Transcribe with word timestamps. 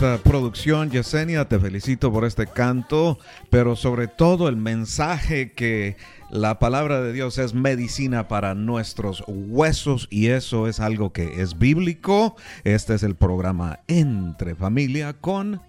bonita 0.00 0.22
producción, 0.22 0.90
Yesenia, 0.90 1.46
te 1.46 1.58
felicito 1.58 2.10
por 2.10 2.24
este 2.24 2.46
canto, 2.46 3.18
pero 3.50 3.76
sobre 3.76 4.08
todo 4.08 4.48
el 4.48 4.56
mensaje 4.56 5.52
que 5.52 5.96
la 6.30 6.58
palabra 6.58 7.02
de 7.02 7.12
Dios 7.12 7.36
es 7.36 7.52
medicina 7.52 8.26
para 8.26 8.54
nuestros 8.54 9.22
huesos 9.26 10.08
y 10.10 10.28
eso 10.28 10.68
es 10.68 10.80
algo 10.80 11.12
que 11.12 11.42
es 11.42 11.58
bíblico. 11.58 12.36
Este 12.64 12.94
es 12.94 13.02
el 13.02 13.14
programa 13.14 13.80
Entre 13.88 14.54
Familia 14.54 15.12
con 15.12 15.60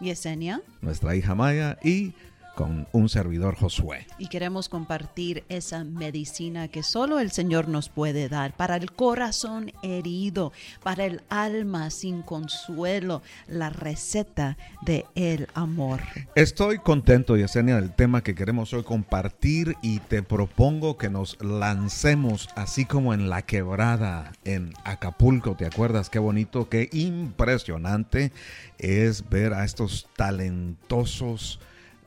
Yesenia, 0.00 0.62
nuestra 0.80 1.14
hija 1.14 1.34
Maya 1.34 1.78
y 1.82 2.14
con 2.54 2.86
un 2.92 3.08
servidor 3.08 3.56
Josué. 3.56 4.06
y 4.18 4.28
queremos 4.28 4.68
compartir 4.68 5.44
esa 5.48 5.84
medicina 5.84 6.68
que 6.68 6.82
solo 6.82 7.18
el 7.18 7.30
Señor 7.30 7.68
nos 7.68 7.88
puede 7.88 8.28
dar 8.28 8.56
para 8.56 8.76
el 8.76 8.92
corazón 8.92 9.72
herido, 9.82 10.52
para 10.82 11.04
el 11.04 11.22
alma 11.28 11.90
sin 11.90 12.22
consuelo, 12.22 13.22
la 13.46 13.70
receta 13.70 14.56
de 14.82 15.06
el 15.14 15.48
amor. 15.54 16.00
Estoy 16.34 16.78
contento, 16.78 17.36
Yesenia, 17.36 17.76
del 17.76 17.94
tema 17.94 18.22
que 18.22 18.34
queremos 18.34 18.72
hoy 18.72 18.82
compartir 18.82 19.76
y 19.82 19.98
te 20.00 20.22
propongo 20.22 20.96
que 20.98 21.10
nos 21.10 21.42
lancemos 21.42 22.48
así 22.56 22.84
como 22.84 23.14
en 23.14 23.28
la 23.28 23.42
quebrada 23.42 24.32
en 24.44 24.72
Acapulco. 24.84 25.54
¿Te 25.56 25.66
acuerdas 25.66 26.10
qué 26.10 26.18
bonito, 26.18 26.68
qué 26.68 26.88
impresionante 26.92 28.32
es 28.78 29.28
ver 29.28 29.52
a 29.54 29.64
estos 29.64 30.08
talentosos, 30.16 31.60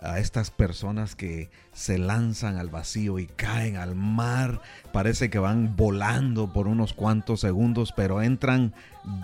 a 0.05 0.19
estas 0.19 0.51
personas 0.51 1.15
que 1.15 1.49
se 1.73 1.97
lanzan 1.97 2.57
al 2.57 2.69
vacío 2.69 3.19
y 3.19 3.27
caen 3.27 3.77
al 3.77 3.95
mar? 3.95 4.61
Parece 4.93 5.29
que 5.29 5.39
van 5.39 5.75
volando 5.75 6.53
por 6.53 6.67
unos 6.67 6.93
cuantos 6.93 7.41
segundos, 7.41 7.93
pero 7.95 8.21
entran 8.21 8.73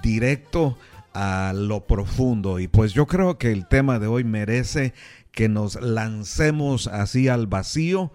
directo 0.03 0.78
a 1.14 1.53
lo 1.56 1.86
profundo. 1.86 2.59
Y 2.59 2.68
pues 2.68 2.94
yo 2.94 3.08
creo 3.08 3.38
que 3.38 3.52
el 3.52 3.68
tema 3.68 4.00
de 4.00 4.08
hoy 4.08 4.24
merece 4.24 4.94
que 5.31 5.50
nos 5.50 5.81
lancemos 5.81 6.88
así 6.88 7.28
al 7.28 7.47
vacío 7.47 8.12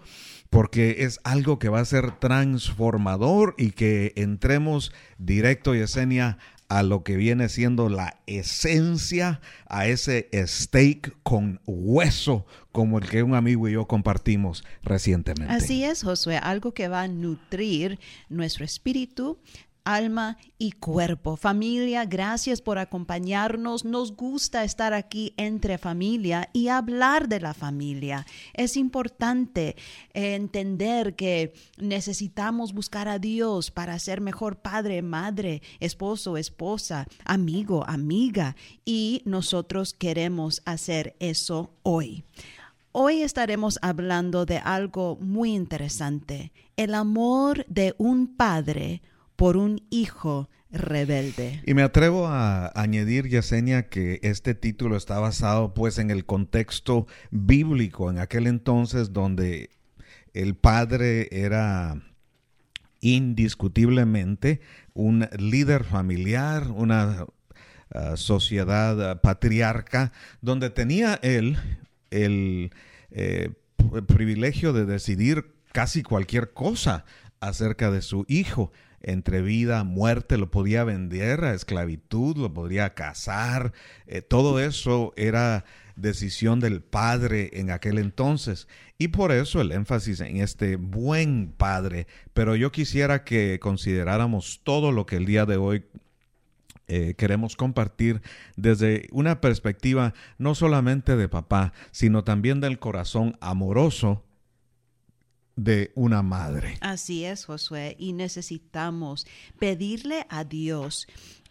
porque 0.49 0.97
es 0.99 1.19
algo 1.23 1.59
que 1.59 1.69
va 1.69 1.79
a 1.79 1.85
ser 1.85 2.11
transformador 2.11 3.55
y 3.57 3.71
que 3.71 4.13
entremos 4.15 4.93
directo, 5.17 5.75
Yesenia, 5.75 6.37
a 6.69 6.83
lo 6.83 7.03
que 7.03 7.15
viene 7.15 7.49
siendo 7.49 7.89
la 7.89 8.19
esencia, 8.27 9.39
a 9.67 9.87
ese 9.87 10.29
steak 10.33 11.15
con 11.23 11.61
hueso, 11.65 12.45
como 12.71 12.99
el 12.99 13.09
que 13.09 13.23
un 13.23 13.35
amigo 13.35 13.67
y 13.67 13.73
yo 13.73 13.87
compartimos 13.87 14.63
recientemente. 14.83 15.53
Así 15.53 15.83
es, 15.83 16.03
Josué, 16.03 16.37
algo 16.37 16.73
que 16.73 16.89
va 16.89 17.03
a 17.03 17.07
nutrir 17.07 17.99
nuestro 18.29 18.65
espíritu, 18.65 19.39
alma 19.87 20.37
y 20.57 20.73
cuerpo. 20.73 21.37
Familia, 21.37 22.03
gracias 22.03 22.61
por 22.61 22.77
acompañarnos. 22.77 23.85
Nos 23.85 24.15
gusta 24.15 24.65
estar 24.65 24.93
aquí 24.93 25.33
entre 25.37 25.77
familia 25.77 26.49
y 26.51 26.67
hablar 26.67 27.29
de 27.29 27.39
la 27.39 27.53
familia. 27.53 28.25
Es 28.53 28.75
importante 28.75 29.77
eh, 30.13 30.35
entender 30.35 31.15
que 31.15 31.53
necesitamos 31.77 32.73
buscar 32.73 33.07
a 33.07 33.17
Dios 33.17 33.71
para 33.71 33.97
ser 33.97 34.19
mejor 34.19 34.57
padre, 34.57 35.01
madre, 35.01 35.61
esposo, 35.79 36.35
esposa, 36.35 37.07
amigo, 37.23 37.85
amiga. 37.87 38.57
Y 38.83 39.21
nosotros 39.23 39.93
queremos 39.93 40.61
hacer 40.65 41.15
eso 41.19 41.71
hoy. 41.83 42.25
Hoy 42.91 43.21
estaremos 43.21 43.79
hablando 43.81 44.45
de 44.45 44.57
algo 44.57 45.17
muy 45.21 45.53
interesante, 45.53 46.51
el 46.77 46.95
amor 46.95 47.63
de 47.67 47.93
un 47.99 48.35
padre 48.35 49.01
por 49.37 49.55
un 49.55 49.81
hijo 49.89 50.49
rebelde. 50.69 51.61
Y 51.65 51.73
me 51.73 51.83
atrevo 51.83 52.27
a 52.27 52.71
añadir, 52.75 53.29
Yesenia, 53.29 53.87
que 53.87 54.19
este 54.23 54.53
título 54.53 54.97
está 54.97 55.19
basado 55.19 55.73
pues 55.73 55.97
en 55.99 56.11
el 56.11 56.25
contexto 56.25 57.07
bíblico, 57.31 58.09
en 58.09 58.19
aquel 58.19 58.47
entonces 58.47 59.13
donde 59.13 59.69
el 60.33 60.55
padre 60.55 61.29
era 61.31 62.01
indiscutiblemente 62.99 64.59
un 64.93 65.29
líder 65.37 65.83
familiar, 65.83 66.67
una 66.71 67.25
uh, 67.25 68.17
sociedad 68.17 69.13
uh, 69.13 69.21
patriarca, 69.21 70.11
donde 70.41 70.69
tenía 70.69 71.19
él 71.21 71.57
el 72.09 72.71
eh, 73.11 73.51
privilegio 74.07 74.73
de 74.73 74.85
decidir 74.85 75.53
casi 75.71 76.01
cualquier 76.01 76.53
cosa 76.53 77.05
acerca 77.39 77.91
de 77.91 78.01
su 78.01 78.25
hijo 78.27 78.71
entre 79.07 79.41
vida, 79.41 79.85
muerte, 79.85 80.37
lo 80.37 80.51
podía 80.51 80.83
vender 80.83 81.45
a 81.45 81.53
esclavitud, 81.53 82.35
lo 82.35 82.53
podría 82.53 82.93
casar, 82.93 83.71
eh, 84.05 84.21
todo 84.21 84.59
eso 84.59 85.13
era 85.15 85.63
decisión 85.95 86.59
del 86.59 86.81
padre 86.81 87.51
en 87.53 87.71
aquel 87.71 87.99
entonces. 87.99 88.67
Y 88.97 89.07
por 89.07 89.31
eso 89.31 89.61
el 89.61 89.71
énfasis 89.71 90.19
en 90.19 90.37
este 90.37 90.75
buen 90.75 91.53
padre. 91.55 92.05
Pero 92.33 92.57
yo 92.57 92.73
quisiera 92.73 93.23
que 93.23 93.59
consideráramos 93.61 94.59
todo 94.65 94.91
lo 94.91 95.05
que 95.05 95.15
el 95.15 95.25
día 95.25 95.45
de 95.45 95.55
hoy 95.55 95.85
eh, 96.89 97.13
queremos 97.17 97.55
compartir 97.55 98.21
desde 98.57 99.07
una 99.11 99.39
perspectiva 99.39 100.13
no 100.37 100.53
solamente 100.53 101.15
de 101.15 101.29
papá, 101.29 101.71
sino 101.91 102.25
también 102.25 102.59
del 102.59 102.77
corazón 102.77 103.37
amoroso 103.39 104.26
de 105.57 105.91
una 105.95 106.21
madre. 106.21 106.77
Así 106.79 107.25
es, 107.25 107.45
Josué, 107.45 107.97
y 107.99 108.13
necesitamos 108.13 109.27
pedirle 109.59 110.25
a 110.29 110.45
Dios 110.45 111.07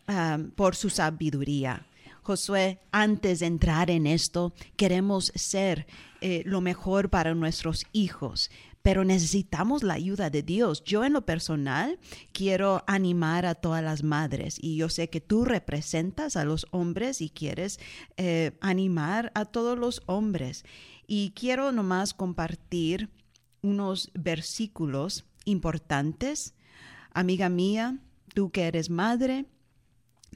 um, 0.08 0.50
por 0.52 0.74
su 0.74 0.88
sabiduría. 0.88 1.86
Josué, 2.22 2.80
antes 2.90 3.40
de 3.40 3.46
entrar 3.46 3.90
en 3.90 4.06
esto, 4.06 4.54
queremos 4.76 5.32
ser 5.34 5.86
eh, 6.20 6.42
lo 6.44 6.60
mejor 6.60 7.10
para 7.10 7.34
nuestros 7.34 7.84
hijos, 7.92 8.50
pero 8.82 9.04
necesitamos 9.04 9.82
la 9.82 9.94
ayuda 9.94 10.30
de 10.30 10.42
Dios. 10.42 10.82
Yo 10.84 11.04
en 11.04 11.12
lo 11.12 11.26
personal 11.26 11.98
quiero 12.32 12.84
animar 12.86 13.46
a 13.46 13.54
todas 13.54 13.82
las 13.82 14.02
madres 14.02 14.58
y 14.60 14.76
yo 14.76 14.88
sé 14.88 15.08
que 15.08 15.20
tú 15.20 15.44
representas 15.44 16.36
a 16.36 16.44
los 16.44 16.66
hombres 16.70 17.20
y 17.20 17.30
quieres 17.30 17.78
eh, 18.16 18.52
animar 18.60 19.32
a 19.34 19.44
todos 19.44 19.78
los 19.78 20.02
hombres. 20.06 20.64
Y 21.08 21.32
quiero 21.36 21.70
nomás 21.70 22.14
compartir 22.14 23.08
unos 23.66 24.10
versículos 24.14 25.24
importantes. 25.44 26.54
Amiga 27.12 27.48
mía, 27.48 27.98
tú 28.34 28.50
que 28.50 28.62
eres 28.62 28.90
madre, 28.90 29.46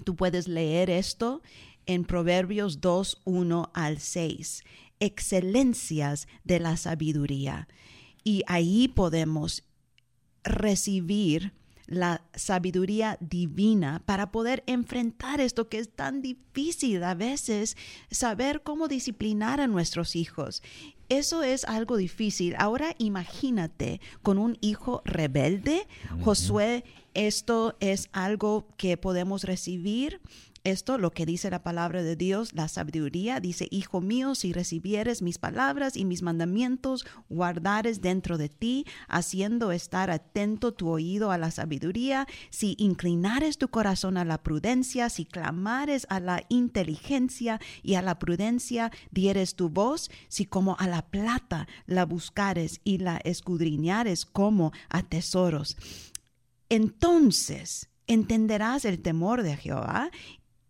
tú 0.04 0.16
puedes 0.16 0.48
leer 0.48 0.90
esto 0.90 1.42
en 1.86 2.04
Proverbios 2.04 2.80
2, 2.80 3.22
1 3.24 3.70
al 3.74 3.98
6. 3.98 4.64
Excelencias 4.98 6.26
de 6.44 6.60
la 6.60 6.76
sabiduría. 6.76 7.68
Y 8.24 8.42
ahí 8.46 8.88
podemos 8.88 9.64
recibir 10.42 11.52
la 11.86 12.22
sabiduría 12.34 13.18
divina 13.20 14.02
para 14.06 14.30
poder 14.30 14.62
enfrentar 14.66 15.40
esto 15.40 15.68
que 15.68 15.78
es 15.78 15.90
tan 15.94 16.22
difícil 16.22 17.02
a 17.02 17.14
veces, 17.14 17.76
saber 18.10 18.62
cómo 18.62 18.86
disciplinar 18.86 19.60
a 19.60 19.66
nuestros 19.66 20.14
hijos. 20.14 20.62
Eso 21.10 21.42
es 21.42 21.64
algo 21.64 21.96
difícil. 21.96 22.54
Ahora 22.56 22.94
imagínate 22.98 24.00
con 24.22 24.38
un 24.38 24.56
hijo 24.60 25.02
rebelde. 25.04 25.88
Josué, 26.22 26.84
esto 27.14 27.76
es 27.80 28.08
algo 28.12 28.68
que 28.76 28.96
podemos 28.96 29.42
recibir 29.42 30.20
esto, 30.62 30.98
lo 30.98 31.10
que 31.10 31.24
dice 31.24 31.48
la 31.50 31.62
palabra 31.62 32.02
de 32.02 32.16
Dios, 32.16 32.52
la 32.52 32.68
sabiduría, 32.68 33.40
dice, 33.40 33.66
Hijo 33.70 34.00
mío, 34.00 34.34
si 34.34 34.52
recibieres 34.52 35.22
mis 35.22 35.38
palabras 35.38 35.96
y 35.96 36.04
mis 36.04 36.22
mandamientos, 36.22 37.06
guardares 37.30 38.02
dentro 38.02 38.36
de 38.36 38.50
ti, 38.50 38.84
haciendo 39.08 39.72
estar 39.72 40.10
atento 40.10 40.72
tu 40.72 40.88
oído 40.90 41.30
a 41.30 41.38
la 41.38 41.50
sabiduría, 41.50 42.26
si 42.50 42.76
inclinares 42.78 43.56
tu 43.56 43.68
corazón 43.68 44.18
a 44.18 44.24
la 44.24 44.42
prudencia, 44.42 45.08
si 45.08 45.24
clamares 45.24 46.06
a 46.10 46.20
la 46.20 46.42
inteligencia 46.50 47.58
y 47.82 47.94
a 47.94 48.02
la 48.02 48.18
prudencia, 48.18 48.90
dieres 49.10 49.54
tu 49.54 49.70
voz, 49.70 50.10
si 50.28 50.44
como 50.44 50.76
a 50.78 50.86
la 50.86 51.02
plata 51.02 51.68
la 51.86 52.04
buscares 52.04 52.80
y 52.84 52.98
la 52.98 53.16
escudriñares 53.18 54.26
como 54.26 54.72
a 54.90 55.02
tesoros. 55.02 55.76
Entonces, 56.68 57.88
entenderás 58.06 58.84
el 58.84 59.00
temor 59.00 59.42
de 59.42 59.56
Jehová 59.56 60.10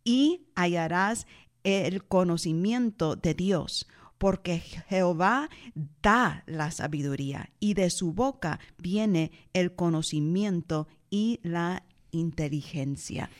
y 0.04 0.46
hallarás 0.54 1.26
el 1.64 2.04
conocimiento 2.04 3.16
de 3.16 3.34
Dios, 3.34 3.88
porque 4.18 4.58
Jehová 4.58 5.48
da 6.02 6.44
la 6.46 6.70
sabiduría 6.70 7.50
y 7.58 7.74
de 7.74 7.90
su 7.90 8.12
boca 8.12 8.60
viene 8.78 9.30
el 9.52 9.74
conocimiento 9.74 10.88
y 11.10 11.40
la 11.42 11.84
inteligencia. 12.10 13.30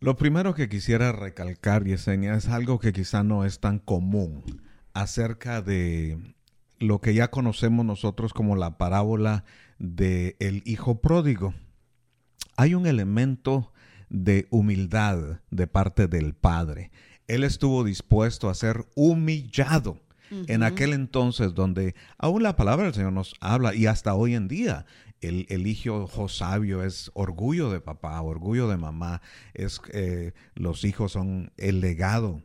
Lo 0.00 0.16
primero 0.16 0.54
que 0.54 0.68
quisiera 0.68 1.12
recalcar, 1.12 1.84
Yesenia, 1.84 2.34
es 2.34 2.48
algo 2.48 2.78
que 2.78 2.92
quizá 2.92 3.22
no 3.22 3.44
es 3.44 3.60
tan 3.60 3.78
común 3.78 4.62
acerca 4.94 5.60
de 5.60 6.18
lo 6.78 7.00
que 7.00 7.12
ya 7.12 7.28
conocemos 7.30 7.84
nosotros 7.84 8.32
como 8.32 8.56
la 8.56 8.78
parábola 8.78 9.44
del 9.78 10.36
el 10.40 10.62
hijo 10.64 11.02
pródigo. 11.02 11.54
Hay 12.56 12.74
un 12.74 12.86
elemento 12.86 13.72
de 14.10 14.46
humildad 14.50 15.40
de 15.50 15.66
parte 15.66 16.08
del 16.08 16.34
Padre. 16.34 16.90
Él 17.28 17.44
estuvo 17.44 17.84
dispuesto 17.84 18.50
a 18.50 18.54
ser 18.54 18.86
humillado 18.94 19.98
en 20.30 20.62
aquel 20.62 20.92
entonces 20.92 21.54
donde 21.54 21.94
aún 22.18 22.42
la 22.42 22.54
palabra 22.56 22.84
del 22.84 22.94
Señor 22.94 23.12
nos 23.12 23.34
habla 23.40 23.74
y 23.74 23.86
hasta 23.86 24.14
hoy 24.14 24.34
en 24.34 24.48
día. 24.48 24.86
El, 25.20 25.46
el 25.48 25.66
hijo 25.66 26.28
sabio 26.28 26.82
es 26.82 27.10
orgullo 27.14 27.70
de 27.70 27.80
papá, 27.80 28.20
orgullo 28.22 28.68
de 28.68 28.78
mamá, 28.78 29.20
es 29.54 29.80
eh, 29.92 30.32
los 30.54 30.84
hijos 30.84 31.12
son 31.12 31.52
el 31.56 31.80
legado. 31.80 32.42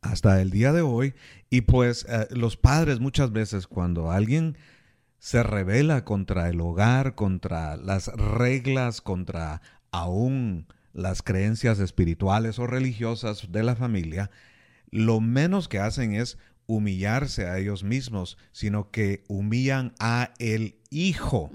Hasta 0.00 0.40
el 0.40 0.50
día 0.50 0.72
de 0.72 0.82
hoy 0.82 1.14
y 1.50 1.62
pues 1.62 2.06
eh, 2.08 2.26
los 2.30 2.56
padres 2.56 3.00
muchas 3.00 3.32
veces 3.32 3.66
cuando 3.66 4.10
alguien 4.10 4.56
se 5.18 5.42
revela 5.42 6.04
contra 6.04 6.48
el 6.48 6.60
hogar, 6.60 7.14
contra 7.14 7.76
las 7.76 8.08
reglas, 8.08 9.00
contra 9.00 9.62
aún 9.90 10.66
las 10.92 11.22
creencias 11.22 11.78
espirituales 11.78 12.58
o 12.58 12.66
religiosas 12.66 13.52
de 13.52 13.62
la 13.62 13.76
familia, 13.76 14.30
lo 14.90 15.20
menos 15.20 15.68
que 15.68 15.78
hacen 15.78 16.14
es 16.14 16.38
humillarse 16.66 17.46
a 17.46 17.58
ellos 17.58 17.84
mismos, 17.84 18.38
sino 18.52 18.90
que 18.90 19.24
humillan 19.28 19.94
a 19.98 20.32
el 20.38 20.78
hijo 20.90 21.50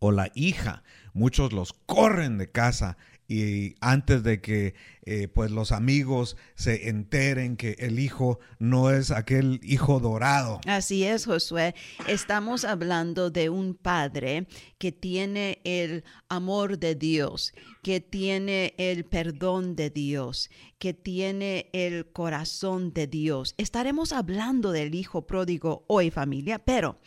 o 0.00 0.12
la 0.12 0.30
hija. 0.34 0.82
Muchos 1.14 1.52
los 1.52 1.72
corren 1.72 2.36
de 2.36 2.50
casa 2.50 2.96
y 3.28 3.74
antes 3.80 4.22
de 4.22 4.40
que 4.40 4.74
eh, 5.04 5.28
pues 5.28 5.50
los 5.50 5.72
amigos 5.72 6.36
se 6.54 6.88
enteren 6.88 7.56
que 7.56 7.76
el 7.78 7.98
hijo 7.98 8.38
no 8.58 8.90
es 8.90 9.10
aquel 9.10 9.60
hijo 9.62 10.00
dorado. 10.00 10.60
Así 10.66 11.04
es, 11.04 11.26
Josué. 11.26 11.74
Estamos 12.08 12.64
hablando 12.64 13.30
de 13.30 13.50
un 13.50 13.74
padre 13.74 14.46
que 14.78 14.92
tiene 14.92 15.60
el 15.64 16.04
amor 16.28 16.78
de 16.78 16.94
Dios, 16.94 17.52
que 17.82 18.00
tiene 18.00 18.74
el 18.78 19.04
perdón 19.04 19.76
de 19.76 19.90
Dios, 19.90 20.50
que 20.78 20.94
tiene 20.94 21.68
el 21.72 22.06
corazón 22.06 22.92
de 22.92 23.06
Dios. 23.06 23.54
Estaremos 23.58 24.12
hablando 24.12 24.72
del 24.72 24.94
hijo 24.94 25.26
pródigo 25.26 25.84
hoy, 25.88 26.10
familia, 26.10 26.58
pero 26.58 26.98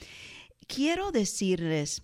quiero 0.67 1.12
decirles 1.12 2.01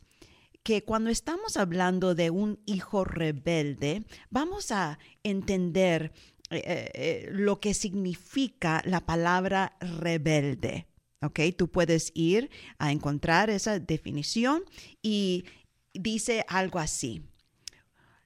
que 0.65 0.84
cuando 0.84 1.12
estamos 1.12 1.57
hablando 1.57 2.15
de 2.15 2.31
un 2.31 2.60
hijo 2.65 3.05
rebelde, 3.05 4.03
vamos 4.31 4.72
a 4.72 4.98
entender 5.22 6.12
eh, 6.50 6.57
eh, 6.65 6.91
eh, 6.95 7.29
lo 7.31 7.60
que 7.60 7.75
significa 7.75 8.81
la 8.84 9.05
palabra 9.05 9.77
rebelde. 9.79 10.88
¿Ok? 11.22 11.39
Tú 11.55 11.69
puedes 11.69 12.12
ir 12.15 12.50
a 12.79 12.91
encontrar 12.91 13.51
esa 13.51 13.77
definición 13.77 14.63
y 15.03 15.45
dice 15.93 16.43
algo 16.48 16.79
así. 16.79 17.22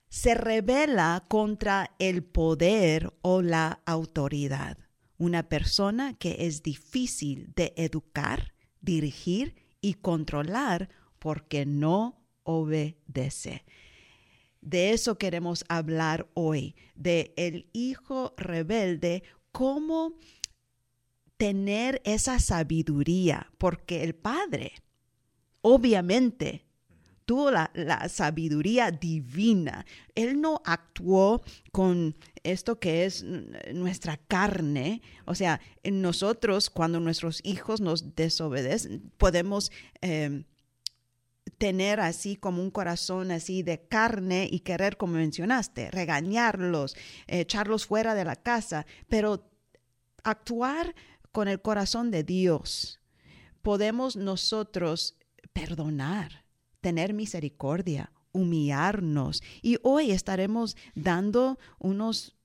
Se 0.08 0.34
revela 0.34 1.26
contra 1.28 1.94
el 2.00 2.24
poder 2.24 3.14
o 3.22 3.42
la 3.42 3.82
autoridad. 3.86 4.78
Una 5.18 5.50
persona 5.50 6.14
que 6.14 6.48
es 6.48 6.64
difícil 6.64 7.52
de 7.58 7.74
educar, 7.76 8.54
dirigir 8.80 9.56
y 9.82 9.96
controlar 9.96 10.88
porque 11.20 11.66
no 11.66 12.19
obedece. 12.44 13.66
De 14.62 14.92
eso 14.92 15.18
queremos 15.18 15.64
hablar 15.70 16.28
hoy, 16.34 16.76
de 16.96 17.34
el 17.38 17.70
hijo 17.72 18.34
rebelde, 18.38 19.24
cómo 19.52 20.14
tener 21.38 22.02
esa 22.04 22.40
sabiduría, 22.40 23.50
porque 23.58 24.04
el 24.04 24.16
padre 24.16 24.74
obviamente 25.62 26.66
tuvo 27.30 27.52
la, 27.52 27.72
la, 27.76 28.10
sabiduría 28.10 28.92
divina. 28.92 29.86
Él 30.16 30.42
no 30.42 30.62
actuó 30.66 31.44
con 31.72 32.16
esto 32.42 32.80
que 32.80 33.06
es 33.06 33.24
nuestra 33.72 34.18
carne. 34.18 35.04
O 35.26 35.36
sea, 35.36 35.62
nosotros 35.84 36.72
cuando 36.72 37.00
nuestros 37.00 37.40
hijos 37.44 37.82
nos 37.82 38.16
desobedecen, 38.16 39.12
podemos... 39.18 39.72
Eh, 40.02 40.44
tener 41.60 42.00
así 42.00 42.38
como 42.38 42.64
un 42.64 42.72
corazón 42.72 43.32
así 43.32 43.62
de 43.62 43.86
carne 43.86 44.48
y 44.50 44.62
querer, 44.62 44.98
como 44.98 45.14
mencionaste, 45.14 45.92
regañarlos, 45.92 46.96
echarlos 47.28 47.86
fuera 47.86 48.16
de 48.16 48.26
la 48.26 48.38
casa, 48.38 48.88
pero 49.10 49.46
actuar 50.24 50.96
con 51.32 51.48
el 51.48 51.62
corazón 51.62 52.12
de 52.12 52.24
Dios. 52.24 53.00
Podemos 53.62 54.16
nosotros 54.16 55.18
perdonar, 55.54 56.46
tener 56.80 57.14
misericordia, 57.14 58.14
humillarnos. 58.32 59.44
Y 59.62 59.78
hoy 59.84 60.12
estaremos 60.12 60.78
dando 60.96 61.60
unos 61.78 62.38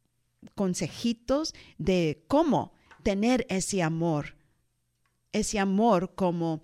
consejitos 0.56 1.54
de 1.78 2.24
cómo 2.26 2.72
tener 3.04 3.46
ese 3.48 3.82
amor, 3.82 4.36
ese 5.32 5.60
amor 5.60 6.14
como 6.16 6.62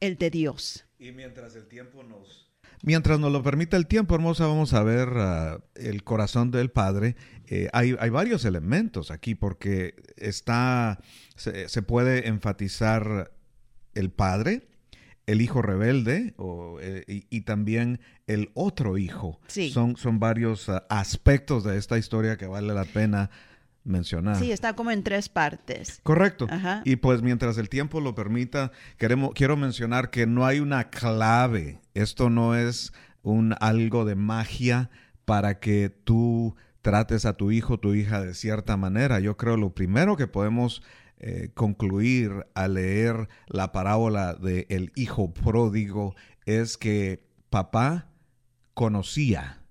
el 0.00 0.16
de 0.16 0.30
Dios. 0.30 0.86
Y 1.00 1.12
mientras 1.12 1.56
el 1.56 1.66
tiempo 1.66 2.02
nos... 2.02 2.46
Mientras 2.82 3.18
nos 3.18 3.32
lo 3.32 3.42
permita 3.42 3.78
el 3.78 3.86
tiempo, 3.86 4.14
hermosa, 4.14 4.46
vamos 4.46 4.74
a 4.74 4.82
ver 4.82 5.08
uh, 5.08 5.62
el 5.74 6.04
corazón 6.04 6.50
del 6.50 6.70
Padre. 6.70 7.16
Eh, 7.46 7.68
hay, 7.72 7.96
hay, 7.98 8.10
varios 8.10 8.44
elementos 8.44 9.10
aquí 9.10 9.34
porque 9.34 9.94
está, 10.16 11.00
se, 11.36 11.68
se, 11.70 11.82
puede 11.82 12.28
enfatizar 12.28 13.32
el 13.94 14.10
Padre, 14.10 14.68
el 15.26 15.40
hijo 15.40 15.62
rebelde 15.62 16.34
o, 16.36 16.78
eh, 16.80 17.04
y, 17.06 17.26
y, 17.30 17.42
también 17.42 18.00
el 18.26 18.50
otro 18.52 18.98
hijo. 18.98 19.40
Sí. 19.46 19.70
Son, 19.70 19.96
son 19.96 20.20
varios 20.20 20.68
uh, 20.68 20.82
aspectos 20.90 21.64
de 21.64 21.78
esta 21.78 21.96
historia 21.96 22.36
que 22.36 22.46
vale 22.46 22.74
la 22.74 22.84
pena 22.84 23.30
mencionar. 23.90 24.36
Sí, 24.36 24.52
está 24.52 24.74
como 24.74 24.90
en 24.90 25.02
tres 25.02 25.28
partes. 25.28 26.00
Correcto. 26.02 26.46
Ajá. 26.50 26.82
Y 26.84 26.96
pues 26.96 27.22
mientras 27.22 27.58
el 27.58 27.68
tiempo 27.68 28.00
lo 28.00 28.14
permita, 28.14 28.72
queremos, 28.96 29.32
quiero 29.34 29.56
mencionar 29.56 30.10
que 30.10 30.26
no 30.26 30.46
hay 30.46 30.60
una 30.60 30.90
clave. 30.90 31.80
Esto 31.94 32.30
no 32.30 32.54
es 32.56 32.92
un 33.22 33.54
algo 33.60 34.04
de 34.04 34.14
magia 34.14 34.90
para 35.24 35.60
que 35.60 35.90
tú 35.90 36.56
trates 36.82 37.26
a 37.26 37.34
tu 37.34 37.50
hijo, 37.50 37.78
tu 37.78 37.94
hija 37.94 38.22
de 38.22 38.34
cierta 38.34 38.76
manera. 38.76 39.20
Yo 39.20 39.36
creo 39.36 39.56
lo 39.56 39.74
primero 39.74 40.16
que 40.16 40.26
podemos 40.26 40.82
eh, 41.18 41.50
concluir 41.52 42.46
al 42.54 42.74
leer 42.74 43.28
la 43.46 43.72
parábola 43.72 44.34
del 44.34 44.64
el 44.70 44.92
hijo 44.94 45.34
pródigo 45.34 46.14
es 46.46 46.78
que 46.78 47.28
papá 47.50 48.08
conocía 48.72 49.62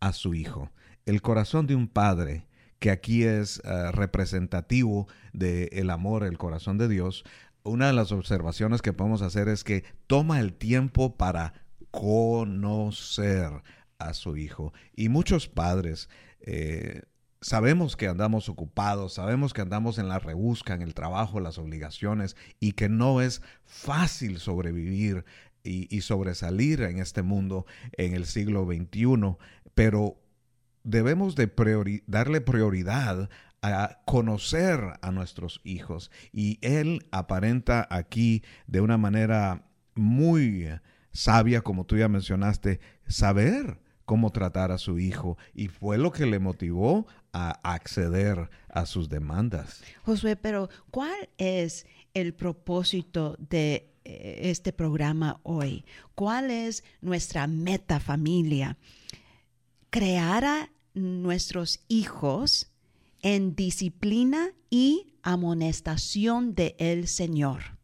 a 0.00 0.12
su 0.12 0.34
hijo. 0.34 0.72
El 1.06 1.22
corazón 1.22 1.68
de 1.68 1.76
un 1.76 1.86
padre 1.86 2.47
que 2.78 2.90
aquí 2.90 3.24
es 3.24 3.60
uh, 3.64 3.92
representativo 3.92 5.08
del 5.32 5.68
el 5.72 5.90
amor, 5.90 6.24
el 6.24 6.38
corazón 6.38 6.78
de 6.78 6.88
Dios, 6.88 7.24
una 7.64 7.88
de 7.88 7.92
las 7.92 8.12
observaciones 8.12 8.82
que 8.82 8.92
podemos 8.92 9.22
hacer 9.22 9.48
es 9.48 9.64
que 9.64 9.84
toma 10.06 10.40
el 10.40 10.54
tiempo 10.54 11.16
para 11.16 11.52
conocer 11.90 13.50
a 13.98 14.14
su 14.14 14.36
hijo. 14.36 14.72
Y 14.94 15.08
muchos 15.08 15.48
padres 15.48 16.08
eh, 16.40 17.02
sabemos 17.40 17.96
que 17.96 18.08
andamos 18.08 18.48
ocupados, 18.48 19.14
sabemos 19.14 19.52
que 19.52 19.60
andamos 19.60 19.98
en 19.98 20.08
la 20.08 20.18
rebusca, 20.18 20.74
en 20.74 20.82
el 20.82 20.94
trabajo, 20.94 21.40
las 21.40 21.58
obligaciones, 21.58 22.36
y 22.60 22.72
que 22.72 22.88
no 22.88 23.20
es 23.20 23.42
fácil 23.64 24.38
sobrevivir 24.38 25.24
y, 25.64 26.00
sobresalir 26.00 26.80
en 26.80 26.98
este 26.98 27.20
mundo 27.20 27.66
en 27.92 28.14
el 28.14 28.24
siglo 28.24 28.64
XXI, 28.64 29.36
pero 29.74 30.16
debemos 30.84 31.34
de 31.34 31.50
darle 32.06 32.40
prioridad 32.40 33.28
a 33.62 34.00
conocer 34.04 34.80
a 35.02 35.10
nuestros 35.10 35.60
hijos. 35.64 36.10
Y 36.32 36.58
él 36.62 37.06
aparenta 37.10 37.86
aquí 37.90 38.42
de 38.66 38.80
una 38.80 38.98
manera 38.98 39.64
muy 39.94 40.68
sabia, 41.12 41.62
como 41.62 41.84
tú 41.84 41.96
ya 41.96 42.08
mencionaste, 42.08 42.80
saber 43.06 43.80
cómo 44.04 44.30
tratar 44.30 44.72
a 44.72 44.78
su 44.78 44.98
hijo 44.98 45.36
y 45.52 45.68
fue 45.68 45.98
lo 45.98 46.12
que 46.12 46.24
le 46.24 46.38
motivó 46.38 47.06
a 47.32 47.50
acceder 47.62 48.48
a 48.70 48.86
sus 48.86 49.08
demandas. 49.08 49.82
Josué, 50.02 50.34
pero 50.34 50.70
¿cuál 50.90 51.28
es 51.36 51.86
el 52.14 52.32
propósito 52.32 53.36
de 53.38 53.92
eh, 54.04 54.38
este 54.44 54.72
programa 54.72 55.40
hoy? 55.42 55.84
¿Cuál 56.14 56.50
es 56.50 56.84
nuestra 57.02 57.46
meta 57.46 58.00
familia? 58.00 58.78
Crear 59.90 60.44
a 60.44 60.70
nuestros 60.94 61.80
hijos 61.88 62.70
en 63.22 63.54
disciplina 63.54 64.50
y 64.70 65.14
amonestación 65.22 66.54
de 66.54 66.76
el 66.78 67.08
Señor. 67.08 67.78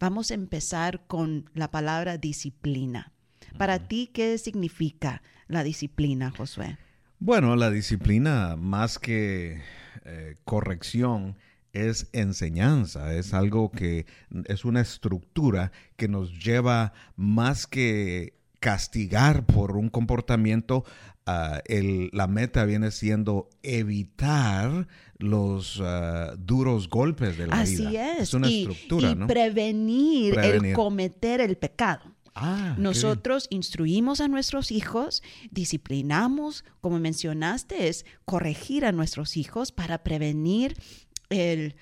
Vamos 0.00 0.30
a 0.30 0.34
empezar 0.34 1.06
con 1.06 1.48
la 1.54 1.70
palabra 1.70 2.18
disciplina. 2.18 3.12
Para 3.56 3.88
ti, 3.88 4.10
¿qué 4.12 4.36
significa 4.38 5.22
la 5.46 5.62
disciplina, 5.62 6.30
Josué? 6.30 6.78
Bueno, 7.18 7.56
la 7.56 7.70
disciplina 7.70 8.56
más 8.56 8.98
que 8.98 9.62
eh, 10.04 10.34
corrección 10.44 11.36
es 11.72 12.08
enseñanza, 12.12 13.14
es 13.14 13.34
algo 13.34 13.70
que 13.70 14.06
es 14.46 14.64
una 14.64 14.80
estructura 14.80 15.72
que 15.96 16.08
nos 16.08 16.44
lleva 16.44 16.92
más 17.16 17.66
que 17.66 18.34
castigar 18.66 19.46
por 19.46 19.76
un 19.76 19.88
comportamiento, 19.88 20.84
ah, 21.24 21.60
la 21.68 22.26
meta 22.26 22.64
viene 22.64 22.90
siendo 22.90 23.48
evitar 23.62 24.88
los 25.18 25.80
ah, 25.80 26.34
duros 26.36 26.88
golpes 26.88 27.38
de 27.38 27.46
la 27.46 27.62
vida. 27.62 27.88
Así 27.88 27.96
es. 27.96 28.18
Es 28.18 28.34
una 28.34 28.48
estructura, 28.48 29.10
y 29.12 29.14
prevenir, 29.14 30.36
el 30.40 30.72
cometer 30.72 31.40
el 31.40 31.56
pecado. 31.56 32.12
Ah, 32.34 32.74
Nosotros 32.76 33.46
instruimos 33.50 34.20
a 34.20 34.26
nuestros 34.26 34.72
hijos, 34.72 35.22
disciplinamos, 35.52 36.64
como 36.80 36.98
mencionaste, 36.98 37.86
es 37.86 38.04
corregir 38.24 38.84
a 38.84 38.90
nuestros 38.90 39.36
hijos 39.36 39.70
para 39.70 40.02
prevenir 40.02 40.74
el 41.30 41.76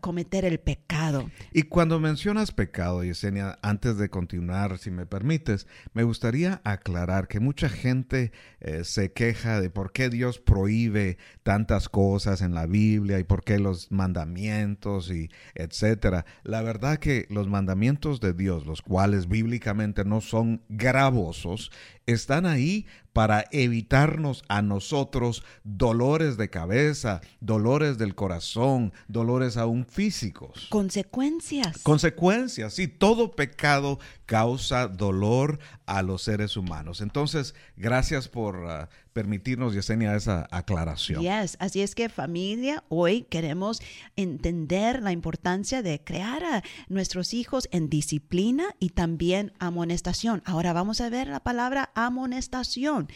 cometer 0.00 0.44
el 0.44 0.60
pecado. 0.60 1.30
Y 1.52 1.62
cuando 1.62 1.98
mencionas 1.98 2.52
pecado, 2.52 3.02
Yesenia, 3.02 3.58
antes 3.62 3.96
de 3.98 4.10
continuar, 4.10 4.78
si 4.78 4.90
me 4.90 5.06
permites, 5.06 5.66
me 5.92 6.02
gustaría 6.02 6.60
aclarar 6.64 7.28
que 7.28 7.40
mucha 7.40 7.68
gente 7.68 8.32
eh, 8.60 8.84
se 8.84 9.12
queja 9.12 9.60
de 9.60 9.70
por 9.70 9.92
qué 9.92 10.10
Dios 10.10 10.38
prohíbe 10.38 11.18
tantas 11.42 11.88
cosas 11.88 12.42
en 12.42 12.54
la 12.54 12.66
Biblia 12.66 13.18
y 13.18 13.24
por 13.24 13.42
qué 13.44 13.58
los 13.58 13.90
mandamientos 13.90 15.10
y 15.10 15.30
etcétera. 15.54 16.24
La 16.42 16.62
verdad 16.62 16.98
que 16.98 17.26
los 17.30 17.48
mandamientos 17.48 18.20
de 18.20 18.32
Dios, 18.32 18.66
los 18.66 18.82
cuales 18.82 19.28
bíblicamente 19.28 20.04
no 20.04 20.20
son 20.20 20.62
gravosos, 20.68 21.70
están 22.06 22.46
ahí 22.46 22.86
para 23.12 23.44
evitarnos 23.50 24.44
a 24.48 24.62
nosotros 24.62 25.44
dolores 25.64 26.36
de 26.36 26.48
cabeza, 26.48 27.20
dolores 27.40 27.98
del 27.98 28.14
corazón, 28.14 28.92
dolores 29.08 29.56
aún 29.70 29.86
físicos. 29.86 30.66
Consecuencias. 30.68 31.78
Consecuencias, 31.82 32.74
sí, 32.74 32.88
todo 32.88 33.30
pecado 33.30 33.98
causa 34.30 34.86
dolor 34.86 35.58
a 35.86 36.02
los 36.02 36.22
seres 36.22 36.56
humanos. 36.56 37.00
Entonces, 37.00 37.56
gracias 37.76 38.28
por 38.28 38.58
uh, 38.58 38.86
permitirnos, 39.12 39.74
Yesenia, 39.74 40.14
esa 40.14 40.46
aclaración. 40.52 41.20
Yes, 41.20 41.56
así 41.58 41.80
es 41.80 41.96
que 41.96 42.08
familia, 42.08 42.84
hoy 42.88 43.22
queremos 43.22 43.82
entender 44.14 45.02
la 45.02 45.10
importancia 45.10 45.82
de 45.82 46.00
crear 46.04 46.44
a 46.44 46.62
nuestros 46.88 47.34
hijos 47.34 47.68
en 47.72 47.90
disciplina 47.90 48.66
y 48.78 48.90
también 48.90 49.52
amonestación. 49.58 50.42
Ahora 50.44 50.72
vamos 50.72 51.00
a 51.00 51.10
ver 51.10 51.26
la 51.26 51.40
palabra 51.40 51.90
amonestación. 51.96 53.08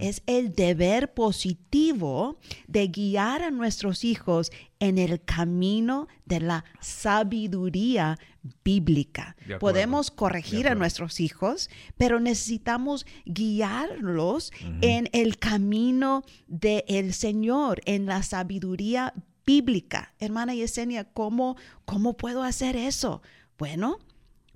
Es 0.00 0.22
el 0.26 0.54
deber 0.54 1.12
positivo 1.12 2.38
de 2.66 2.88
guiar 2.88 3.42
a 3.42 3.50
nuestros 3.50 4.04
hijos 4.04 4.50
en 4.80 4.98
el 4.98 5.22
camino 5.22 6.08
de 6.24 6.40
la 6.40 6.64
sabiduría 6.80 8.18
bíblica. 8.64 9.36
Podemos 9.60 10.10
corregir 10.10 10.61
a 10.68 10.74
nuestros 10.74 11.20
hijos, 11.20 11.70
pero 11.96 12.20
necesitamos 12.20 13.06
guiarlos 13.24 14.52
en 14.80 15.08
el 15.12 15.38
camino 15.38 16.24
del 16.46 17.14
Señor, 17.14 17.80
en 17.84 18.06
la 18.06 18.22
sabiduría 18.22 19.14
bíblica. 19.44 20.14
Hermana 20.18 20.54
Yesenia, 20.54 21.04
¿cómo, 21.04 21.56
¿cómo 21.84 22.16
puedo 22.16 22.42
hacer 22.42 22.76
eso? 22.76 23.22
Bueno, 23.58 23.98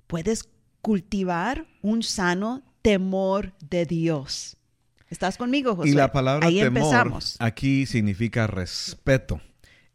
puedes 0.07 0.49
cultivar 0.83 1.67
un 1.83 2.03
sano 2.03 2.63
temor 2.83 3.55
de 3.69 3.87
Dios. 3.87 4.57
¿Estás 5.09 5.37
conmigo, 5.37 5.77
José? 5.77 5.91
Y 5.91 5.93
la 5.93 6.13
palabra 6.13 6.47
Ahí 6.47 6.61
temor 6.61 6.83
empezamos. 6.83 7.37
aquí 7.39 7.87
significa 7.87 8.47
respeto. 8.47 9.41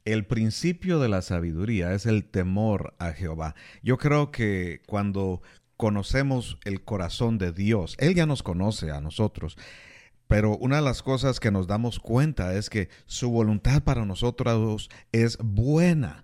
El 0.03 0.25
principio 0.25 0.99
de 0.99 1.09
la 1.09 1.21
sabiduría 1.21 1.93
es 1.93 2.05
el 2.05 2.25
temor 2.25 2.95
a 2.97 3.11
Jehová. 3.11 3.55
Yo 3.83 3.97
creo 3.97 4.31
que 4.31 4.81
cuando 4.87 5.41
conocemos 5.81 6.59
el 6.63 6.83
corazón 6.83 7.39
de 7.39 7.51
Dios, 7.51 7.95
Él 7.97 8.13
ya 8.13 8.27
nos 8.27 8.43
conoce 8.43 8.91
a 8.91 9.01
nosotros. 9.01 9.57
Pero 10.27 10.55
una 10.57 10.75
de 10.75 10.83
las 10.83 11.01
cosas 11.01 11.39
que 11.39 11.49
nos 11.49 11.65
damos 11.65 11.99
cuenta 11.99 12.53
es 12.53 12.69
que 12.69 12.89
su 13.07 13.31
voluntad 13.31 13.81
para 13.81 14.05
nosotros 14.05 14.91
es 15.11 15.39
buena, 15.39 16.23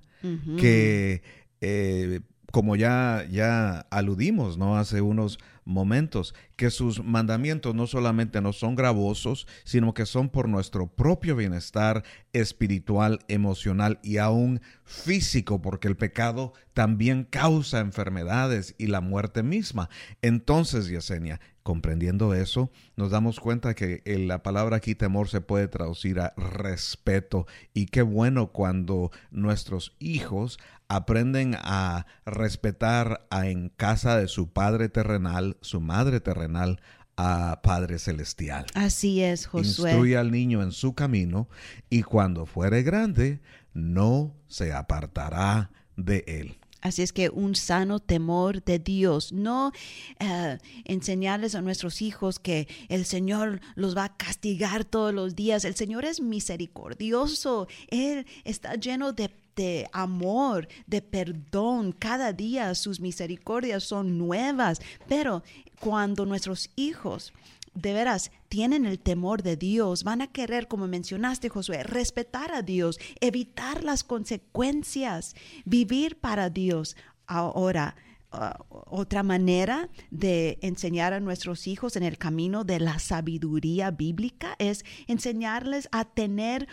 que 0.59 1.23
eh, 1.61 2.19
como 2.51 2.75
ya, 2.75 3.25
ya 3.31 3.79
aludimos, 3.89 4.59
¿no? 4.59 4.77
Hace 4.77 5.01
unos 5.01 5.39
momentos, 5.67 6.33
que 6.55 6.71
sus 6.71 7.03
mandamientos 7.03 7.75
no 7.75 7.85
solamente 7.85 8.41
no 8.41 8.53
son 8.53 8.75
gravosos, 8.75 9.45
sino 9.63 9.93
que 9.93 10.05
son 10.05 10.29
por 10.29 10.49
nuestro 10.49 10.87
propio 10.87 11.35
bienestar 11.35 12.03
espiritual, 12.33 13.19
emocional 13.27 13.99
y 14.01 14.17
aún 14.17 14.61
físico, 14.83 15.61
porque 15.61 15.87
el 15.87 15.97
pecado 15.97 16.53
también 16.73 17.25
causa 17.25 17.79
enfermedades 17.79 18.73
y 18.77 18.87
la 18.87 19.01
muerte 19.01 19.43
misma. 19.43 19.89
Entonces, 20.21 20.87
Yesenia, 20.87 21.39
comprendiendo 21.63 22.33
eso, 22.33 22.71
nos 22.95 23.11
damos 23.11 23.41
cuenta 23.41 23.75
que 23.75 24.01
la 24.05 24.41
palabra 24.41 24.77
aquí 24.77 24.95
temor 24.95 25.27
se 25.27 25.41
puede 25.41 25.67
traducir 25.67 26.21
a 26.21 26.33
respeto 26.37 27.45
y 27.73 27.87
qué 27.87 28.03
bueno 28.03 28.53
cuando 28.53 29.11
nuestros 29.31 29.93
hijos 29.99 30.59
aprenden 30.89 31.55
a 31.55 32.05
respetar 32.25 33.27
a 33.29 33.47
en 33.47 33.69
casa 33.69 34.17
de 34.17 34.27
su 34.27 34.51
padre 34.51 34.89
terrenal, 34.89 35.57
su 35.61 35.81
madre 35.81 36.19
terrenal, 36.19 36.79
a 37.17 37.61
Padre 37.63 37.97
Celestial. 37.97 38.67
Así 38.75 39.23
es, 39.23 39.47
Josué. 39.47 39.89
Instruye 39.89 40.17
al 40.17 40.31
niño 40.31 40.61
en 40.61 40.71
su 40.71 40.93
camino 40.93 41.49
y 41.89 42.03
cuando 42.03 42.45
fuere 42.45 42.83
grande 42.83 43.41
no 43.73 44.35
se 44.47 44.71
apartará 44.71 45.71
de 45.95 46.23
él. 46.27 46.59
Así 46.81 47.01
es 47.01 47.11
que 47.11 47.29
un 47.29 47.55
sano 47.55 47.99
temor 47.99 48.63
de 48.63 48.77
Dios, 48.77 49.33
no 49.33 49.71
eh, 50.19 50.59
enseñarles 50.85 51.55
a 51.55 51.61
nuestros 51.61 52.03
hijos 52.03 52.37
que 52.37 52.67
el 52.87 53.05
Señor 53.05 53.61
los 53.75 53.97
va 53.97 54.05
a 54.05 54.15
castigar 54.15 54.85
todos 54.85 55.11
los 55.11 55.35
días. 55.35 55.65
El 55.65 55.75
Señor 55.75 56.05
es 56.05 56.21
misericordioso, 56.21 57.67
Él 57.89 58.27
está 58.43 58.75
lleno 58.75 59.11
de 59.11 59.31
de 59.57 59.89
amor, 59.91 60.69
de 60.85 61.01
perdón. 61.01 61.91
Cada 61.91 62.31
día 62.31 62.73
sus 62.75 63.01
misericordias 63.01 63.83
son 63.83 64.17
nuevas. 64.17 64.79
Pero 65.09 65.43
cuando 65.81 66.25
nuestros 66.25 66.69
hijos 66.77 67.33
de 67.73 67.93
veras 67.93 68.31
tienen 68.47 68.85
el 68.85 68.99
temor 68.99 69.43
de 69.43 69.57
Dios, 69.57 70.03
van 70.03 70.21
a 70.21 70.27
querer, 70.27 70.67
como 70.67 70.87
mencionaste 70.87 71.49
Josué, 71.49 71.83
respetar 71.83 72.53
a 72.53 72.61
Dios, 72.61 72.99
evitar 73.19 73.83
las 73.83 74.03
consecuencias, 74.03 75.35
vivir 75.65 76.17
para 76.17 76.49
Dios. 76.49 76.95
Ahora, 77.25 77.95
uh, 78.31 78.63
otra 78.69 79.21
manera 79.23 79.89
de 80.11 80.59
enseñar 80.61 81.13
a 81.13 81.19
nuestros 81.19 81.67
hijos 81.67 81.95
en 81.95 82.03
el 82.03 82.17
camino 82.17 82.63
de 82.63 82.79
la 82.79 82.99
sabiduría 82.99 83.91
bíblica 83.91 84.55
es 84.59 84.85
enseñarles 85.07 85.89
a 85.91 86.05
tener 86.05 86.67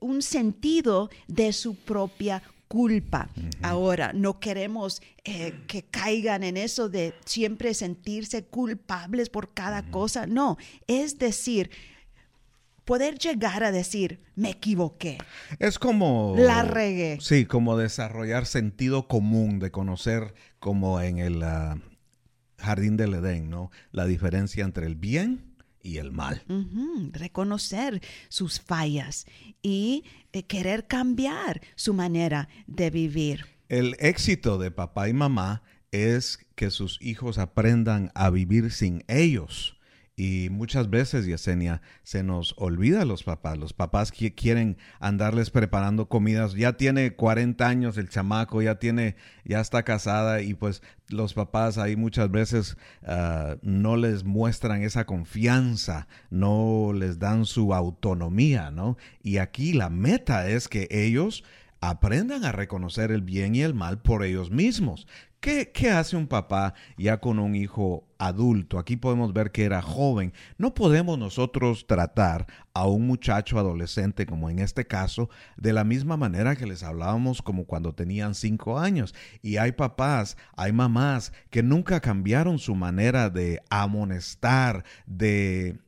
un 0.00 0.22
sentido 0.22 1.10
de 1.28 1.52
su 1.52 1.74
propia 1.74 2.42
culpa. 2.68 3.28
Ahora, 3.62 4.12
no 4.12 4.40
queremos 4.40 5.00
eh, 5.24 5.54
que 5.66 5.84
caigan 5.84 6.42
en 6.42 6.56
eso 6.56 6.88
de 6.88 7.14
siempre 7.24 7.74
sentirse 7.74 8.44
culpables 8.44 9.28
por 9.28 9.54
cada 9.54 9.88
cosa. 9.90 10.26
No, 10.26 10.56
es 10.86 11.18
decir, 11.18 11.70
poder 12.84 13.18
llegar 13.18 13.64
a 13.64 13.72
decir, 13.72 14.20
me 14.34 14.50
equivoqué. 14.50 15.18
Es 15.58 15.78
como... 15.78 16.34
La 16.36 16.62
regué. 16.62 17.18
Sí, 17.20 17.44
como 17.44 17.76
desarrollar 17.76 18.46
sentido 18.46 19.08
común, 19.08 19.58
de 19.58 19.70
conocer 19.70 20.34
como 20.58 21.00
en 21.00 21.18
el 21.18 21.42
ah, 21.42 21.78
jardín 22.58 22.96
del 22.96 23.14
Edén, 23.14 23.50
¿no? 23.50 23.70
La 23.92 24.06
diferencia 24.06 24.64
entre 24.64 24.86
el 24.86 24.96
bien 24.96 25.55
y 25.86 25.98
el 25.98 26.10
mal. 26.10 26.42
Reconocer 27.12 28.02
sus 28.28 28.60
fallas 28.60 29.26
y 29.62 30.04
eh, 30.32 30.42
querer 30.42 30.86
cambiar 30.86 31.60
su 31.76 31.94
manera 31.94 32.48
de 32.66 32.90
vivir. 32.90 33.46
El 33.68 33.96
éxito 34.00 34.58
de 34.58 34.70
papá 34.70 35.08
y 35.08 35.12
mamá 35.12 35.62
es 35.92 36.38
que 36.54 36.70
sus 36.70 36.98
hijos 37.00 37.38
aprendan 37.38 38.10
a 38.14 38.30
vivir 38.30 38.70
sin 38.72 39.04
ellos. 39.08 39.75
Y 40.18 40.48
muchas 40.50 40.88
veces, 40.88 41.26
Yesenia, 41.26 41.82
se 42.02 42.22
nos 42.22 42.54
olvida 42.56 43.02
a 43.02 43.04
los 43.04 43.22
papás. 43.22 43.58
Los 43.58 43.74
papás 43.74 44.12
quieren 44.12 44.78
andarles 44.98 45.50
preparando 45.50 46.08
comidas. 46.08 46.54
Ya 46.54 46.78
tiene 46.78 47.14
40 47.14 47.68
años 47.68 47.98
el 47.98 48.08
chamaco, 48.08 48.62
ya 48.62 48.78
tiene, 48.78 49.16
ya 49.44 49.60
está 49.60 49.82
casada 49.82 50.40
y 50.40 50.54
pues 50.54 50.82
los 51.10 51.34
papás 51.34 51.76
ahí 51.76 51.96
muchas 51.96 52.30
veces 52.30 52.78
ah, 53.04 53.56
no 53.60 53.98
les 53.98 54.24
muestran 54.24 54.82
esa 54.82 55.04
confianza, 55.04 56.08
no 56.30 56.94
les 56.94 57.18
dan 57.18 57.44
su 57.44 57.74
autonomía, 57.74 58.70
¿no? 58.70 58.96
Y 59.22 59.36
aquí 59.36 59.74
la 59.74 59.90
meta 59.90 60.48
es 60.48 60.68
que 60.68 60.88
ellos 60.90 61.44
aprendan 61.80 62.44
a 62.44 62.52
reconocer 62.52 63.10
el 63.10 63.22
bien 63.22 63.54
y 63.54 63.62
el 63.62 63.74
mal 63.74 63.98
por 64.00 64.24
ellos 64.24 64.50
mismos. 64.50 65.06
¿Qué, 65.46 65.70
¿Qué, 65.70 65.90
hace 65.90 66.16
un 66.16 66.26
papá 66.26 66.74
ya 66.98 67.20
con 67.20 67.38
un 67.38 67.54
hijo 67.54 68.04
adulto? 68.18 68.80
Aquí 68.80 68.96
podemos 68.96 69.32
ver 69.32 69.52
que 69.52 69.62
era 69.62 69.80
joven. 69.80 70.32
No 70.58 70.74
podemos 70.74 71.20
nosotros 71.20 71.86
tratar 71.86 72.48
a 72.74 72.88
un 72.88 73.06
muchacho 73.06 73.56
adolescente, 73.56 74.26
como 74.26 74.50
en 74.50 74.58
este 74.58 74.88
caso, 74.88 75.30
de 75.56 75.72
la 75.72 75.84
misma 75.84 76.16
manera 76.16 76.56
que 76.56 76.66
les 76.66 76.82
hablábamos 76.82 77.42
como 77.42 77.64
cuando 77.64 77.94
tenían 77.94 78.34
cinco 78.34 78.80
años. 78.80 79.14
Y 79.40 79.58
hay 79.58 79.70
papás, 79.70 80.36
hay 80.56 80.72
mamás 80.72 81.32
que 81.50 81.62
nunca 81.62 82.00
cambiaron 82.00 82.58
su 82.58 82.74
manera 82.74 83.30
de 83.30 83.62
amonestar, 83.70 84.82
de 85.06 85.78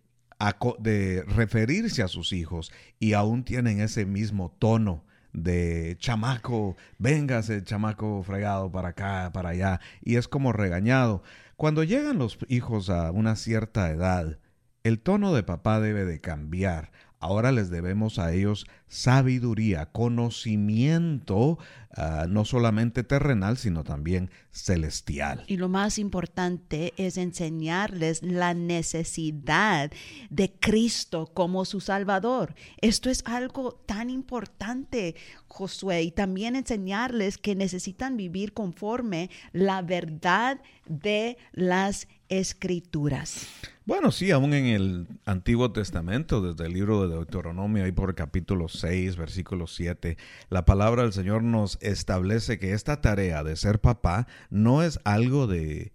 de 0.78 1.24
referirse 1.26 2.00
a 2.00 2.06
sus 2.06 2.32
hijos 2.32 2.70
y 3.00 3.14
aún 3.14 3.42
tienen 3.42 3.80
ese 3.80 4.06
mismo 4.06 4.54
tono 4.60 5.02
de 5.42 5.96
chamaco, 5.98 6.76
véngase 6.98 7.62
chamaco 7.64 8.22
fregado 8.22 8.70
para 8.70 8.88
acá, 8.88 9.30
para 9.32 9.50
allá, 9.50 9.80
y 10.02 10.16
es 10.16 10.28
como 10.28 10.52
regañado. 10.52 11.22
Cuando 11.56 11.82
llegan 11.82 12.18
los 12.18 12.38
hijos 12.48 12.90
a 12.90 13.10
una 13.10 13.36
cierta 13.36 13.90
edad, 13.90 14.38
el 14.84 15.00
tono 15.00 15.34
de 15.34 15.42
papá 15.42 15.80
debe 15.80 16.04
de 16.04 16.20
cambiar. 16.20 16.92
Ahora 17.20 17.50
les 17.50 17.68
debemos 17.68 18.18
a 18.18 18.32
ellos 18.32 18.66
sabiduría, 18.86 19.86
conocimiento, 19.86 21.58
uh, 21.96 22.28
no 22.28 22.44
solamente 22.44 23.02
terrenal, 23.02 23.56
sino 23.56 23.82
también 23.82 24.30
celestial. 24.52 25.44
Y 25.48 25.56
lo 25.56 25.68
más 25.68 25.98
importante 25.98 26.94
es 26.96 27.16
enseñarles 27.16 28.22
la 28.22 28.54
necesidad 28.54 29.90
de 30.30 30.52
Cristo 30.52 31.26
como 31.34 31.64
su 31.64 31.80
Salvador. 31.80 32.54
Esto 32.80 33.10
es 33.10 33.22
algo 33.26 33.72
tan 33.86 34.10
importante, 34.10 35.16
Josué, 35.48 36.02
y 36.02 36.12
también 36.12 36.54
enseñarles 36.54 37.36
que 37.36 37.56
necesitan 37.56 38.16
vivir 38.16 38.52
conforme 38.52 39.28
la 39.52 39.82
verdad 39.82 40.60
de 40.86 41.36
las 41.52 42.06
escrituras. 42.28 43.46
Bueno, 43.88 44.10
sí, 44.12 44.30
aún 44.32 44.52
en 44.52 44.66
el 44.66 45.06
Antiguo 45.24 45.72
Testamento, 45.72 46.42
desde 46.42 46.66
el 46.66 46.74
libro 46.74 47.08
de 47.08 47.14
Deuteronomio, 47.14 47.84
ahí 47.84 47.92
por 47.92 48.14
capítulo 48.14 48.68
6, 48.68 49.16
versículo 49.16 49.66
7, 49.66 50.18
la 50.50 50.66
palabra 50.66 51.04
del 51.04 51.14
Señor 51.14 51.42
nos 51.42 51.78
establece 51.80 52.58
que 52.58 52.74
esta 52.74 53.00
tarea 53.00 53.42
de 53.42 53.56
ser 53.56 53.80
papá 53.80 54.26
no 54.50 54.82
es 54.82 55.00
algo 55.04 55.46
de 55.46 55.94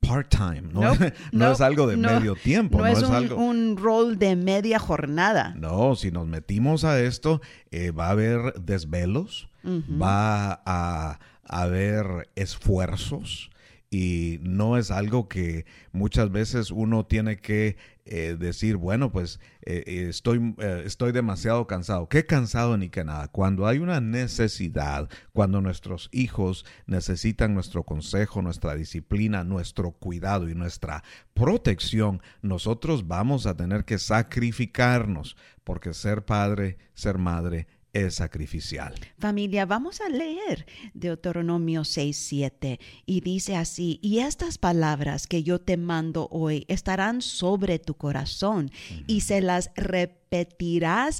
part-time, 0.00 0.72
no, 0.72 0.80
Nope, 0.80 1.14
no 1.30 1.44
nope, 1.44 1.52
es 1.52 1.60
algo 1.60 1.86
de 1.86 1.96
no, 1.96 2.10
medio 2.10 2.34
tiempo, 2.34 2.78
No, 2.78 2.84
no, 2.86 2.90
es, 2.90 2.98
es 2.98 3.04
un, 3.04 3.14
algo... 3.14 3.36
un 3.36 3.76
rol 3.76 4.18
de 4.18 4.34
media 4.34 4.80
jornada. 4.80 5.54
No, 5.56 5.94
si 5.94 6.10
nos 6.10 6.26
metimos 6.26 6.82
a 6.82 7.00
esto, 7.00 7.40
eh, 7.70 7.92
va 7.92 8.08
a 8.08 8.10
haber 8.10 8.54
desvelos, 8.54 9.48
va 9.64 10.54
a, 10.64 11.20
a 11.44 11.62
haber 11.62 12.28
esfuerzos 12.34 13.50
y 13.90 14.38
no 14.42 14.76
es 14.76 14.92
algo 14.92 15.28
que 15.28 15.66
muchas 15.90 16.30
veces 16.30 16.70
uno 16.70 17.06
tiene 17.06 17.38
que 17.38 17.76
eh, 18.04 18.36
decir, 18.38 18.76
bueno, 18.76 19.10
pues 19.10 19.40
eh, 19.62 20.06
estoy, 20.08 20.54
eh, 20.58 20.84
estoy 20.86 21.10
demasiado 21.10 21.66
cansado. 21.66 22.08
¿Qué 22.08 22.24
cansado 22.24 22.76
ni 22.76 22.88
que 22.88 23.02
nada? 23.02 23.26
Cuando 23.28 23.66
hay 23.66 23.78
una 23.78 24.00
necesidad, 24.00 25.08
cuando 25.32 25.60
nuestros 25.60 26.08
hijos 26.12 26.64
necesitan 26.86 27.52
nuestro 27.52 27.82
consejo, 27.82 28.42
nuestra 28.42 28.76
disciplina, 28.76 29.42
nuestro 29.42 29.90
cuidado 29.90 30.48
y 30.48 30.54
nuestra 30.54 31.02
protección, 31.34 32.22
nosotros 32.42 33.08
vamos 33.08 33.46
a 33.46 33.56
tener 33.56 33.84
que 33.84 33.98
sacrificarnos 33.98 35.36
porque 35.64 35.94
ser 35.94 36.24
padre, 36.24 36.78
ser 36.94 37.18
madre, 37.18 37.66
es 37.92 38.16
sacrificial. 38.16 38.94
Familia, 39.18 39.66
vamos 39.66 40.00
a 40.00 40.08
leer 40.08 40.66
Deuteronomio 40.94 41.84
6, 41.84 42.16
7 42.16 42.80
y 43.06 43.20
dice 43.20 43.56
así, 43.56 43.98
y 44.02 44.20
estas 44.20 44.58
palabras 44.58 45.26
que 45.26 45.42
yo 45.42 45.60
te 45.60 45.76
mando 45.76 46.28
hoy 46.30 46.64
estarán 46.68 47.22
sobre 47.22 47.78
tu 47.78 47.94
corazón 47.94 48.66
uh 48.66 48.94
-huh. 48.94 49.04
y 49.06 49.20
se 49.22 49.40
las 49.40 49.70
repetirás 49.74 50.19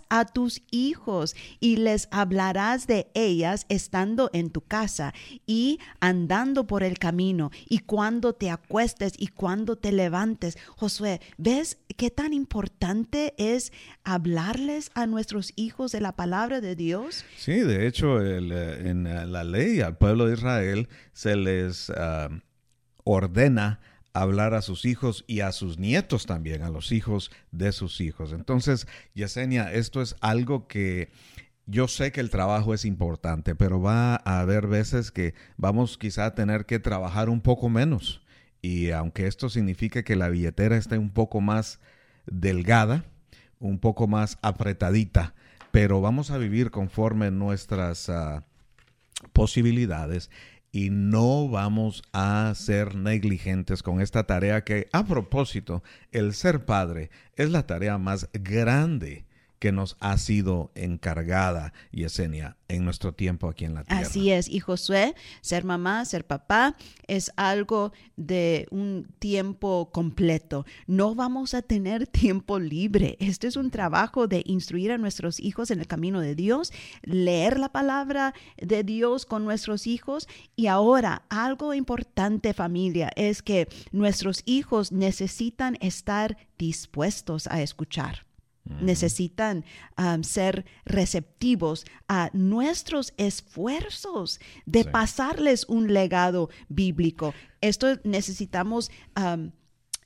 a 0.08 0.24
tus 0.24 0.62
hijos 0.70 1.34
y 1.58 1.76
les 1.76 2.06
hablarás 2.12 2.86
de 2.86 3.10
ellas 3.14 3.66
estando 3.68 4.30
en 4.32 4.50
tu 4.50 4.60
casa 4.60 5.12
y 5.46 5.80
andando 5.98 6.68
por 6.68 6.84
el 6.84 6.96
camino 6.96 7.50
y 7.68 7.80
cuando 7.80 8.34
te 8.34 8.50
acuestes 8.50 9.14
y 9.18 9.26
cuando 9.26 9.74
te 9.74 9.90
levantes. 9.90 10.56
Josué, 10.76 11.20
¿ves 11.38 11.78
qué 11.96 12.10
tan 12.10 12.32
importante 12.32 13.34
es 13.36 13.72
hablarles 14.04 14.92
a 14.94 15.06
nuestros 15.06 15.52
hijos 15.56 15.90
de 15.90 16.00
la 16.00 16.14
palabra 16.14 16.60
de 16.60 16.76
Dios? 16.76 17.24
Sí, 17.36 17.58
de 17.58 17.88
hecho, 17.88 18.20
el, 18.20 18.52
en 18.52 19.32
la 19.32 19.42
ley 19.42 19.80
al 19.80 19.96
pueblo 19.96 20.26
de 20.26 20.34
Israel 20.34 20.88
se 21.12 21.34
les 21.34 21.88
uh, 21.88 22.32
ordena 23.02 23.80
hablar 24.12 24.54
a 24.54 24.62
sus 24.62 24.84
hijos 24.84 25.24
y 25.26 25.40
a 25.40 25.52
sus 25.52 25.78
nietos 25.78 26.26
también, 26.26 26.62
a 26.62 26.70
los 26.70 26.92
hijos 26.92 27.30
de 27.52 27.72
sus 27.72 28.00
hijos. 28.00 28.32
Entonces, 28.32 28.86
Yesenia, 29.14 29.72
esto 29.72 30.02
es 30.02 30.16
algo 30.20 30.66
que 30.66 31.10
yo 31.66 31.86
sé 31.86 32.10
que 32.10 32.20
el 32.20 32.30
trabajo 32.30 32.74
es 32.74 32.84
importante, 32.84 33.54
pero 33.54 33.80
va 33.80 34.16
a 34.24 34.40
haber 34.40 34.66
veces 34.66 35.10
que 35.12 35.34
vamos 35.56 35.98
quizá 35.98 36.26
a 36.26 36.34
tener 36.34 36.66
que 36.66 36.78
trabajar 36.78 37.28
un 37.28 37.40
poco 37.40 37.68
menos. 37.68 38.22
Y 38.62 38.90
aunque 38.90 39.26
esto 39.26 39.48
signifique 39.48 40.04
que 40.04 40.16
la 40.16 40.28
billetera 40.28 40.76
esté 40.76 40.98
un 40.98 41.10
poco 41.10 41.40
más 41.40 41.80
delgada, 42.26 43.04
un 43.58 43.78
poco 43.78 44.08
más 44.08 44.38
apretadita, 44.42 45.34
pero 45.70 46.00
vamos 46.00 46.30
a 46.30 46.38
vivir 46.38 46.70
conforme 46.70 47.30
nuestras 47.30 48.08
uh, 48.08 48.42
posibilidades 49.32 50.30
y 50.72 50.90
no 50.90 51.48
vamos 51.48 52.02
a 52.12 52.52
ser 52.54 52.94
negligentes 52.94 53.82
con 53.82 54.00
esta 54.00 54.24
tarea 54.24 54.62
que, 54.64 54.88
a 54.92 55.04
propósito, 55.04 55.82
el 56.12 56.34
ser 56.34 56.64
padre 56.64 57.10
es 57.36 57.50
la 57.50 57.66
tarea 57.66 57.98
más 57.98 58.28
grande 58.32 59.24
que 59.60 59.72
nos 59.72 59.96
ha 60.00 60.16
sido 60.16 60.72
encargada, 60.74 61.74
Yesenia, 61.92 62.56
en 62.66 62.84
nuestro 62.84 63.12
tiempo 63.12 63.46
aquí 63.46 63.66
en 63.66 63.74
la 63.74 63.84
tierra. 63.84 64.00
Así 64.00 64.30
es, 64.30 64.48
y 64.48 64.58
Josué, 64.58 65.14
ser 65.42 65.64
mamá, 65.64 66.04
ser 66.06 66.26
papá, 66.26 66.76
es 67.06 67.30
algo 67.36 67.92
de 68.16 68.66
un 68.70 69.06
tiempo 69.18 69.90
completo. 69.92 70.64
No 70.86 71.14
vamos 71.14 71.52
a 71.52 71.60
tener 71.60 72.06
tiempo 72.06 72.58
libre. 72.58 73.18
Este 73.20 73.48
es 73.48 73.56
un 73.56 73.70
trabajo 73.70 74.26
de 74.26 74.42
instruir 74.46 74.92
a 74.92 74.98
nuestros 74.98 75.38
hijos 75.38 75.70
en 75.70 75.80
el 75.80 75.86
camino 75.86 76.20
de 76.20 76.34
Dios, 76.34 76.72
leer 77.02 77.60
la 77.60 77.68
palabra 77.68 78.34
de 78.56 78.82
Dios 78.82 79.26
con 79.26 79.44
nuestros 79.44 79.86
hijos. 79.86 80.26
Y 80.56 80.68
ahora, 80.68 81.26
algo 81.28 81.74
importante 81.74 82.54
familia, 82.54 83.10
es 83.14 83.42
que 83.42 83.68
nuestros 83.92 84.42
hijos 84.46 84.90
necesitan 84.90 85.76
estar 85.82 86.38
dispuestos 86.56 87.46
a 87.46 87.60
escuchar 87.60 88.29
necesitan 88.80 89.64
um, 89.98 90.22
ser 90.22 90.64
receptivos 90.84 91.84
a 92.08 92.30
nuestros 92.32 93.12
esfuerzos 93.16 94.40
de 94.66 94.84
sí. 94.84 94.88
pasarles 94.90 95.64
un 95.68 95.92
legado 95.92 96.50
bíblico. 96.68 97.34
Esto 97.60 97.98
necesitamos 98.04 98.90
um, 99.16 99.50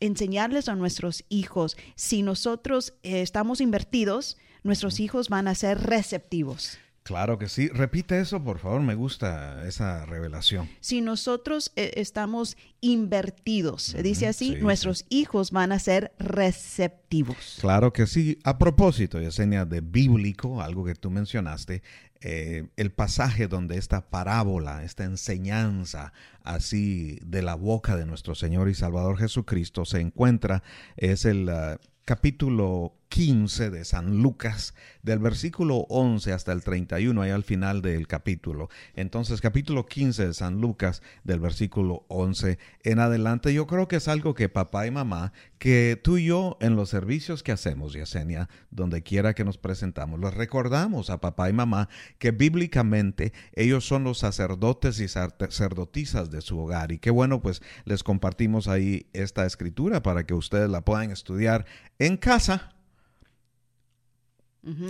enseñarles 0.00 0.68
a 0.68 0.74
nuestros 0.74 1.24
hijos. 1.28 1.76
Si 1.94 2.22
nosotros 2.22 2.94
eh, 3.02 3.22
estamos 3.22 3.60
invertidos, 3.60 4.36
nuestros 4.62 5.00
hijos 5.00 5.28
van 5.28 5.48
a 5.48 5.54
ser 5.54 5.80
receptivos. 5.80 6.78
Claro 7.04 7.38
que 7.38 7.50
sí. 7.50 7.68
Repite 7.68 8.18
eso, 8.18 8.42
por 8.42 8.58
favor. 8.58 8.80
Me 8.80 8.94
gusta 8.94 9.68
esa 9.68 10.06
revelación. 10.06 10.70
Si 10.80 11.02
nosotros 11.02 11.70
eh, 11.76 11.92
estamos 11.96 12.56
invertidos, 12.80 13.94
dice 14.02 14.26
así, 14.26 14.54
sí, 14.54 14.60
nuestros 14.62 15.04
hijos 15.10 15.50
van 15.50 15.72
a 15.72 15.78
ser 15.78 16.12
receptivos. 16.18 17.58
Claro 17.60 17.92
que 17.92 18.06
sí. 18.06 18.38
A 18.42 18.56
propósito, 18.56 19.20
Yesenia, 19.20 19.66
de 19.66 19.82
bíblico, 19.82 20.62
algo 20.62 20.82
que 20.82 20.94
tú 20.94 21.10
mencionaste, 21.10 21.82
eh, 22.22 22.68
el 22.78 22.90
pasaje 22.90 23.48
donde 23.48 23.76
esta 23.76 24.08
parábola, 24.08 24.82
esta 24.82 25.04
enseñanza 25.04 26.14
así 26.42 27.18
de 27.22 27.42
la 27.42 27.54
boca 27.54 27.96
de 27.96 28.06
nuestro 28.06 28.34
Señor 28.34 28.70
y 28.70 28.74
Salvador 28.74 29.18
Jesucristo 29.18 29.84
se 29.84 30.00
encuentra 30.00 30.62
es 30.96 31.26
el 31.26 31.50
ah, 31.50 31.78
capítulo 32.06 32.94
15 33.14 33.70
de 33.70 33.84
San 33.84 34.22
Lucas, 34.22 34.74
del 35.04 35.20
versículo 35.20 35.86
11 35.88 36.32
hasta 36.32 36.50
el 36.50 36.64
31, 36.64 37.22
ahí 37.22 37.30
al 37.30 37.44
final 37.44 37.80
del 37.80 38.08
capítulo. 38.08 38.70
Entonces, 38.96 39.40
capítulo 39.40 39.86
15 39.86 40.26
de 40.26 40.34
San 40.34 40.60
Lucas, 40.60 41.00
del 41.22 41.38
versículo 41.38 42.06
11 42.08 42.58
en 42.82 42.98
adelante, 42.98 43.54
yo 43.54 43.68
creo 43.68 43.86
que 43.86 43.94
es 43.94 44.08
algo 44.08 44.34
que 44.34 44.48
papá 44.48 44.88
y 44.88 44.90
mamá, 44.90 45.32
que 45.58 45.96
tú 46.02 46.18
y 46.18 46.24
yo 46.24 46.58
en 46.60 46.74
los 46.74 46.90
servicios 46.90 47.44
que 47.44 47.52
hacemos, 47.52 47.92
Yesenia, 47.92 48.48
donde 48.72 49.04
quiera 49.04 49.32
que 49.34 49.44
nos 49.44 49.58
presentamos, 49.58 50.18
los 50.18 50.34
recordamos 50.34 51.08
a 51.08 51.20
papá 51.20 51.48
y 51.48 51.52
mamá 51.52 51.88
que 52.18 52.32
bíblicamente 52.32 53.32
ellos 53.52 53.86
son 53.86 54.02
los 54.02 54.18
sacerdotes 54.18 54.98
y 54.98 55.06
sacerdotisas 55.06 56.32
de 56.32 56.40
su 56.40 56.58
hogar. 56.58 56.90
Y 56.90 56.98
qué 56.98 57.10
bueno, 57.10 57.40
pues 57.40 57.62
les 57.84 58.02
compartimos 58.02 58.66
ahí 58.66 59.06
esta 59.12 59.46
escritura 59.46 60.02
para 60.02 60.26
que 60.26 60.34
ustedes 60.34 60.68
la 60.68 60.84
puedan 60.84 61.12
estudiar 61.12 61.64
en 62.00 62.16
casa 62.16 62.73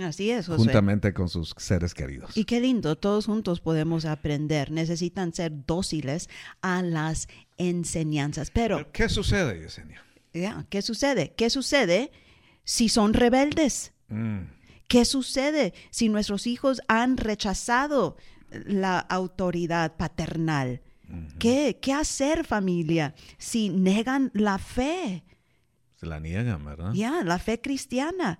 Así 0.03 0.31
es, 0.31 0.47
José. 0.47 0.57
juntamente 0.57 1.13
con 1.13 1.27
sus 1.29 1.53
seres 1.57 1.93
queridos. 1.93 2.35
Y 2.37 2.45
qué 2.45 2.61
lindo, 2.61 2.95
todos 2.97 3.25
juntos 3.25 3.59
podemos 3.59 4.05
aprender. 4.05 4.71
Necesitan 4.71 5.33
ser 5.33 5.65
dóciles 5.65 6.29
a 6.61 6.81
las 6.81 7.27
enseñanzas. 7.57 8.51
Pero, 8.51 8.91
¿Qué 8.91 9.09
sucede, 9.09 9.59
Yesenia? 9.59 10.03
ya, 10.33 10.65
¿qué 10.69 10.81
sucede? 10.81 11.33
¿Qué 11.35 11.49
sucede 11.49 12.11
si 12.63 12.89
son 12.89 13.13
rebeldes? 13.13 13.93
Mm, 14.09 14.41
¿Qué 14.87 15.03
sucede 15.05 15.73
si 15.89 16.09
nuestros 16.09 16.47
hijos 16.47 16.81
han 16.87 17.17
rechazado 17.17 18.17
la 18.51 18.99
autoridad 18.99 19.97
paternal? 19.97 20.81
¿Qué, 21.39 21.77
¿Qué 21.81 21.93
hacer 21.93 22.45
familia 22.45 23.13
si 23.37 23.69
negan 23.69 24.31
la 24.33 24.57
fe? 24.57 25.23
se 25.95 26.05
la 26.07 26.19
niegan, 26.19 26.63
¿verdad? 26.65 26.91
Ya, 26.93 27.23
la 27.23 27.39
fe 27.39 27.61
cristiana. 27.61 28.39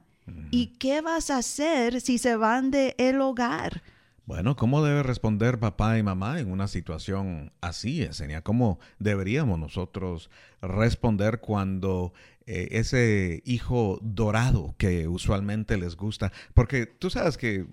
¿Y 0.51 0.77
qué 0.77 1.01
vas 1.01 1.29
a 1.29 1.37
hacer 1.37 2.01
si 2.01 2.17
se 2.17 2.35
van 2.35 2.71
de 2.71 2.95
el 2.97 3.21
hogar? 3.21 3.81
Bueno, 4.25 4.55
¿cómo 4.55 4.83
debe 4.83 5.03
responder 5.03 5.59
papá 5.59 5.99
y 5.99 6.03
mamá 6.03 6.39
en 6.39 6.51
una 6.51 6.67
situación 6.67 7.51
así, 7.61 7.97
Yesenia? 7.97 8.41
¿Cómo 8.41 8.79
deberíamos 8.97 9.59
nosotros 9.59 10.31
responder 10.61 11.41
cuando 11.41 12.11
eh, 12.47 12.69
ese 12.71 13.43
hijo 13.45 13.99
dorado 14.01 14.73
que 14.79 15.07
usualmente 15.07 15.77
les 15.77 15.95
gusta? 15.95 16.31
Porque 16.55 16.87
tú 16.87 17.11
sabes 17.11 17.37
que 17.37 17.55
eh, 17.57 17.67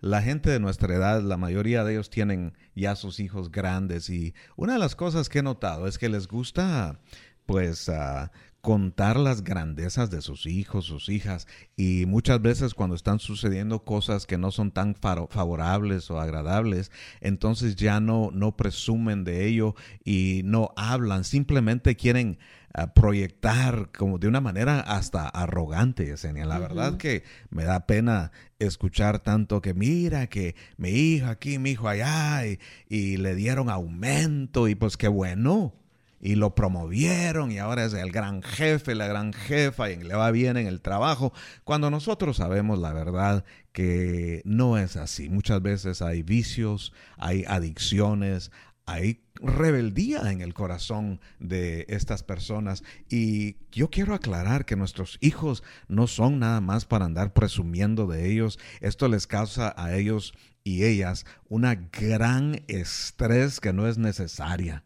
la 0.00 0.22
gente 0.22 0.50
de 0.50 0.58
nuestra 0.58 0.92
edad, 0.92 1.22
la 1.22 1.36
mayoría 1.36 1.84
de 1.84 1.92
ellos 1.92 2.10
tienen 2.10 2.54
ya 2.74 2.96
sus 2.96 3.20
hijos 3.20 3.52
grandes 3.52 4.10
y 4.10 4.34
una 4.56 4.72
de 4.72 4.80
las 4.80 4.96
cosas 4.96 5.28
que 5.28 5.38
he 5.38 5.42
notado 5.44 5.86
es 5.86 5.98
que 5.98 6.08
les 6.08 6.26
gusta, 6.26 6.98
pues, 7.46 7.88
ah, 7.88 8.32
contar 8.66 9.16
las 9.16 9.44
grandezas 9.44 10.10
de 10.10 10.20
sus 10.20 10.44
hijos, 10.44 10.86
sus 10.86 11.08
hijas, 11.08 11.46
y 11.76 12.04
muchas 12.04 12.42
veces 12.42 12.74
cuando 12.74 12.96
están 12.96 13.20
sucediendo 13.20 13.84
cosas 13.84 14.26
que 14.26 14.38
no 14.38 14.50
son 14.50 14.72
tan 14.72 14.96
favorables 14.96 16.10
o 16.10 16.18
agradables, 16.18 16.90
entonces 17.20 17.76
ya 17.76 18.00
no, 18.00 18.30
no 18.32 18.56
presumen 18.56 19.22
de 19.22 19.46
ello 19.46 19.76
y 20.04 20.40
no 20.44 20.72
hablan, 20.76 21.22
simplemente 21.22 21.94
quieren 21.94 22.40
ah, 22.74 22.92
proyectar 22.92 23.92
como 23.96 24.18
de 24.18 24.26
una 24.26 24.40
manera 24.40 24.80
hasta 24.80 25.28
arrogante, 25.28 26.04
Yesenia. 26.04 26.44
La 26.44 26.58
verdad 26.58 26.96
que 26.96 27.22
me 27.50 27.62
da 27.62 27.86
pena 27.86 28.32
escuchar 28.58 29.20
tanto 29.20 29.62
que 29.62 29.74
mira 29.74 30.26
que 30.26 30.56
mi 30.76 30.88
hijo 30.88 31.28
aquí, 31.28 31.60
mi 31.60 31.70
hijo 31.70 31.86
allá, 31.86 32.44
y, 32.48 32.58
y 32.88 33.16
le 33.18 33.36
dieron 33.36 33.70
aumento 33.70 34.66
y 34.66 34.74
pues 34.74 34.96
qué 34.96 35.06
bueno 35.06 35.85
y 36.26 36.34
lo 36.34 36.56
promovieron 36.56 37.52
y 37.52 37.58
ahora 37.58 37.84
es 37.84 37.94
el 37.94 38.10
gran 38.10 38.42
jefe, 38.42 38.96
la 38.96 39.06
gran 39.06 39.32
jefa 39.32 39.92
y 39.92 40.02
le 40.02 40.16
va 40.16 40.32
bien 40.32 40.56
en 40.56 40.66
el 40.66 40.80
trabajo, 40.80 41.32
cuando 41.62 41.88
nosotros 41.88 42.38
sabemos 42.38 42.80
la 42.80 42.92
verdad 42.92 43.44
que 43.70 44.42
no 44.44 44.76
es 44.76 44.96
así. 44.96 45.28
Muchas 45.28 45.62
veces 45.62 46.02
hay 46.02 46.24
vicios, 46.24 46.92
hay 47.16 47.44
adicciones, 47.46 48.50
hay 48.86 49.22
rebeldía 49.36 50.32
en 50.32 50.40
el 50.40 50.52
corazón 50.52 51.20
de 51.38 51.86
estas 51.88 52.24
personas 52.24 52.82
y 53.08 53.58
yo 53.70 53.88
quiero 53.88 54.12
aclarar 54.12 54.64
que 54.64 54.74
nuestros 54.74 55.18
hijos 55.20 55.62
no 55.86 56.08
son 56.08 56.40
nada 56.40 56.60
más 56.60 56.86
para 56.86 57.04
andar 57.04 57.34
presumiendo 57.34 58.08
de 58.08 58.32
ellos. 58.32 58.58
Esto 58.80 59.06
les 59.06 59.28
causa 59.28 59.72
a 59.76 59.94
ellos 59.94 60.34
y 60.64 60.86
ellas 60.86 61.24
una 61.48 61.76
gran 61.76 62.64
estrés 62.66 63.60
que 63.60 63.72
no 63.72 63.86
es 63.86 63.96
necesaria. 63.96 64.82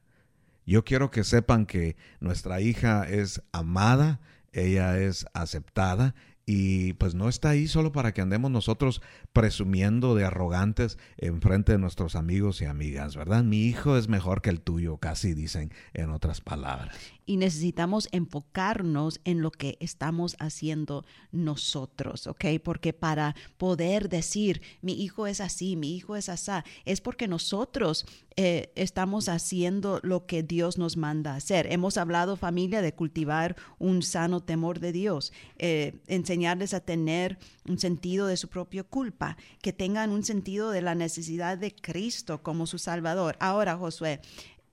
Yo 0.71 0.85
quiero 0.85 1.11
que 1.11 1.25
sepan 1.25 1.67
que 1.67 1.97
nuestra 2.21 2.61
hija 2.61 3.03
es 3.03 3.43
amada, 3.51 4.21
ella 4.53 5.01
es 5.01 5.27
aceptada 5.35 6.15
y 6.47 6.93
pues 6.93 7.17
no 7.17 7.29
está 7.29 7.49
ahí 7.49 7.67
solo 7.67 7.91
para 7.91 8.15
que 8.15 8.21
andemos 8.21 8.53
nosotros 8.53 9.03
presumiendo 9.33 10.15
de 10.15 10.25
arrogantes 10.25 10.99
en 11.17 11.41
frente 11.41 11.73
de 11.73 11.79
nuestros 11.79 12.17
amigos 12.17 12.61
y 12.61 12.65
amigas, 12.65 13.17
¿verdad? 13.17 13.45
Mi 13.45 13.63
hijo 13.63 13.97
es 13.97 14.09
mejor 14.09 14.43
que 14.43 14.51
el 14.51 14.61
tuyo, 14.61 14.97
casi 14.97 15.35
dicen 15.35 15.73
en 15.95 16.11
otras 16.11 16.41
palabras. 16.41 16.97
y 17.31 17.37
necesitamos 17.37 18.09
enfocarnos 18.11 19.21
en 19.25 19.41
lo 19.41 19.53
que 19.53 19.77
estamos 19.79 20.35
haciendo 20.41 21.05
nosotros, 21.31 22.27
¿ok? 22.27 22.45
Porque 22.65 22.93
para 22.93 23.37
poder 23.57 24.09
decir, 24.09 24.63
mi 24.83 25.01
hijo 25.01 25.29
es 25.29 25.41
así, 25.41 25.77
mi 25.77 25.95
hijo 25.95 26.17
es 26.17 26.29
asá, 26.29 26.65
es 26.85 27.01
porque 27.01 27.29
nosotros 27.29 28.05
eh, 28.35 28.73
estamos 28.75 29.29
haciendo 29.29 30.01
lo 30.03 30.27
que 30.27 30.43
Dios 30.43 30.77
nos 30.77 30.97
manda 30.97 31.37
hacer. 31.37 31.71
Hemos 31.71 31.99
hablado, 31.99 32.37
familia, 32.37 32.83
de 32.83 32.95
cultivar 32.95 33.55
un 33.79 34.03
sano 34.03 34.41
temor 34.41 34.81
de 34.81 34.91
Dios, 34.91 35.33
eh, 35.59 36.01
enseñarles 36.09 36.75
a 36.75 36.81
tener 36.81 37.39
un 37.69 37.79
sentido 37.79 38.27
de 38.27 38.37
su 38.37 38.49
propia 38.49 38.83
culpa, 38.83 39.20
que 39.63 39.73
tengan 39.73 40.11
un 40.11 40.25
sentido 40.25 40.71
de 40.71 40.83
la 40.83 40.95
necesidad 40.95 41.59
de 41.59 41.75
Cristo 41.75 42.43
como 42.43 42.67
su 42.67 42.79
Salvador. 42.79 43.37
Ahora, 43.41 43.77
Josué, 43.77 44.21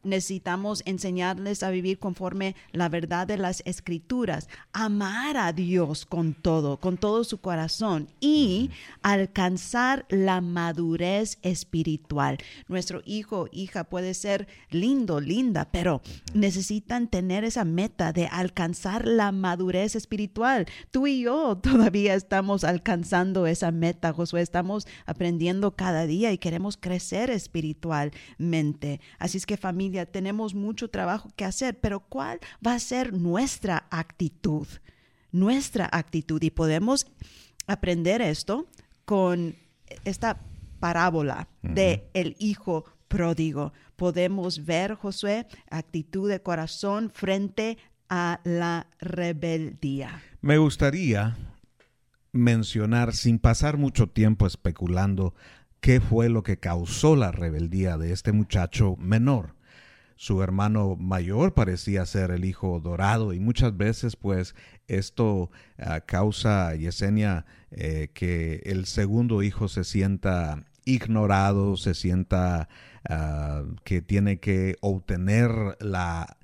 necesitamos 0.07 0.81
enseñarles 0.85 1.63
a 1.63 1.69
vivir 1.69 1.99
conforme 1.99 2.55
la 2.71 2.89
verdad 2.89 3.27
de 3.27 3.37
las 3.37 3.61
escrituras, 3.65 4.49
amar 4.73 5.37
a 5.37 5.53
Dios 5.53 6.05
con 6.05 6.33
todo, 6.33 6.77
con 6.77 6.97
todo 6.97 7.23
su 7.23 7.39
corazón 7.39 8.07
y 8.19 8.71
alcanzar 9.01 10.05
la 10.09 10.41
madurez 10.41 11.37
espiritual. 11.41 12.37
Nuestro 12.67 13.01
hijo, 13.05 13.47
hija 13.51 13.83
puede 13.85 14.13
ser 14.13 14.47
lindo, 14.69 15.19
linda, 15.19 15.69
pero 15.71 16.01
necesitan 16.33 17.07
tener 17.07 17.43
esa 17.43 17.65
meta 17.65 18.13
de 18.13 18.27
alcanzar 18.27 19.07
la 19.07 19.31
madurez 19.31 19.95
espiritual. 19.95 20.65
Tú 20.91 21.07
y 21.07 21.21
yo 21.21 21.57
todavía 21.57 22.13
estamos 22.13 22.63
alcanzando 22.63 23.47
esa 23.47 23.71
meta, 23.71 24.13
Josué, 24.13 24.41
estamos 24.41 24.87
aprendiendo 25.05 25.75
cada 25.75 26.05
día 26.05 26.31
y 26.31 26.37
queremos 26.37 26.77
crecer 26.77 27.29
espiritualmente. 27.29 29.01
Así 29.19 29.37
es 29.37 29.45
que 29.45 29.57
familia, 29.57 29.96
tenemos 30.05 30.53
mucho 30.53 30.89
trabajo 30.89 31.31
que 31.35 31.45
hacer, 31.45 31.79
pero 31.79 32.01
¿cuál 32.01 32.39
va 32.65 32.73
a 32.73 32.79
ser 32.79 33.13
nuestra 33.13 33.87
actitud? 33.89 34.67
Nuestra 35.31 35.89
actitud 35.91 36.41
y 36.41 36.51
podemos 36.51 37.07
aprender 37.67 38.21
esto 38.21 38.65
con 39.05 39.55
esta 40.05 40.39
parábola 40.79 41.47
de 41.61 42.09
el 42.13 42.35
hijo 42.39 42.85
pródigo. 43.07 43.73
Podemos 43.95 44.65
ver, 44.65 44.95
Josué, 44.95 45.47
actitud 45.69 46.29
de 46.29 46.41
corazón 46.41 47.09
frente 47.09 47.77
a 48.09 48.39
la 48.43 48.87
rebeldía. 48.99 50.21
Me 50.41 50.57
gustaría 50.57 51.35
mencionar, 52.31 53.13
sin 53.13 53.39
pasar 53.39 53.77
mucho 53.77 54.07
tiempo 54.07 54.45
especulando, 54.45 55.33
qué 55.81 55.99
fue 55.99 56.29
lo 56.29 56.43
que 56.43 56.59
causó 56.59 57.15
la 57.15 57.31
rebeldía 57.31 57.97
de 57.97 58.11
este 58.11 58.31
muchacho 58.31 58.95
menor. 58.97 59.56
Su 60.17 60.41
hermano 60.41 60.95
mayor 60.95 61.53
parecía 61.53 62.03
ser 62.07 62.31
el 62.31 62.43
hijo 62.43 62.79
dorado 62.79 63.33
y 63.33 63.39
muchas 63.39 63.77
veces 63.77 64.15
pues 64.15 64.55
esto 64.87 65.51
ah, 65.77 66.01
causa, 66.01 66.73
Yesenia, 66.75 67.45
eh, 67.69 68.09
que 68.15 68.63
el 68.65 68.87
segundo 68.87 69.43
hijo 69.43 69.67
se 69.67 69.83
sienta 69.83 70.65
ignorado, 70.85 71.77
se 71.77 71.93
sienta 71.93 72.67
ah, 73.07 73.63
que 73.83 74.01
tiene 74.01 74.39
que 74.39 74.77
obtener 74.81 75.51
la 75.81 76.37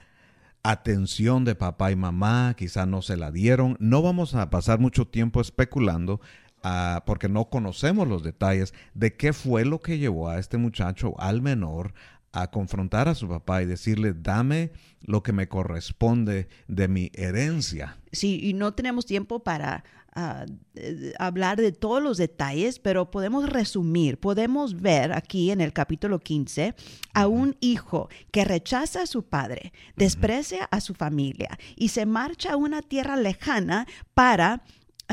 atención 0.61 1.43
de 1.43 1.55
papá 1.55 1.91
y 1.91 1.95
mamá, 1.95 2.53
quizá 2.55 2.85
no 2.85 3.01
se 3.01 3.17
la 3.17 3.31
dieron. 3.31 3.75
No 3.79 4.03
vamos 4.03 4.35
a 4.35 4.49
pasar 4.51 4.79
mucho 4.79 5.07
tiempo 5.07 5.41
especulando. 5.41 6.21
ah, 6.65 7.03
porque 7.05 7.27
no 7.27 7.49
conocemos 7.49 8.07
los 8.07 8.23
detalles 8.23 8.73
de 8.93 9.15
qué 9.17 9.33
fue 9.33 9.65
lo 9.65 9.81
que 9.81 9.97
llevó 9.97 10.29
a 10.29 10.39
este 10.39 10.57
muchacho, 10.57 11.19
al 11.19 11.41
menor, 11.41 11.93
a 12.33 12.49
confrontar 12.49 13.07
a 13.07 13.15
su 13.15 13.27
papá 13.29 13.61
y 13.61 13.67
decirle, 13.67 14.13
dame 14.13 14.71
lo 15.01 15.21
que 15.21 15.31
me 15.31 15.47
corresponde 15.47 16.49
de 16.67 16.87
mi 16.87 17.11
herencia. 17.13 17.97
Sí, 18.11 18.39
y 18.41 18.53
no 18.53 18.73
tenemos 18.73 19.05
tiempo 19.05 19.43
para 19.43 19.83
ah, 20.15 20.45
eh, 20.73 21.13
hablar 21.19 21.57
de 21.57 21.71
todos 21.71 22.01
los 22.01 22.17
detalles, 22.17 22.79
pero 22.79 23.11
podemos 23.11 23.47
resumir, 23.47 24.19
podemos 24.19 24.81
ver 24.81 25.13
aquí 25.13 25.51
en 25.51 25.61
el 25.61 25.73
capítulo 25.73 26.19
15 26.19 26.73
a 27.13 27.27
un 27.27 27.55
hijo 27.59 28.09
que 28.31 28.45
rechaza 28.45 29.03
a 29.03 29.07
su 29.07 29.23
padre, 29.23 29.71
desprecia 29.95 30.65
a 30.71 30.81
su 30.81 30.95
familia 30.95 31.59
y 31.75 31.89
se 31.89 32.07
marcha 32.07 32.53
a 32.53 32.57
una 32.57 32.81
tierra 32.81 33.15
lejana 33.15 33.85
para 34.15 34.63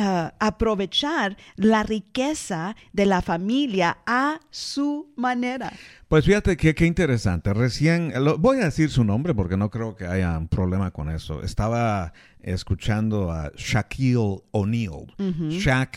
ah, 0.01 0.35
aprovechar 0.41 1.37
la 1.57 1.83
riqueza 1.83 2.75
de 2.93 3.07
la 3.07 3.23
familia 3.23 3.99
a 4.07 4.41
su 4.51 5.13
manera. 5.17 5.73
Pues 6.09 6.25
fíjate 6.25 6.57
que 6.57 6.75
qué 6.75 6.87
interesante. 6.87 7.53
Recién, 7.55 8.13
lo- 8.25 8.39
voy 8.39 8.59
a 8.61 8.65
decir 8.65 8.91
su 8.91 9.05
nombre 9.05 9.35
porque 9.35 9.57
no 9.57 9.71
creo 9.71 9.95
que 9.95 10.07
haya 10.07 10.37
un 10.39 10.49
problema 10.49 10.91
con 10.91 11.11
eso. 11.11 11.43
Estaba 11.43 12.13
escuchando 12.41 13.31
a 13.31 13.53
Shaquille 13.57 14.43
O'Neal. 14.51 15.15
Shaq 15.51 15.97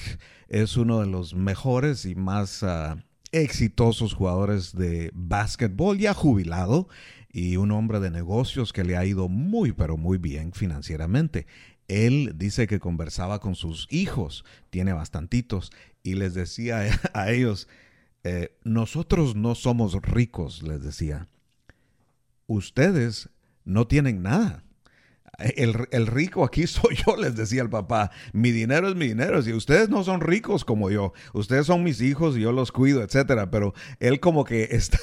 es 0.49 0.77
uno 0.77 0.99
de 0.99 1.07
los 1.07 1.33
mejores 1.33 2.05
y 2.05 2.15
más 2.15 2.61
ah, 2.63 2.97
exitosos 3.31 4.13
jugadores 4.13 4.75
de 4.75 5.09
básquetbol, 5.13 5.97
ya 5.97 6.13
jubilado, 6.13 6.87
y 7.31 7.57
un 7.57 7.71
hombre 7.71 7.99
de 7.99 8.11
negocios 8.11 8.71
que 8.73 8.83
le 8.83 8.95
ha 8.95 9.05
ido 9.05 9.27
muy, 9.27 9.71
pero 9.71 9.97
muy 9.97 10.19
bien 10.19 10.51
financieramente. 10.53 11.47
Él 11.93 12.33
dice 12.35 12.65
que 12.67 12.79
conversaba 12.79 13.39
con 13.39 13.55
sus 13.55 13.87
hijos, 13.91 14.43
tiene 14.69 14.93
bastantitos, 14.93 15.71
y 16.01 16.15
les 16.15 16.33
decía 16.33 16.81
a 17.13 17.31
ellos, 17.31 17.67
eh, 18.23 18.57
nosotros 18.63 19.35
no 19.35 19.53
somos 19.55 19.93
ricos, 20.01 20.63
les 20.63 20.81
decía. 20.81 21.27
Ustedes 22.47 23.29
no 23.65 23.87
tienen 23.87 24.21
nada. 24.23 24.63
El, 25.39 26.07
rico 26.07 26.43
aquí 26.45 26.67
soy 26.67 26.95
yo, 26.95 27.15
les 27.15 27.35
decía 27.35 27.61
el 27.61 27.69
papá. 27.69 28.11
Mi 28.33 28.51
dinero 28.51 28.87
es 28.87 28.95
mi 28.95 29.07
dinero. 29.07 29.41
Si 29.41 29.53
ustedes 29.53 29.89
no 29.89 30.03
son 30.03 30.21
ricos 30.21 30.63
como 30.63 30.89
yo, 30.91 31.13
ustedes 31.33 31.65
son 31.65 31.83
mis 31.83 32.01
hijos 32.01 32.37
y 32.37 32.41
yo 32.41 32.51
los 32.51 32.71
cuido, 32.71 33.01
etcétera. 33.03 33.49
Pero 33.49 33.73
él 33.99 34.19
como 34.19 34.43
que 34.45 34.63
est- 34.71 34.95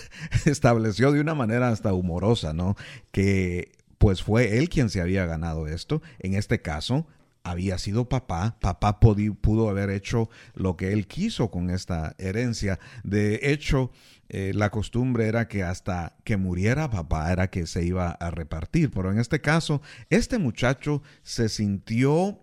estableció 0.47 1.13
de 1.13 1.21
una 1.21 1.35
manera 1.35 1.69
hasta 1.69 1.93
humorosa, 1.93 2.53
¿no? 2.53 2.77
Que 3.11 3.73
pues 4.01 4.23
fue 4.23 4.57
él 4.57 4.71
quien 4.71 4.89
se 4.89 5.03
había 5.03 5.27
ganado 5.27 5.67
esto. 5.67 6.01
En 6.21 6.33
este 6.33 6.63
caso, 6.63 7.07
había 7.43 7.77
sido 7.77 8.09
papá. 8.09 8.57
Papá 8.59 8.99
pudo 8.99 9.69
haber 9.69 9.91
hecho 9.91 10.31
lo 10.55 10.79
que 10.79 10.95
él 10.95 11.07
quiso 11.07 11.51
con 11.51 11.69
esta 11.69 12.15
herencia. 12.17 12.79
De 13.05 13.41
hecho, 13.43 13.91
eh, 14.31 14.53
la 14.55 14.71
costumbre 14.71 15.29
era 15.29 15.49
que 15.49 15.65
hasta 15.65 16.17
que 16.25 16.39
muriera 16.39 16.89
papá 16.89 17.31
era 17.31 17.51
que 17.51 17.67
se 17.67 17.85
iba 17.85 18.13
a 18.13 18.31
repartir. 18.31 18.91
Pero 18.91 19.13
en 19.13 19.19
este 19.19 19.43
caso, 19.43 19.83
este 20.09 20.39
muchacho 20.39 21.03
se 21.23 21.51
sintió 21.51 22.41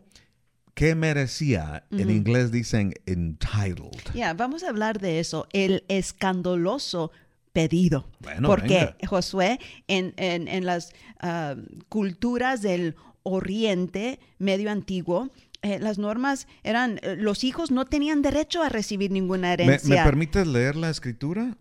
que 0.76 0.94
merecía. 0.94 1.88
En 1.90 2.12
inglés 2.12 2.52
dicen 2.52 2.94
entitled. 3.08 4.14
Ya, 4.14 4.36
vamos 4.36 4.64
a 4.64 4.70
hablar 4.70 5.00
de 5.00 5.20
eso, 5.20 5.48
el 5.54 5.84
escandaloso 5.88 7.12
pedido. 7.58 8.08
Bueno, 8.20 8.48
Porque 8.48 8.68
venga. 8.76 8.96
Josué, 9.08 9.60
en, 9.88 10.14
en- 10.18 10.48
en 10.48 10.64
las 10.68 10.94
ah, 11.20 11.56
culturas 11.90 12.62
del 12.62 12.96
Oriente 13.24 14.20
Medio 14.38 14.70
Antiguo, 14.70 15.30
eh, 15.64 15.80
las 15.80 15.98
normas 15.98 16.48
eran, 16.64 17.00
eh, 17.02 17.16
los 17.18 17.44
hijos 17.44 17.72
no 17.72 17.86
tenían 17.86 18.22
derecho 18.22 18.62
a 18.62 18.70
recibir 18.70 19.10
ninguna 19.12 19.48
¿Me, 19.48 19.54
herencia. 19.56 20.04
me 20.04 20.04
permites 20.10 20.46
leer 20.46 20.76
la 20.76 20.92
escritura? 20.92 21.58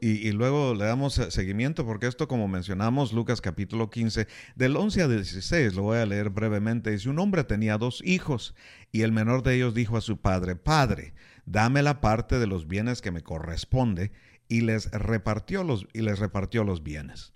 Y, 0.00 0.08
y 0.28 0.30
luego 0.30 0.72
le 0.74 0.84
damos 0.84 1.18
eh, 1.18 1.32
seguimiento, 1.32 1.84
porque 1.84 2.06
esto, 2.06 2.28
como 2.28 2.46
mencionamos, 2.46 3.12
Lucas 3.12 3.40
capítulo 3.40 3.90
15, 3.90 4.28
del 4.54 4.76
11 4.76 5.02
al 5.02 5.16
16, 5.16 5.74
lo 5.74 5.82
voy 5.82 5.98
a 5.98 6.06
leer 6.06 6.30
brevemente. 6.30 6.92
Dice, 6.92 7.08
un 7.10 7.18
hombre 7.18 7.42
tenía 7.42 7.76
dos 7.76 8.00
hijos, 8.04 8.54
y 8.92 9.02
el 9.02 9.10
menor 9.10 9.42
de 9.42 9.56
ellos 9.56 9.74
dijo 9.74 9.96
a 9.96 10.00
su 10.00 10.16
padre, 10.18 10.54
Padre, 10.54 11.12
dame 11.44 11.82
la 11.82 12.00
parte 12.00 12.38
de 12.38 12.46
los 12.46 12.68
bienes 12.68 13.02
que 13.02 13.10
me 13.10 13.22
corresponde, 13.22 14.12
y 14.50 14.60
les 14.60 14.90
repartió 14.90 15.64
los, 15.64 15.86
y 15.94 16.02
les 16.02 16.18
repartió 16.18 16.64
los 16.64 16.82
bienes. 16.82 17.32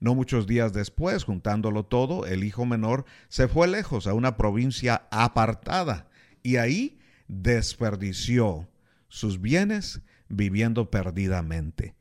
No 0.00 0.14
muchos 0.14 0.46
días 0.46 0.72
después, 0.72 1.24
juntándolo 1.24 1.84
todo, 1.84 2.24
el 2.24 2.44
hijo 2.44 2.64
menor 2.64 3.04
se 3.28 3.48
fue 3.48 3.68
lejos 3.68 4.06
a 4.06 4.14
una 4.14 4.38
provincia 4.38 5.06
apartada, 5.10 6.08
y 6.42 6.56
ahí 6.56 6.98
desperdició 7.28 8.68
sus 9.08 9.40
bienes 9.40 10.00
viviendo 10.28 10.90
perdidamente. 10.90 11.94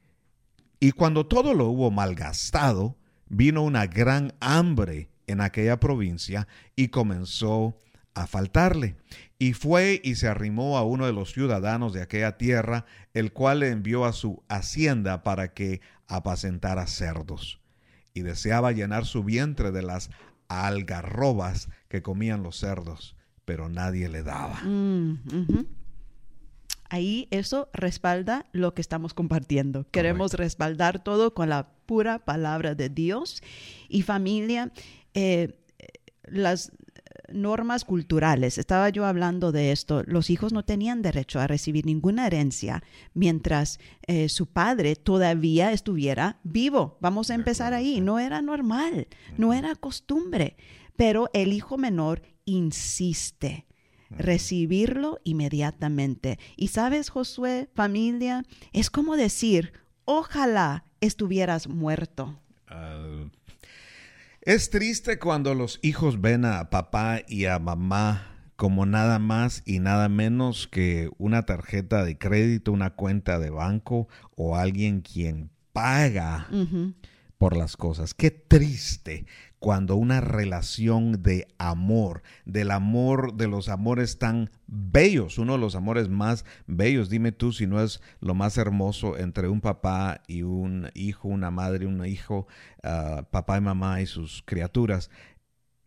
Y 0.80 0.92
cuando 0.92 1.26
todo 1.26 1.54
lo 1.54 1.66
hubo 1.68 1.92
malgastado, 1.92 2.98
vino 3.28 3.64
una 3.64 3.88
gran 3.88 4.34
hambre 4.40 5.10
en 5.28 5.42
aquella 5.42 5.80
provincia 5.80 6.48
y 6.76 6.90
comenzó 6.90 7.78
a 8.14 8.28
faltarle. 8.28 8.96
Y 9.40 9.54
fue 9.54 10.02
y 10.04 10.16
se 10.16 10.28
arrimó 10.28 10.78
a 10.78 10.84
uno 10.84 11.06
de 11.06 11.14
los 11.14 11.34
ciudadanos 11.34 11.94
de 11.94 12.02
aquella 12.02 12.38
tierra, 12.38 12.86
el 13.14 13.34
cual 13.34 13.62
le 13.62 13.70
envió 13.70 14.06
a 14.06 14.14
su 14.14 14.44
hacienda 14.50 15.24
para 15.24 15.54
que 15.54 15.82
apacentara 16.08 16.86
cerdos. 16.88 17.60
Y 18.14 18.22
deseaba 18.22 18.72
llenar 18.72 19.06
su 19.06 19.24
vientre 19.24 19.72
de 19.72 19.82
las 19.82 20.10
algarrobas 20.48 21.70
que 21.88 22.02
comían 22.02 22.44
los 22.44 22.58
cerdos, 22.58 23.16
pero 23.46 23.70
nadie 23.70 24.10
le 24.10 24.22
daba. 24.22 24.62
Mm. 24.62 25.66
Ahí 26.90 27.30
eso 27.32 27.70
respalda 27.74 28.46
lo 28.52 28.74
que 28.74 28.82
estamos 28.82 29.14
compartiendo. 29.14 29.88
Queremos 29.92 30.34
respaldar 30.34 31.02
todo 31.02 31.34
con 31.34 31.48
la 31.48 31.70
pura 31.86 32.20
palabra 32.20 32.76
de 32.76 32.90
Dios. 32.90 33.42
Y 33.88 34.02
familia, 34.02 34.74
eh, 35.14 35.58
las 36.24 36.74
normas 37.34 37.86
culturales, 37.86 38.58
estaba 38.58 38.90
yo 38.90 39.06
hablando 39.06 39.52
de 39.52 39.72
esto, 39.72 40.04
los 40.06 40.30
hijos 40.30 40.54
no 40.54 40.64
tenían 40.64 41.02
derecho 41.02 41.40
a 41.40 41.48
recibir 41.48 41.86
ninguna 41.86 42.28
herencia 42.28 42.84
mientras 43.14 43.80
eh, 44.08 44.30
su 44.30 44.48
padre 44.48 44.96
todavía 44.96 45.72
estuviera 45.72 46.40
vivo. 46.44 46.98
Vamos 47.02 47.30
a 47.30 47.36
empezar 47.36 47.74
ahí. 47.74 48.02
No 48.02 48.20
era 48.20 48.42
normal, 48.42 49.08
no 49.38 49.54
era 49.54 49.76
costumbre, 49.76 50.58
pero 50.96 51.30
el 51.34 51.54
hijo 51.54 51.78
menor 51.78 52.22
insiste 52.46 53.66
recibirlo 54.10 55.20
inmediatamente. 55.24 56.38
Y 56.56 56.68
sabes, 56.68 57.10
Josué, 57.10 57.70
familia, 57.74 58.44
es 58.74 58.90
como 58.90 59.16
decir, 59.16 59.74
ojalá 60.06 60.86
estuvieras 61.00 61.68
muerto. 61.68 62.40
Es 64.42 64.70
triste 64.70 65.20
cuando 65.20 65.54
los 65.54 65.80
hijos 65.84 66.20
ven 66.20 66.46
a 66.46 66.70
papá 66.70 67.22
y 67.28 67.46
a 67.46 67.60
mamá 67.60 68.28
como 68.56 68.86
nada 68.86 69.20
más 69.20 69.64
y 69.66 69.80
nada 69.80 70.10
menos 70.10 70.68
que 70.68 71.10
una 71.18 71.46
tarjeta 71.46 72.04
de 72.04 72.18
crédito, 72.18 72.72
una 72.72 72.92
cuenta 72.92 73.40
de 73.40 73.50
banco 73.50 74.08
o 74.36 74.56
alguien 74.56 75.02
quien 75.02 75.50
paga 75.74 76.48
por 77.38 77.58
las 77.58 77.76
cosas. 77.78 78.14
Qué 78.14 78.30
triste 78.30 79.26
cuando 79.62 79.96
una 79.96 80.22
relación 80.22 81.22
de 81.22 81.48
amor, 81.60 82.24
del 82.46 82.72
amor, 82.72 83.36
de 83.36 83.48
los 83.48 83.70
amores 83.70 84.18
tan 84.18 84.50
bellos, 84.66 85.38
uno 85.38 85.54
de 85.54 85.60
los 85.60 85.76
amores 85.76 86.10
más 86.10 86.46
bellos, 86.66 87.10
dime 87.10 87.32
tú 87.32 87.54
si 87.54 87.68
no 87.68 87.80
es 87.80 88.02
lo 88.22 88.34
más 88.34 88.58
hermoso 88.58 89.20
entre 89.20 89.50
un 89.50 89.62
papá 89.62 90.24
y 90.26 90.42
un 90.42 90.90
hijo, 90.96 91.28
una 91.28 91.52
madre, 91.52 91.86
un 91.86 92.04
hijo, 92.04 92.48
ah, 92.82 93.28
papá 93.30 93.60
y 93.60 93.62
mamá 93.62 94.02
y 94.02 94.08
sus 94.08 94.42
criaturas, 94.48 95.12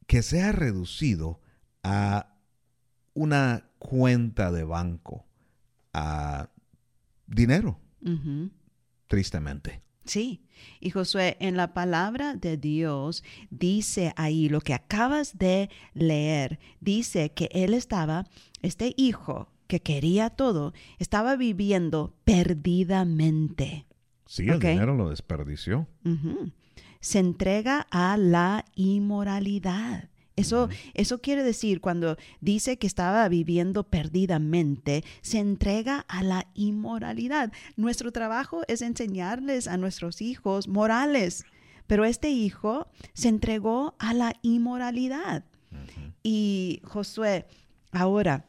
que 0.06 0.22
sea 0.22 0.52
reducido 0.52 1.40
a 1.82 2.32
una 3.12 3.70
cuenta 3.80 4.52
de 4.52 4.62
banco, 4.62 5.26
a 5.92 6.48
dinero, 7.26 7.80
tristemente. 9.08 9.82
Sí, 10.04 10.42
y 10.80 10.90
Josué, 10.90 11.36
en 11.40 11.56
la 11.56 11.72
palabra 11.72 12.34
de 12.34 12.56
Dios 12.56 13.24
dice 13.50 14.12
ahí 14.16 14.48
lo 14.48 14.60
que 14.60 14.74
acabas 14.74 15.38
de 15.38 15.70
leer, 15.94 16.58
dice 16.80 17.32
que 17.32 17.48
él 17.52 17.74
estaba, 17.74 18.26
este 18.62 18.94
hijo 18.96 19.48
que 19.66 19.80
quería 19.80 20.30
todo, 20.30 20.74
estaba 20.98 21.36
viviendo 21.36 22.14
perdidamente. 22.24 23.86
Sí, 24.26 24.48
el 24.48 24.58
dinero 24.58 24.94
lo 24.94 25.10
desperdició. 25.10 25.86
Se 27.00 27.18
entrega 27.18 27.86
a 27.90 28.16
la 28.16 28.64
inmoralidad. 28.74 30.10
Eso, 30.36 30.68
eso 30.94 31.20
quiere 31.20 31.44
decir, 31.44 31.80
cuando 31.80 32.16
dice 32.40 32.76
que 32.76 32.88
estaba 32.88 33.28
viviendo 33.28 33.84
perdidamente, 33.84 35.04
se 35.22 35.38
entrega 35.38 36.00
a 36.08 36.24
la 36.24 36.48
inmoralidad. 36.54 37.52
Nuestro 37.76 38.10
trabajo 38.10 38.62
es 38.66 38.82
enseñarles 38.82 39.68
a 39.68 39.76
nuestros 39.76 40.20
hijos 40.20 40.66
morales, 40.66 41.44
pero 41.86 42.04
este 42.04 42.30
hijo 42.30 42.88
se 43.12 43.28
entregó 43.28 43.94
a 44.00 44.12
la 44.12 44.34
inmoralidad. 44.42 45.44
Y 46.24 46.80
Josué, 46.84 47.46
ahora, 47.92 48.46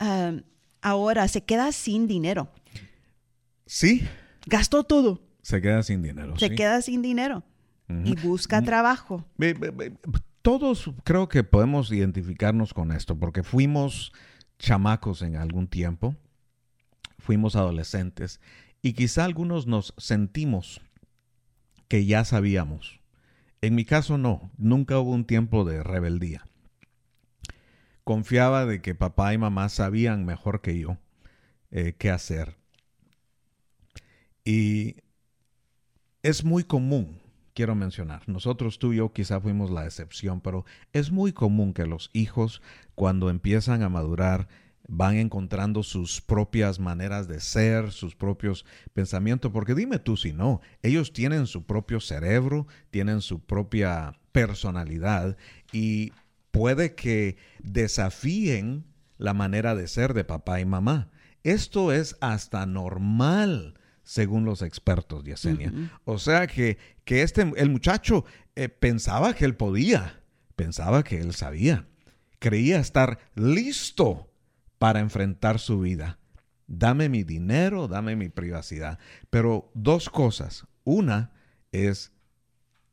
ah, 0.00 0.32
ahora 0.82 1.28
se 1.28 1.42
queda 1.42 1.70
sin 1.70 2.08
dinero. 2.08 2.48
Sí, 3.64 4.02
Gastó 4.46 4.82
todo. 4.84 5.20
se 5.42 5.60
queda 5.60 5.82
sin 5.84 6.02
dinero. 6.02 6.36
Se 6.36 6.48
sí. 6.48 6.54
queda 6.56 6.82
sin 6.82 7.02
dinero 7.02 7.44
y 7.88 8.14
busca 8.16 8.62
trabajo. 8.62 9.24
Todos 10.42 10.90
creo 11.04 11.28
que 11.28 11.44
podemos 11.44 11.90
identificarnos 11.90 12.72
con 12.72 12.92
esto 12.92 13.18
porque 13.18 13.42
fuimos 13.42 14.12
chamacos 14.58 15.22
en 15.22 15.36
algún 15.36 15.66
tiempo, 15.68 16.14
fuimos 17.18 17.56
adolescentes 17.56 18.40
y 18.82 18.92
quizá 18.92 19.24
algunos 19.24 19.66
nos 19.66 19.94
sentimos 19.98 20.80
que 21.88 22.06
ya 22.06 22.24
sabíamos. 22.24 23.00
En 23.60 23.74
mi 23.74 23.84
caso 23.84 24.18
no, 24.18 24.50
nunca 24.56 24.98
hubo 24.98 25.10
un 25.10 25.24
tiempo 25.24 25.64
de 25.64 25.82
rebeldía. 25.82 26.46
Confiaba 28.04 28.66
de 28.66 28.80
que 28.80 28.94
papá 28.94 29.34
y 29.34 29.38
mamá 29.38 29.68
sabían 29.68 30.24
mejor 30.24 30.60
que 30.60 30.78
yo 30.78 30.98
eh, 31.72 31.94
qué 31.98 32.10
hacer. 32.10 32.56
Y 34.44 34.96
es 36.22 36.44
muy 36.44 36.62
común, 36.62 37.20
quiero 37.56 37.74
mencionar, 37.74 38.22
nosotros 38.28 38.78
tú 38.78 38.92
y 38.92 38.96
yo 38.96 39.14
quizá 39.14 39.40
fuimos 39.40 39.70
la 39.70 39.86
excepción, 39.86 40.42
pero 40.42 40.66
es 40.92 41.10
muy 41.10 41.32
común 41.32 41.72
que 41.72 41.86
los 41.86 42.10
hijos 42.12 42.60
cuando 42.94 43.30
empiezan 43.30 43.82
a 43.82 43.88
madurar 43.88 44.46
van 44.86 45.16
encontrando 45.16 45.82
sus 45.82 46.20
propias 46.20 46.78
maneras 46.78 47.28
de 47.28 47.40
ser, 47.40 47.92
sus 47.92 48.14
propios 48.14 48.66
pensamientos, 48.92 49.50
porque 49.52 49.74
dime 49.74 49.98
tú 49.98 50.18
si 50.18 50.34
no, 50.34 50.60
ellos 50.82 51.14
tienen 51.14 51.46
su 51.46 51.64
propio 51.64 51.98
cerebro, 51.98 52.66
tienen 52.90 53.22
su 53.22 53.40
propia 53.40 54.20
personalidad 54.32 55.38
y 55.72 56.12
puede 56.50 56.94
que 56.94 57.38
desafíen 57.62 58.84
la 59.16 59.32
manera 59.32 59.74
de 59.74 59.88
ser 59.88 60.12
de 60.12 60.24
papá 60.24 60.60
y 60.60 60.66
mamá. 60.66 61.10
Esto 61.42 61.90
es 61.90 62.18
hasta 62.20 62.66
normal, 62.66 63.78
según 64.06 64.44
los 64.44 64.62
expertos, 64.62 65.24
Yesenia. 65.24 65.72
O 66.04 66.18
sea 66.18 66.46
que, 66.46 66.78
que 67.04 67.22
este, 67.22 67.42
el 67.56 67.70
muchacho 67.70 68.24
eh, 68.54 68.68
pensaba 68.68 69.34
que 69.34 69.44
él 69.44 69.56
podía, 69.56 70.22
pensaba 70.54 71.02
que 71.02 71.20
él 71.20 71.34
sabía, 71.34 71.88
creía 72.38 72.78
estar 72.78 73.18
listo 73.34 74.30
para 74.78 75.00
enfrentar 75.00 75.58
su 75.58 75.80
vida. 75.80 76.20
Dame 76.68 77.08
mi 77.08 77.24
dinero, 77.24 77.88
dame 77.88 78.14
mi 78.14 78.28
privacidad. 78.28 78.98
Pero 79.28 79.70
dos 79.74 80.08
cosas. 80.08 80.66
Una 80.84 81.32
es 81.72 82.12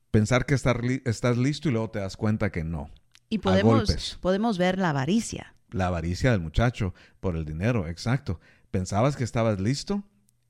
pensar 0.10 0.48
que 0.48 0.56
estar 0.56 0.84
li- 0.84 1.04
estás 1.06 1.38
listo 1.38 1.70
y 1.70 1.74
luego 1.74 1.92
te 1.92 2.00
das 2.00 2.18
cuenta 2.18 2.52
que 2.52 2.64
no. 2.64 2.90
Y 3.30 3.38
podemos, 3.38 4.18
podemos 4.20 4.58
ver 4.58 4.80
la 4.80 4.90
avaricia. 4.90 5.56
La 5.70 5.88
avaricia 5.88 6.32
del 6.32 6.42
muchacho 6.42 6.94
por 7.20 7.36
el 7.36 7.46
dinero, 7.46 7.88
exacto. 7.88 8.40
Pensabas 8.72 9.16
que 9.16 9.24
estabas 9.24 9.60
listo 9.60 10.04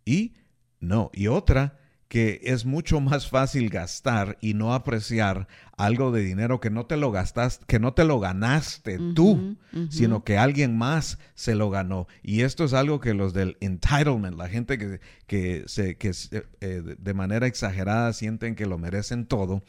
y 0.06 0.36
no. 0.84 1.10
Y 1.14 1.28
otra, 1.28 1.78
que 2.08 2.42
es 2.44 2.66
mucho 2.66 3.00
más 3.00 3.28
fácil 3.28 3.70
gastar 3.70 4.38
y 4.40 4.54
no 4.54 4.74
apreciar 4.76 5.48
algo 5.78 6.12
de 6.12 6.22
dinero 6.22 6.60
que 6.60 6.70
no 6.70 6.86
te 6.86 6.96
lo 6.96 7.12
gastaste, 7.12 7.66
que 7.66 7.80
no 7.80 7.94
te 7.94 8.04
lo 8.04 8.20
ganaste 8.20 9.00
tú, 9.16 9.58
sino 9.90 10.24
que 10.24 10.38
alguien 10.38 10.78
más 10.78 11.18
se 11.34 11.56
lo 11.56 11.72
ganó. 11.72 12.08
Y 12.22 12.42
esto 12.42 12.66
es 12.66 12.74
algo 12.74 13.00
que 13.00 13.16
los 13.16 13.34
del 13.34 13.58
entitlement, 13.62 14.38
la 14.38 14.48
gente 14.48 14.78
que, 14.78 15.00
que, 15.26 15.64
se, 15.66 15.98
que 15.98 16.12
eh, 16.62 16.96
de 17.00 17.14
manera 17.16 17.48
exagerada 17.48 18.14
sienten 18.14 18.54
que 18.54 18.68
lo 18.68 18.78
merecen 18.78 19.26
todo, 19.26 19.64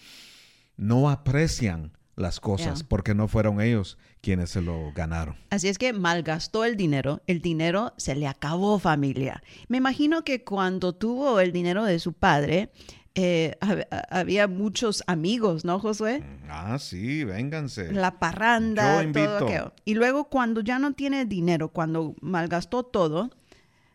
no 0.76 1.08
aprecian 1.08 1.92
las 2.16 2.40
cosas 2.40 2.80
Yeah. 2.80 2.88
porque 2.88 3.14
no 3.14 3.26
fueron 3.26 3.60
ellos 3.60 3.98
quienes 4.24 4.50
se 4.50 4.62
lo 4.62 4.90
ganaron. 4.94 5.36
Así 5.50 5.68
es 5.68 5.78
que 5.78 5.92
malgastó 5.92 6.64
el 6.64 6.76
dinero, 6.76 7.20
el 7.26 7.40
dinero 7.40 7.92
se 7.96 8.14
le 8.14 8.26
acabó 8.26 8.78
familia. 8.78 9.42
Me 9.68 9.76
imagino 9.76 10.24
que 10.24 10.42
cuando 10.44 10.94
tuvo 10.94 11.40
el 11.40 11.52
dinero 11.52 11.84
de 11.84 11.98
su 11.98 12.12
padre, 12.14 12.70
eh, 13.14 13.56
hab- 13.60 13.86
había 14.10 14.48
muchos 14.48 15.04
amigos, 15.06 15.64
¿no, 15.64 15.78
Josué? 15.78 16.24
Ah, 16.48 16.78
sí, 16.80 17.22
vénganse. 17.24 17.92
La 17.92 18.18
parranda, 18.18 18.96
Yo 18.96 19.02
invito. 19.02 19.38
todo 19.38 19.46
aquello. 19.48 19.72
Y 19.84 19.94
luego 19.94 20.24
cuando 20.30 20.62
ya 20.62 20.78
no 20.78 20.92
tiene 20.94 21.24
dinero, 21.26 21.68
cuando 21.68 22.14
malgastó 22.20 22.82
todo, 22.82 23.30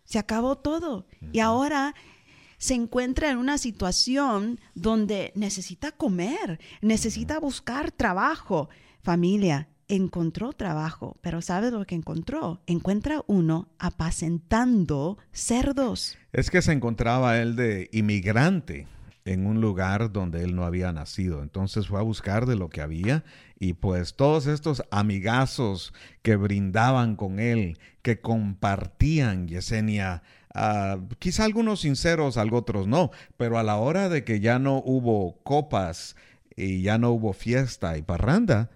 se 0.05 0.19
acabó 0.19 0.57
todo. 0.57 1.05
Y 1.33 1.39
ahora 1.39 1.93
se 2.57 2.73
encuentra 2.75 3.29
en 3.29 3.37
una 3.37 3.57
situación 3.57 4.59
donde 4.75 5.31
necesita 5.35 5.91
comer, 5.91 6.59
necesita 6.81 7.39
buscar 7.39 7.91
trabajo. 7.91 8.69
Familia, 9.01 9.69
encontró 9.89 10.53
trabajo, 10.53 11.17
pero 11.21 11.41
¿sabes 11.41 11.73
lo 11.73 11.85
que 11.85 11.95
encontró? 11.95 12.61
Encuentra 12.67 13.23
uno 13.27 13.67
apacentando 13.79 15.17
cerdos. 15.33 16.17
Es 16.31 16.49
que 16.49 16.61
se 16.61 16.71
encontraba 16.71 17.39
él 17.39 17.55
de 17.55 17.89
inmigrante 17.91 18.87
en 19.25 19.45
un 19.45 19.61
lugar 19.61 20.11
donde 20.11 20.43
él 20.43 20.55
no 20.55 20.63
había 20.63 20.93
nacido. 20.93 21.43
Entonces 21.43 21.87
fue 21.87 21.99
a 21.99 22.03
buscar 22.03 22.45
de 22.45 22.55
lo 22.55 22.69
que 22.69 22.81
había 22.81 23.23
y 23.59 23.73
pues 23.73 24.15
todos 24.15 24.47
estos 24.47 24.83
amigazos 24.91 25.93
que 26.21 26.35
brindaban 26.35 27.15
con 27.15 27.39
él, 27.39 27.77
que 28.01 28.21
compartían 28.21 29.47
Yesenia, 29.47 30.23
ah, 30.53 30.99
quizá 31.17 31.45
algunos 31.45 31.81
sinceros, 31.81 32.37
otros 32.37 32.87
no, 32.87 33.11
pero 33.37 33.57
a 33.57 33.63
la 33.63 33.77
hora 33.77 34.07
de 34.07 34.23
que 34.23 34.39
ya 34.39 34.59
no 34.59 34.77
hubo 34.85 35.39
copas 35.43 36.15
y 36.55 36.81
ya 36.81 36.97
no 36.97 37.11
hubo 37.11 37.33
fiesta 37.33 37.97
y 37.97 38.01
parranda, 38.01 38.69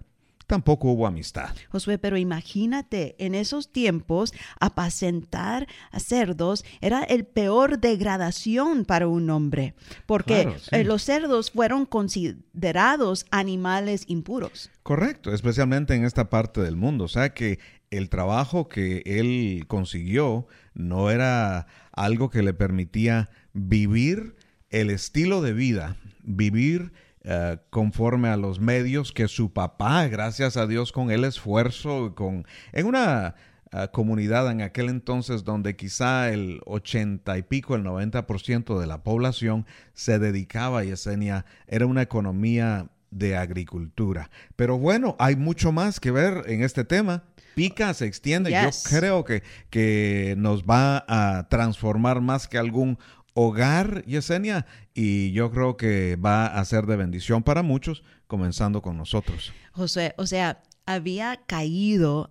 tampoco 0.46 0.90
hubo 0.92 1.06
amistad. 1.06 1.54
Josué, 1.70 1.98
pero 1.98 2.16
imagínate, 2.16 3.14
en 3.18 3.34
esos 3.34 3.72
tiempos, 3.72 4.32
apacentar 4.60 5.66
a 5.90 6.00
cerdos 6.00 6.64
era 6.80 7.02
el 7.02 7.24
peor 7.24 7.78
degradación 7.78 8.84
para 8.84 9.08
un 9.08 9.30
hombre, 9.30 9.74
porque 10.06 10.42
Claro, 10.42 10.58
sí. 10.58 10.68
eh, 10.72 10.84
los 10.84 11.02
cerdos 11.02 11.50
fueron 11.50 11.86
considerados 11.86 13.26
animales 13.30 14.04
impuros. 14.08 14.70
Correcto, 14.82 15.32
especialmente 15.32 15.94
en 15.94 16.04
esta 16.04 16.28
parte 16.28 16.60
del 16.60 16.76
mundo. 16.76 17.04
O 17.04 17.08
sea 17.08 17.32
que 17.34 17.58
el 17.90 18.08
trabajo 18.08 18.68
que 18.68 19.02
él 19.06 19.64
consiguió 19.68 20.46
no 20.74 21.10
era 21.10 21.66
algo 21.92 22.28
que 22.28 22.42
le 22.42 22.52
permitía 22.54 23.30
vivir 23.52 24.36
el 24.70 24.90
estilo 24.90 25.40
de 25.40 25.52
vida, 25.52 25.96
vivir 26.22 26.92
eh, 27.24 27.56
conforme 27.70 28.28
a 28.28 28.36
los 28.36 28.60
medios 28.60 29.10
que 29.10 29.28
su 29.28 29.52
papá, 29.52 30.06
gracias 30.08 30.58
a 30.58 30.66
Dios, 30.66 30.92
con 30.92 31.10
el 31.10 31.24
esfuerzo, 31.24 32.14
con 32.14 32.46
en 32.72 32.86
una 32.86 33.34
eh, 33.72 33.88
comunidad 33.92 34.50
en 34.50 34.60
aquel 34.60 34.90
entonces 34.90 35.42
donde 35.42 35.74
quizá 35.74 36.30
el 36.30 36.60
80 36.66 37.38
y 37.38 37.42
pico, 37.42 37.74
el 37.76 37.82
90% 37.82 38.78
de 38.78 38.86
la 38.86 39.02
población 39.02 39.66
se 39.94 40.18
dedicaba 40.18 40.80
a 40.80 40.84
Yesenia, 40.84 41.46
era 41.66 41.86
una 41.86 42.02
economía 42.02 42.90
de 43.10 43.36
agricultura. 43.36 44.30
Pero 44.54 44.78
bueno, 44.78 45.16
hay 45.18 45.34
mucho 45.34 45.72
más 45.72 46.00
que 46.00 46.10
ver 46.10 46.44
en 46.46 46.62
este 46.62 46.84
tema. 46.84 47.24
Pica, 47.54 47.94
se 47.94 48.06
extiende. 48.06 48.50
Yes. 48.50 48.84
Yo 48.84 48.98
creo 48.98 49.24
que, 49.24 49.42
que 49.70 50.34
nos 50.36 50.64
va 50.64 51.04
a 51.08 51.48
transformar 51.48 52.20
más 52.20 52.48
que 52.48 52.58
algún 52.58 52.98
hogar, 53.34 54.04
Yesenia, 54.06 54.66
y 54.94 55.32
yo 55.32 55.50
creo 55.50 55.76
que 55.76 56.16
va 56.16 56.46
a 56.46 56.64
ser 56.64 56.86
de 56.86 56.96
bendición 56.96 57.42
para 57.42 57.62
muchos, 57.62 58.02
comenzando 58.26 58.80
con 58.80 58.96
nosotros. 58.96 59.52
Josué, 59.72 60.14
o 60.16 60.26
sea, 60.26 60.62
había 60.86 61.40
caído 61.46 62.30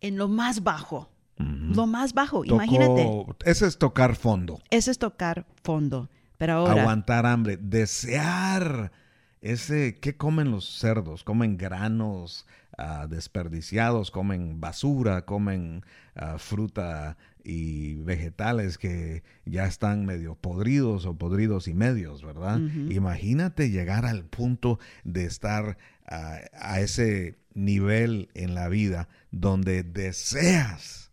en 0.00 0.16
lo 0.16 0.28
más 0.28 0.62
bajo, 0.62 1.10
lo 1.36 1.86
más 1.86 2.14
bajo, 2.14 2.44
imagínate, 2.44 3.08
ese 3.44 3.66
es 3.66 3.78
tocar 3.78 4.14
fondo, 4.14 4.60
ese 4.70 4.90
es 4.90 4.98
tocar 4.98 5.46
fondo, 5.62 6.08
pero 6.38 6.54
ahora... 6.54 6.82
aguantar 6.82 7.26
hambre, 7.26 7.56
desear 7.56 8.92
ese, 9.44 9.96
¿qué 10.00 10.16
comen 10.16 10.50
los 10.50 10.78
cerdos? 10.78 11.22
Comen 11.22 11.58
granos 11.58 12.46
ah, 12.78 13.06
desperdiciados, 13.06 14.10
comen 14.10 14.58
basura, 14.58 15.26
comen 15.26 15.84
ah, 16.16 16.38
fruta 16.38 17.18
y 17.44 17.96
vegetales 17.96 18.78
que 18.78 19.22
ya 19.44 19.66
están 19.66 20.06
medio 20.06 20.34
podridos 20.34 21.04
o 21.06 21.16
podridos 21.18 21.68
y 21.68 21.74
medios, 21.74 22.22
¿verdad? 22.24 22.58
Imagínate 22.90 23.70
llegar 23.70 24.06
al 24.06 24.24
punto 24.24 24.78
de 25.04 25.26
estar 25.26 25.76
a 26.06 26.80
ese 26.80 27.36
nivel 27.54 28.28
en 28.34 28.54
la 28.54 28.68
vida 28.68 29.08
donde 29.30 29.82
deseas 29.82 31.10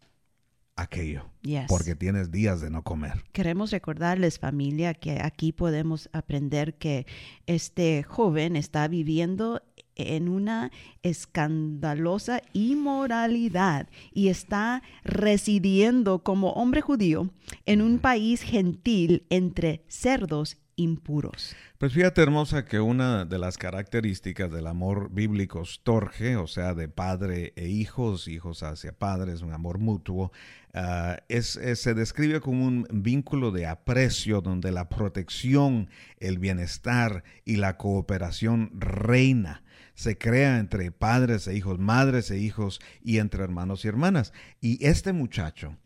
aquello, 0.76 1.30
Yes. 1.42 1.66
porque 1.68 1.96
tienes 1.96 2.32
días 2.32 2.62
de 2.62 2.70
no 2.72 2.82
comer. 2.84 3.24
Queremos 3.34 3.72
recordarles, 3.72 4.40
familia, 4.40 4.94
que 4.96 5.20
aquí 5.22 5.52
podemos 5.52 6.10
aprender 6.12 6.76
que 6.76 7.06
este 7.46 8.04
joven 8.04 8.56
está 8.56 8.88
viviendo 8.88 9.62
en 9.96 10.30
una 10.30 10.72
escandalosa 11.04 12.42
inmoralidad 12.54 13.88
y 14.14 14.30
está 14.30 14.84
residiendo 15.04 16.20
como 16.20 16.52
hombre 16.52 16.82
judío 16.82 17.30
en 17.66 17.82
un 17.82 18.00
país 18.00 18.42
gentil 18.42 19.26
entre 19.30 19.84
cerdos 19.88 20.58
impuros. 20.76 21.56
Pues 21.78 21.94
fíjate, 21.94 22.22
hermosa, 22.22 22.66
que 22.66 22.80
una 22.80 23.26
de 23.26 23.38
las 23.38 23.58
características 23.58 24.52
del 24.52 24.68
amor 24.68 25.12
bíblico 25.12 25.66
storge, 25.66 26.36
o 26.36 26.48
sea, 26.48 26.74
de 26.74 26.88
padre 26.88 27.54
e 27.56 27.68
hijos, 27.68 28.28
hijos 28.28 28.64
hacia 28.64 28.94
padres, 28.94 29.42
un 29.42 29.54
amor 29.54 29.80
mutuo, 29.80 30.32
ah, 30.74 31.18
es, 31.28 31.60
se 31.76 31.94
describe 31.94 32.40
como 32.40 32.66
un 32.66 32.88
vínculo 32.92 33.52
de 33.52 33.68
aprecio 33.68 34.42
donde 34.42 34.72
la 34.72 34.90
protección, 34.90 35.90
el 36.18 36.40
bienestar 36.40 37.24
y 37.46 37.58
la 37.58 37.78
cooperación 37.78 38.72
reina 38.74 39.64
se 40.02 40.18
crea 40.18 40.58
entre 40.58 40.92
padres 40.92 41.48
e 41.48 41.56
hijos, 41.56 41.78
madres 41.78 42.32
e 42.32 42.40
hijos 42.40 42.82
y 43.04 43.20
entre 43.20 43.44
hermanos 43.44 43.86
y 43.86 43.88
hermanas. 43.88 44.34
Y 44.60 44.84
este 44.84 45.14
muchacho 45.14 45.78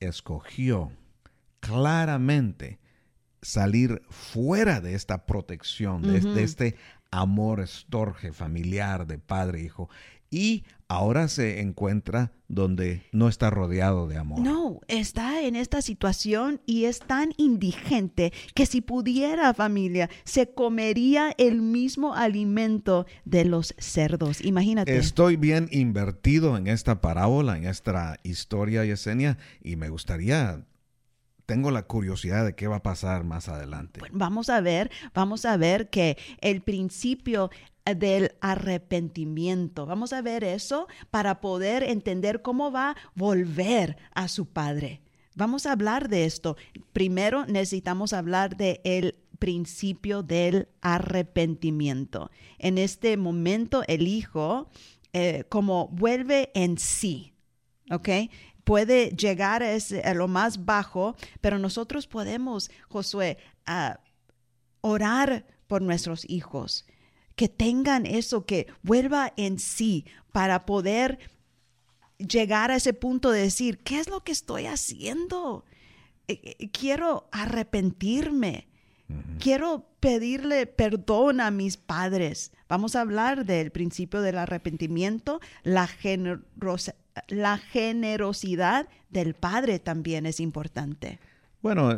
escogió 0.00 0.90
claramente 1.60 2.80
salir 3.40 4.02
fuera 4.10 4.80
de 4.80 4.94
esta 4.94 5.26
protección, 5.26 6.02
de, 6.02 6.42
este 6.42 6.74
amor 7.12 7.60
estorge 7.60 8.32
familiar 8.32 9.06
de 9.06 9.18
padre 9.18 9.60
e 9.60 9.64
hijo. 9.66 9.88
Y 10.28 10.64
ahora 10.88 11.28
se 11.28 11.60
encuentra 11.60 12.32
donde 12.48 13.02
no 13.12 13.28
está 13.28 13.50
rodeado 13.50 14.08
de 14.08 14.16
amor. 14.16 14.40
No, 14.40 14.80
está 14.88 15.42
en 15.42 15.54
esta 15.54 15.82
situación 15.82 16.62
y 16.64 16.86
es 16.86 17.00
tan 17.00 17.34
indigente 17.36 18.32
que 18.54 18.64
si 18.64 18.80
pudiera 18.80 19.52
familia, 19.52 20.08
se 20.24 20.50
comería 20.50 21.34
el 21.36 21.60
mismo 21.60 22.14
alimento 22.14 23.06
de 23.26 23.44
los 23.44 23.74
cerdos. 23.78 24.42
Imagínate. 24.42 24.96
Estoy 24.96 25.36
bien 25.36 25.68
invertido 25.70 26.56
en 26.56 26.66
esta 26.66 27.02
parábola, 27.02 27.58
en 27.58 27.66
esta 27.66 28.18
historia, 28.22 28.84
Yesenia, 28.84 29.36
y 29.62 29.76
me 29.76 29.90
gustaría 29.90 30.64
tengo 31.48 31.70
la 31.70 31.84
curiosidad 31.84 32.44
de 32.44 32.54
qué 32.54 32.68
va 32.68 32.76
a 32.76 32.82
pasar 32.82 33.24
más 33.24 33.48
adelante. 33.48 34.02
vamos 34.12 34.50
a 34.50 34.60
ver, 34.60 34.90
vamos 35.14 35.46
a 35.46 35.56
ver 35.56 35.88
que 35.88 36.18
el 36.42 36.60
principio 36.60 37.48
del 37.86 38.32
arrepentimiento. 38.42 39.86
Vamos 39.86 40.12
a 40.12 40.20
ver 40.20 40.44
eso 40.44 40.88
para 41.10 41.40
poder 41.40 41.84
entender 41.84 42.42
cómo 42.42 42.70
va 42.70 42.90
a 42.90 42.96
volver 43.14 43.96
a 44.14 44.28
su 44.28 44.44
padre. 44.44 45.00
Vamos 45.36 45.64
a 45.64 45.72
hablar 45.72 46.10
de 46.10 46.26
esto. 46.26 46.58
Primero 46.92 47.46
necesitamos 47.46 48.12
hablar 48.12 48.58
de 48.58 48.82
el 48.84 49.14
principio 49.38 50.22
del 50.22 50.68
arrepentimiento. 50.82 52.30
En 52.58 52.76
este 52.76 53.16
momento 53.16 53.84
el 53.86 54.06
hijo 54.06 54.68
eh, 55.14 55.44
como 55.48 55.88
vuelve 55.88 56.50
en 56.54 56.76
sí, 56.76 57.32
¿ok? 57.90 58.08
Puede 58.68 59.16
llegar 59.16 59.62
a, 59.62 60.12
lo 60.14 60.28
más 60.28 60.66
bajo, 60.66 61.16
pero 61.40 61.58
nosotros 61.58 62.06
podemos, 62.06 62.70
Josué, 62.90 63.38
orar 64.82 65.46
por 65.66 65.80
nuestros 65.80 66.28
hijos, 66.28 66.84
que 67.34 67.48
tengan 67.48 68.04
eso, 68.04 68.44
que 68.44 68.66
vuelva 68.82 69.32
en 69.38 69.58
sí 69.58 70.04
para 70.32 70.66
poder 70.66 71.18
llegar 72.18 72.70
a 72.70 72.76
ese 72.76 72.92
punto 72.92 73.30
de 73.30 73.40
decir, 73.40 73.78
¿qué 73.78 74.00
es 74.00 74.10
lo 74.10 74.22
que 74.22 74.32
estoy 74.32 74.66
haciendo? 74.66 75.64
Eh, 76.26 76.56
eh, 76.58 76.70
quiero 76.70 77.26
arrepentirme. 77.32 78.68
Quiero 79.40 79.88
pedirle 80.00 80.66
perdón 80.66 81.40
a 81.40 81.50
mis 81.50 81.78
padres. 81.78 82.52
Vamos 82.68 82.94
a 82.94 83.00
hablar 83.00 83.46
del 83.46 83.70
principio 83.70 84.20
del 84.20 84.36
arrepentimiento, 84.36 85.40
la 85.62 85.86
generosidad 85.86 86.94
la 87.28 87.58
generosidad 87.58 88.88
del 89.10 89.34
Padre 89.34 89.78
también 89.78 90.26
es 90.26 90.40
importante. 90.40 91.18
Bueno, 91.62 91.96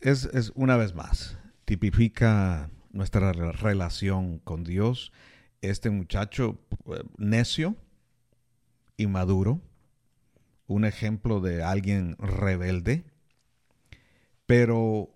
es, 0.00 0.52
una 0.54 0.76
vez 0.76 0.94
más, 0.94 1.38
tipifica 1.64 2.70
nuestra 2.90 3.32
relación 3.32 4.38
con 4.38 4.64
Dios. 4.64 5.12
Este 5.60 5.90
muchacho 5.90 6.58
eh, 6.86 7.02
necio, 7.16 7.76
inmaduro, 8.96 9.60
un 10.66 10.84
ejemplo 10.84 11.40
de 11.40 11.62
alguien 11.62 12.16
rebelde, 12.18 13.04
pero 14.46 15.14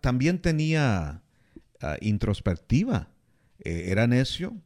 también 0.00 0.40
tenía 0.40 1.22
ah, 1.80 1.96
introspectiva. 2.00 3.08
Eh, 3.60 3.86
era 3.88 4.06
necio, 4.06 4.56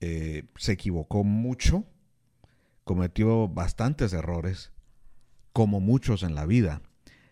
eh, 0.00 0.44
se 0.56 0.72
equivocó 0.72 1.24
mucho, 1.24 1.84
cometió 2.88 3.48
bastantes 3.48 4.14
errores, 4.14 4.72
como 5.52 5.78
muchos 5.78 6.22
en 6.22 6.34
la 6.34 6.46
vida. 6.46 6.80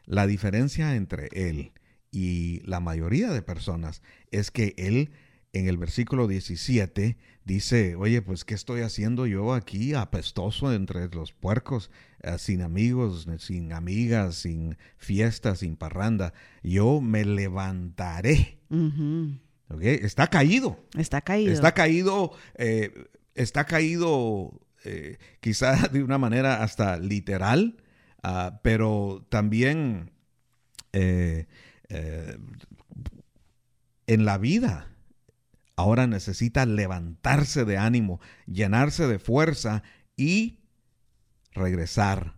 La 0.05 0.27
diferencia 0.27 0.97
entre 0.97 1.31
él 1.33 1.73
y 2.11 2.61
la 2.67 2.79
mayoría 2.79 3.31
de 3.31 3.41
personas 3.41 4.03
es 4.31 4.51
que 4.51 4.75
él 4.77 5.13
en 5.55 5.67
el 5.67 5.79
versículo 5.79 6.29
17 6.29 7.17
dice, 7.47 7.95
oye, 7.95 8.21
pues 8.21 8.45
¿qué 8.45 8.53
estoy 8.53 8.83
haciendo 8.83 9.27
yo 9.27 9.55
aquí 9.55 9.95
apestoso 9.95 10.75
entre 10.75 11.09
los 11.09 11.33
puercos, 11.33 11.91
eh, 12.21 12.37
sin 12.37 12.61
amigos, 12.61 13.27
sin 13.39 13.73
amigas, 13.73 14.35
sin 14.35 14.77
fiestas, 14.99 15.61
sin 15.61 15.77
parranda? 15.77 16.35
Yo 16.63 17.01
me 17.01 17.25
levantaré. 17.25 18.59
Está 19.81 20.27
caído. 20.27 20.79
Está 20.99 21.23
caído. 21.23 21.51
Está 21.51 21.73
caído, 21.73 22.33
eh, 22.57 23.07
está 23.35 23.65
caído 23.65 24.61
eh, 24.87 25.19
quizá 25.41 25.89
de 25.93 26.03
una 26.03 26.19
manera 26.19 26.63
hasta 26.63 26.97
literal, 26.99 27.83
ah, 28.23 28.61
pero 28.63 29.27
también 29.29 30.13
eh, 30.93 31.47
eh, 31.89 32.39
en 34.07 34.25
la 34.25 34.39
vida. 34.39 34.89
Ahora 35.75 36.07
necesita 36.07 36.65
levantarse 36.65 37.67
de 37.67 37.77
ánimo, 37.77 38.21
llenarse 38.47 39.07
de 39.07 39.19
fuerza 39.19 39.83
y 40.17 40.61
regresar 41.53 42.37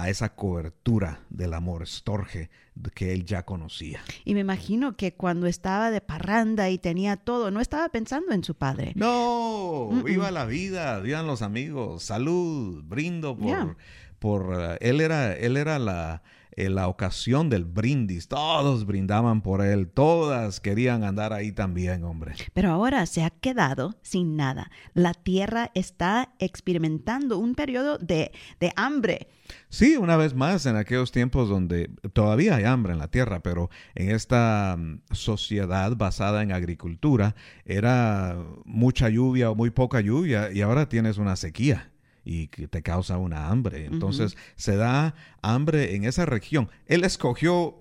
a 0.00 0.08
esa 0.08 0.34
cobertura 0.34 1.20
del 1.28 1.54
amor 1.54 1.82
estorge 1.82 2.50
que 2.94 3.12
él 3.12 3.24
ya 3.24 3.44
conocía. 3.44 4.00
Y 4.24 4.34
me 4.34 4.40
imagino 4.40 4.96
que 4.96 5.12
cuando 5.12 5.48
estaba 5.48 5.90
de 5.90 6.00
parranda 6.00 6.70
y 6.70 6.78
tenía 6.78 7.16
todo, 7.16 7.50
no 7.50 7.60
estaba 7.60 7.88
pensando 7.88 8.32
en 8.32 8.44
su 8.44 8.54
padre. 8.54 8.92
No, 8.94 9.90
viva 10.04 10.30
la 10.30 10.44
vida, 10.44 11.00
vivan 11.00 11.26
los 11.26 11.42
amigos, 11.42 12.04
salud, 12.04 12.82
brindo 12.84 13.36
por, 13.36 13.76
por 14.18 14.50
uh, 14.50 14.76
él 14.80 15.00
era, 15.00 15.32
él 15.32 15.56
era 15.56 15.78
la, 15.78 16.22
en 16.58 16.74
la 16.74 16.88
ocasión 16.88 17.48
del 17.48 17.64
brindis. 17.64 18.26
Todos 18.26 18.84
brindaban 18.84 19.42
por 19.42 19.62
él, 19.64 19.88
todas 19.88 20.60
querían 20.60 21.04
andar 21.04 21.32
ahí 21.32 21.52
también, 21.52 22.02
hombre. 22.02 22.34
Pero 22.52 22.70
ahora 22.70 23.06
se 23.06 23.22
ha 23.22 23.30
quedado 23.30 23.94
sin 24.02 24.36
nada. 24.36 24.70
La 24.92 25.14
tierra 25.14 25.70
está 25.74 26.34
experimentando 26.40 27.38
un 27.38 27.54
periodo 27.54 27.96
de, 27.98 28.32
de 28.58 28.72
hambre. 28.74 29.28
Sí, 29.68 29.96
una 29.96 30.16
vez 30.16 30.34
más, 30.34 30.66
en 30.66 30.76
aquellos 30.76 31.12
tiempos 31.12 31.48
donde 31.48 31.90
todavía 32.12 32.56
hay 32.56 32.64
hambre 32.64 32.92
en 32.92 32.98
la 32.98 33.08
tierra, 33.08 33.40
pero 33.40 33.70
en 33.94 34.10
esta 34.10 34.76
mm, 34.76 35.02
sociedad 35.12 35.96
basada 35.96 36.42
en 36.42 36.52
agricultura 36.52 37.36
era 37.64 38.36
mucha 38.64 39.08
lluvia 39.08 39.50
o 39.50 39.54
muy 39.54 39.70
poca 39.70 40.00
lluvia 40.00 40.50
y 40.52 40.60
ahora 40.60 40.88
tienes 40.88 41.18
una 41.18 41.36
sequía 41.36 41.92
y 42.28 42.48
que 42.48 42.68
te 42.68 42.82
causa 42.82 43.16
una 43.16 43.48
hambre. 43.48 43.86
Entonces 43.86 44.36
se 44.54 44.76
da 44.76 45.14
hambre 45.40 45.94
en 45.94 46.04
esa 46.04 46.26
región. 46.26 46.68
Él 46.84 47.04
escogió 47.04 47.78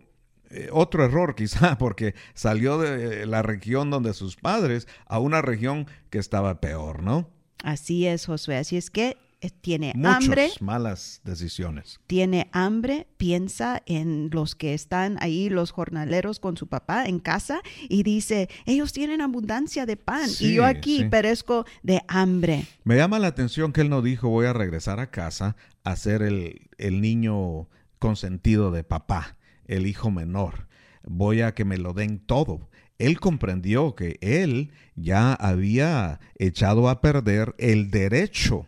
eh, 0.50 0.70
otro 0.72 1.04
error 1.04 1.36
quizá 1.36 1.78
porque 1.78 2.16
salió 2.34 2.78
de 2.78 3.26
la 3.26 3.42
región 3.42 3.90
donde 3.90 4.14
sus 4.14 4.38
padres 4.38 4.88
a 5.06 5.20
una 5.20 5.42
región 5.42 5.86
que 6.10 6.20
estaba 6.20 6.62
peor, 6.62 7.04
¿no? 7.04 7.30
Así 7.62 8.08
es, 8.08 8.26
Josué. 8.26 8.56
Así 8.56 8.78
es 8.78 8.90
que 8.90 9.10
eh, 9.10 9.18
tiene 9.62 9.94
hambre. 10.04 10.50
malas 10.60 11.22
decisiones. 11.24 12.00
Tiene 12.08 12.50
hambre, 12.52 13.08
piensa 13.18 13.82
en 13.86 14.30
los 14.32 14.56
que 14.56 14.74
están 14.74 15.18
ahí, 15.22 15.50
los 15.50 15.72
jornaleros 15.72 16.40
con 16.40 16.58
su 16.58 16.68
papá 16.68 17.06
en 17.06 17.20
casa 17.20 17.62
y 17.88 18.04
dice, 18.04 18.50
ellos 18.66 18.94
tienen 18.94 19.22
abundancia 19.22 19.86
de 19.86 19.98
pan 19.98 20.30
y 20.40 20.54
yo 20.54 20.66
aquí 20.66 21.06
perezco 21.06 21.66
de 21.84 22.02
hambre. 22.08 22.66
Me 22.84 22.98
llama 22.98 23.20
la 23.20 23.28
atención 23.28 23.74
que 23.74 23.82
él 23.82 23.90
no 23.90 24.02
dijo 24.02 24.30
voy 24.30 24.48
a 24.48 24.54
regresar 24.54 25.00
a 25.00 25.12
casa 25.12 25.56
a 25.84 25.96
ser 25.96 26.22
el, 26.22 26.70
el 26.78 27.02
niño 27.02 27.70
consentido 28.00 28.72
de 28.72 28.84
papá, 28.84 29.38
el 29.66 29.88
hijo 29.88 30.12
menor. 30.12 30.68
Voy 31.04 31.42
a 31.42 31.54
que 31.54 31.64
me 31.64 31.78
lo 31.78 31.94
den 31.94 32.20
todo 32.20 32.70
él 32.98 33.20
comprendió 33.20 33.96
que 33.96 34.18
él 34.22 34.72
ya 34.96 35.34
había 35.34 36.20
echado 36.36 36.90
a 36.90 37.02
perder 37.02 37.54
el 37.60 37.92
derecho 37.92 38.66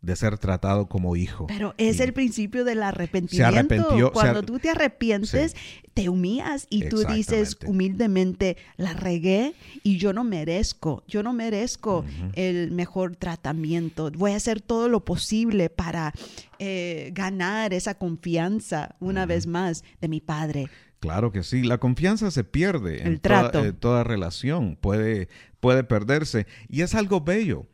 de 0.00 0.14
ser 0.14 0.38
tratado 0.38 0.86
como 0.86 1.16
hijo. 1.16 1.46
Pero 1.48 1.74
es 1.76 1.98
el 2.00 2.12
principio 2.12 2.64
del 2.64 2.82
arrepentimiento. 2.82 3.52
Se 3.52 3.58
arrepintió. 3.58 4.12
Cuando 4.12 4.42
tú 4.42 4.58
te 4.58 4.70
arrepientes, 4.70 5.56
te 5.94 6.08
humillas 6.08 6.66
y 6.70 6.88
tú 6.88 7.02
dices 7.04 7.58
humildemente, 7.66 8.56
la 8.76 8.92
regué 8.92 9.54
y 9.82 9.98
yo 9.98 10.12
no 10.12 10.22
merezco, 10.22 11.02
yo 11.08 11.22
no 11.22 11.32
merezco 11.32 12.04
el 12.34 12.70
mejor 12.70 13.16
tratamiento. 13.16 14.10
Voy 14.12 14.32
a 14.32 14.36
hacer 14.36 14.60
todo 14.60 14.88
lo 14.88 15.04
posible 15.04 15.70
para 15.70 16.12
eh, 16.60 17.10
ganar 17.12 17.74
esa 17.74 17.94
confianza 17.94 18.94
una 19.00 19.26
vez 19.26 19.46
más 19.46 19.82
de 20.00 20.08
mi 20.08 20.20
padre. 20.20 20.68
Claro 21.00 21.30
que 21.30 21.42
sí, 21.44 21.62
la 21.62 21.78
confianza 21.78 22.30
se 22.30 22.44
pierde 22.44 23.02
El 23.02 23.06
en 23.06 23.18
toda, 23.20 23.50
trato. 23.50 23.64
eh, 23.64 23.72
toda 23.72 24.04
relación, 24.04 24.76
puede, 24.80 25.28
puede 25.60 25.84
perderse 25.84 26.46
y 26.68 26.82
es 26.82 26.94
algo 26.94 27.20
bello. 27.20 27.66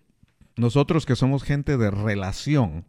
Nosotros 0.57 1.07
que 1.07 1.16
somos 1.16 1.42
gente 1.42 1.76
de 1.76 1.90
relación, 1.90 2.84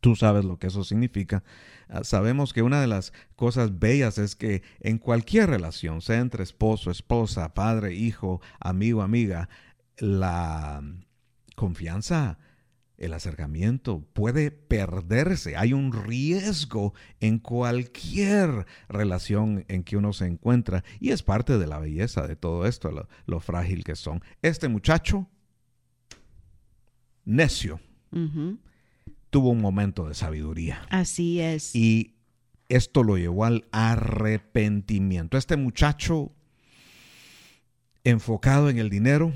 tú 0.00 0.16
sabes 0.16 0.44
lo 0.44 0.58
que 0.58 0.66
eso 0.66 0.82
significa, 0.82 1.44
ah, 1.88 2.02
sabemos 2.02 2.52
que 2.52 2.62
una 2.62 2.80
de 2.80 2.88
las 2.88 3.12
cosas 3.36 3.78
bellas 3.78 4.18
es 4.18 4.34
que 4.34 4.62
en 4.80 4.98
cualquier 4.98 5.48
relación, 5.50 6.00
sea 6.00 6.18
entre 6.18 6.42
esposo, 6.42 6.90
esposa, 6.90 7.54
padre, 7.54 7.94
hijo, 7.94 8.40
amigo, 8.58 9.02
amiga, 9.02 9.48
la 9.98 10.82
confianza, 11.54 12.38
el 12.96 13.14
acercamiento 13.14 14.04
puede 14.12 14.50
perderse. 14.50 15.56
Hay 15.56 15.72
un 15.72 15.92
riesgo 15.92 16.94
en 17.20 17.38
cualquier 17.38 18.66
relación 18.88 19.64
en 19.68 19.82
que 19.82 19.96
uno 19.96 20.12
se 20.12 20.26
encuentra 20.26 20.84
y 21.00 21.10
es 21.10 21.22
parte 21.22 21.58
de 21.58 21.66
la 21.66 21.78
belleza 21.78 22.26
de 22.26 22.36
todo 22.36 22.66
esto, 22.66 22.90
lo, 22.90 23.08
lo 23.26 23.40
frágil 23.40 23.84
que 23.84 23.96
son. 23.96 24.22
Este 24.40 24.68
muchacho, 24.68 25.28
necio, 27.24 27.80
tuvo 29.30 29.50
un 29.50 29.60
momento 29.60 30.08
de 30.08 30.14
sabiduría 30.14 30.86
Así 30.90 31.40
es. 31.40 31.74
y 31.74 32.14
esto 32.68 33.02
lo 33.02 33.16
llevó 33.18 33.44
al 33.44 33.66
arrepentimiento. 33.72 35.36
Este 35.36 35.56
muchacho 35.56 36.32
enfocado 38.04 38.70
en 38.70 38.78
el 38.78 38.90
dinero 38.90 39.32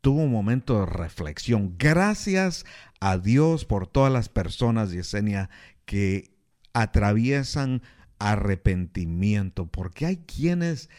tuvo 0.00 0.22
un 0.22 0.32
momento 0.32 0.80
de 0.80 0.86
reflexión. 0.86 1.74
Gracias 1.78 2.64
a 3.00 3.18
Dios 3.18 3.64
por 3.64 3.86
todas 3.86 4.12
las 4.12 4.28
personas, 4.28 4.90
Yesenia, 4.90 5.48
que 5.84 6.34
atraviesan 6.72 7.82
arrepentimiento, 8.18 9.66
porque 9.66 10.06
hay 10.06 10.16
quienes 10.18 10.90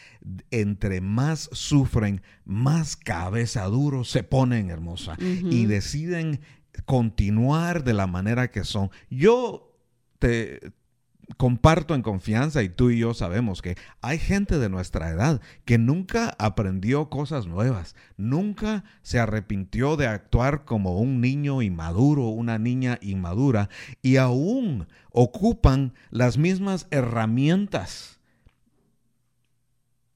entre 0.50 1.00
más 1.00 1.48
sufren, 1.52 2.22
más 2.44 2.96
cabeza 2.96 3.64
duro 3.64 4.04
se 4.04 4.22
ponen, 4.22 4.70
hermosa, 4.70 5.16
y 5.18 5.66
deciden 5.66 6.40
continuar 6.84 7.84
de 7.84 7.94
la 7.94 8.06
manera 8.06 8.50
que 8.50 8.64
son. 8.64 8.90
Yo 9.10 9.76
te 10.18 10.72
comparto 11.36 11.94
en 11.94 12.02
confianza 12.02 12.62
y 12.62 12.68
tú 12.68 12.90
y 12.90 12.98
yo 12.98 13.14
sabemos 13.14 13.62
que 13.62 13.76
hay 14.00 14.18
gente 14.18 14.58
de 14.58 14.68
nuestra 14.68 15.10
edad 15.10 15.40
que 15.64 15.78
nunca 15.78 16.34
aprendió 16.38 17.08
cosas 17.08 17.46
nuevas, 17.46 17.94
nunca 18.16 18.84
se 19.02 19.18
arrepintió 19.18 19.96
de 19.96 20.06
actuar 20.06 20.64
como 20.64 20.98
un 20.98 21.20
niño 21.20 21.62
inmaduro, 21.62 22.28
una 22.28 22.58
niña 22.58 22.98
inmadura 23.00 23.68
y 24.02 24.16
aún 24.16 24.88
ocupan 25.12 25.94
las 26.10 26.38
mismas 26.38 26.86
herramientas 26.90 28.20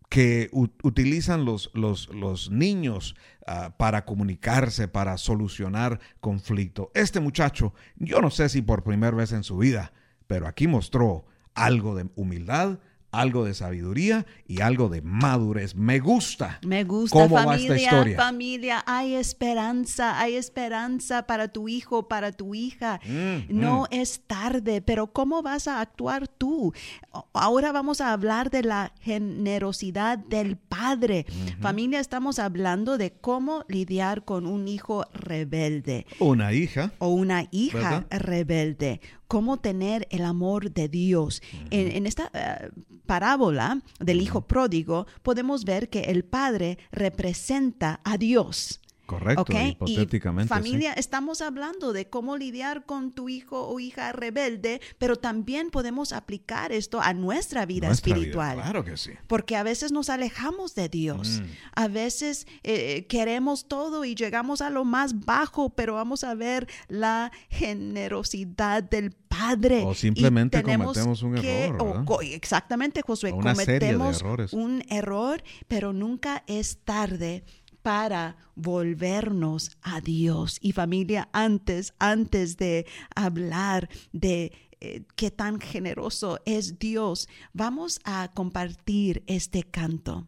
que 0.08 0.48
utilizan 0.52 1.44
los, 1.44 1.72
los, 1.74 2.08
los 2.14 2.48
niños 2.48 3.16
ah, 3.48 3.74
para 3.76 4.04
comunicarse, 4.04 4.86
para 4.86 5.18
solucionar 5.18 5.98
conflicto. 6.20 6.92
Este 6.94 7.18
muchacho, 7.18 7.74
yo 7.96 8.20
no 8.20 8.30
sé 8.30 8.48
si 8.48 8.62
por 8.62 8.84
primera 8.84 9.16
vez 9.16 9.32
en 9.32 9.42
su 9.42 9.56
vida, 9.56 9.92
pero 10.26 10.46
aquí 10.46 10.66
mostró 10.66 11.24
algo 11.54 11.94
de 11.94 12.06
humildad, 12.16 12.78
algo 13.12 13.44
de 13.44 13.54
sabiduría 13.54 14.26
y 14.44 14.60
algo 14.60 14.88
de 14.88 15.00
madurez. 15.00 15.76
Me 15.76 16.00
gusta. 16.00 16.58
Me 16.66 16.82
gusta 16.82 17.16
¿Cómo 17.16 17.36
va 17.36 17.42
esta 17.54 17.68
familia, 17.68 17.76
historia? 17.76 18.16
familia, 18.16 18.84
hay 18.88 19.14
esperanza, 19.14 20.18
hay 20.18 20.34
esperanza 20.34 21.24
para 21.24 21.46
tu 21.46 21.68
hijo, 21.68 22.08
para 22.08 22.32
tu 22.32 22.56
hija. 22.56 22.98
Mm, 23.06 23.56
no 23.56 23.86
es 23.92 24.22
tarde, 24.26 24.82
pero 24.82 25.12
¿cómo 25.12 25.42
vas 25.42 25.68
a 25.68 25.80
actuar 25.80 26.26
tú? 26.26 26.72
O- 27.12 27.28
Ahora 27.34 27.70
vamos 27.70 28.00
a 28.00 28.12
hablar 28.12 28.50
de 28.50 28.64
la 28.64 28.92
generosidad 29.00 30.18
del 30.18 30.56
padre. 30.56 31.26
Familia, 31.60 32.00
estamos 32.00 32.40
hablando 32.40 32.98
de 32.98 33.12
cómo 33.12 33.64
lidiar 33.68 34.24
con 34.24 34.46
un 34.46 34.66
hijo 34.66 35.06
rebelde 35.12 36.04
Una 36.18 36.52
hija. 36.52 36.92
o 36.98 37.08
una 37.08 37.46
hija 37.52 37.78
¿Verdad? 37.78 38.06
rebelde, 38.10 39.00
cómo 39.34 39.56
tener 39.56 40.06
el 40.10 40.24
amor 40.24 40.70
de 40.70 40.88
Dios. 40.88 41.42
en, 41.72 41.90
en 41.90 42.06
esta 42.06 42.30
eh, 42.32 42.70
parábola 43.04 43.82
del 43.98 44.22
hijo 44.22 44.42
pródigo 44.42 45.08
podemos 45.24 45.64
ver 45.64 45.88
que 45.88 46.02
el 46.02 46.22
padre 46.22 46.78
representa 46.92 47.98
a 48.04 48.16
Dios. 48.16 48.80
Correcto, 49.06 49.42
¿ok? 49.42 49.54
hipotéticamente. 49.70 50.52
y 50.52 50.56
sí. 50.56 50.62
familia, 50.62 50.92
estamos 50.94 51.42
hablando 51.42 51.92
de 51.92 52.08
cómo 52.08 52.36
lidiar 52.36 52.86
con 52.86 53.12
tu 53.12 53.28
hijo 53.28 53.68
o 53.68 53.78
hija 53.80 54.12
rebelde, 54.12 54.80
pero 54.98 55.16
también 55.16 55.70
podemos 55.70 56.12
aplicar 56.12 56.72
esto 56.72 57.00
a 57.00 57.12
nuestra 57.12 57.66
vida 57.66 57.88
Nuestra 57.88 58.14
vida, 58.14 58.16
espiritual. 58.16 58.56
claro 58.56 58.84
que 58.84 58.96
sí. 58.96 59.10
Porque 59.26 59.56
a 59.56 59.62
veces 59.62 59.92
nos 59.92 60.08
alejamos 60.08 60.74
de 60.74 60.88
Dios. 60.88 61.40
Mm. 61.42 61.46
A 61.74 61.88
veces 61.88 62.46
eh, 62.62 63.06
queremos 63.08 63.68
todo 63.68 64.04
y 64.04 64.14
llegamos 64.14 64.60
a 64.62 64.70
lo 64.70 64.84
más 64.84 65.24
bajo, 65.24 65.70
pero 65.70 65.94
vamos 65.94 66.24
a 66.24 66.34
ver 66.34 66.66
la 66.88 67.30
generosidad 67.50 68.82
del 68.82 69.12
Padre. 69.12 69.82
O 69.84 69.94
simplemente 69.94 70.62
cometemos 70.62 71.22
un 71.22 71.34
que- 71.34 71.64
error, 71.66 72.04
exactamente, 72.22 73.02
Josué. 73.02 73.32
Cometemos 73.32 74.22
un 74.52 74.82
error, 74.88 75.42
pero 75.68 75.92
nunca 75.92 76.44
es 76.46 76.78
tarde 76.84 77.44
para 77.84 78.38
volvernos 78.54 79.76
a 79.82 80.00
Dios. 80.00 80.56
Y 80.62 80.72
familia, 80.72 81.28
antes, 81.32 81.92
antes 81.98 82.56
de 82.56 82.86
hablar 83.14 83.90
de 84.10 84.52
eh, 84.80 85.02
qué 85.16 85.30
tan 85.30 85.60
generoso 85.60 86.40
es 86.46 86.78
Dios, 86.78 87.28
vamos 87.52 88.00
a 88.04 88.30
compartir 88.32 89.22
este 89.26 89.64
canto 89.64 90.26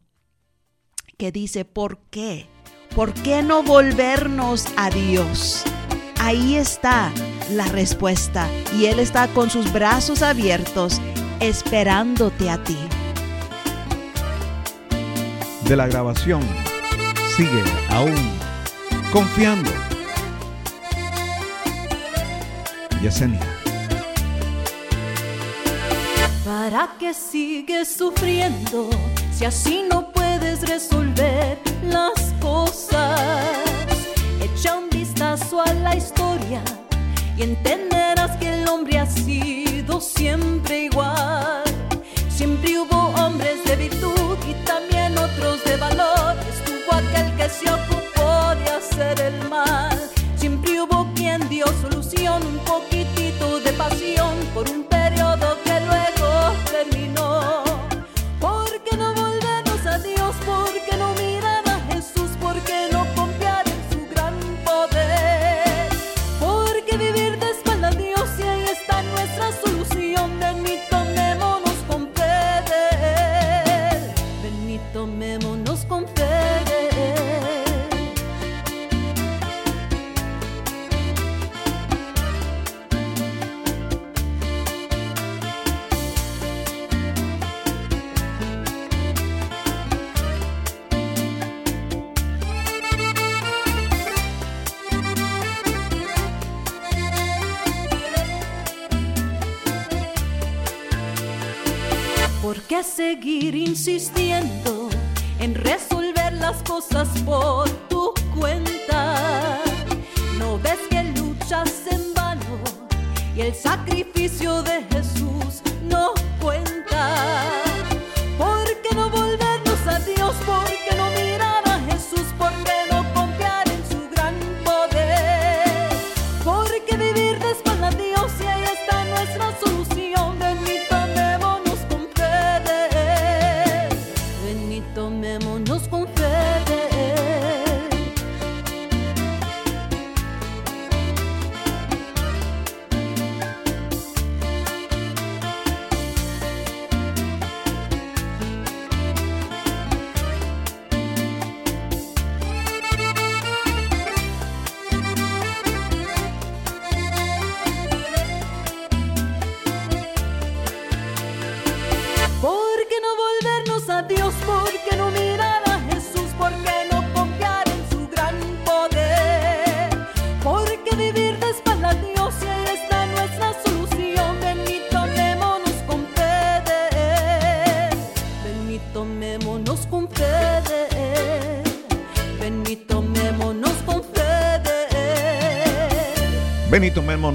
que 1.17 1.33
dice, 1.33 1.65
¿por 1.65 1.99
qué? 2.11 2.47
¿Por 2.95 3.15
qué 3.15 3.43
no 3.43 3.63
volvernos 3.63 4.67
a 4.77 4.91
Dios? 4.91 5.65
Ahí 6.21 6.57
está 6.57 7.11
la 7.53 7.65
respuesta 7.69 8.51
y 8.79 8.85
Él 8.85 8.99
está 8.99 9.29
con 9.29 9.49
sus 9.49 9.73
brazos 9.73 10.21
abiertos 10.21 11.01
esperándote 11.41 12.51
a 12.51 12.63
ti. 12.63 12.77
De 15.67 15.75
la 15.75 15.87
grabación, 15.87 16.43
sigue 17.37 17.63
aún 17.91 18.15
confiando. 19.13 19.71
Yesenia. 23.03 23.41
¿Para 26.47 26.89
qué 26.99 27.13
sigues 27.13 27.95
sufriendo 27.95 28.89
si 29.37 29.45
así 29.45 29.85
no 29.91 30.11
puedes 30.13 30.67
resolver 30.67 31.61
las 31.83 32.33
cosas? 32.41 33.21
Echa 34.41 34.79
un 34.79 34.89
vistazo 34.89 35.61
a 35.61 35.71
la 35.75 35.95
historia 35.95 36.63
y 37.37 37.43
entenderás 37.43 38.35
que 38.39 38.63
el 38.63 38.67
hombre 38.67 38.99
ha 38.99 39.07
sido 39.07 40.01
siempre 40.01 40.85
igual. 40.85 41.16
Aquel 47.65 47.86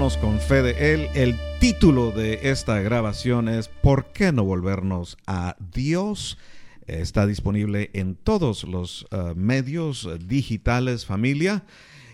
con 0.02 0.40
fe 0.40 0.62
de 0.62 0.94
Él. 0.94 1.08
El 1.14 1.38
título 1.60 2.10
de 2.10 2.50
esta 2.50 2.80
grabación 2.80 3.48
es 3.48 3.68
¿Por 3.68 4.06
qué 4.06 4.32
no 4.32 4.42
volvernos 4.42 5.16
a 5.28 5.54
Dios? 5.72 6.38
Está 6.88 7.24
disponible 7.24 7.88
en 7.92 8.16
todos 8.16 8.64
los 8.64 9.06
uh, 9.12 9.36
medios 9.36 10.08
digitales, 10.26 11.06
familia. 11.06 11.64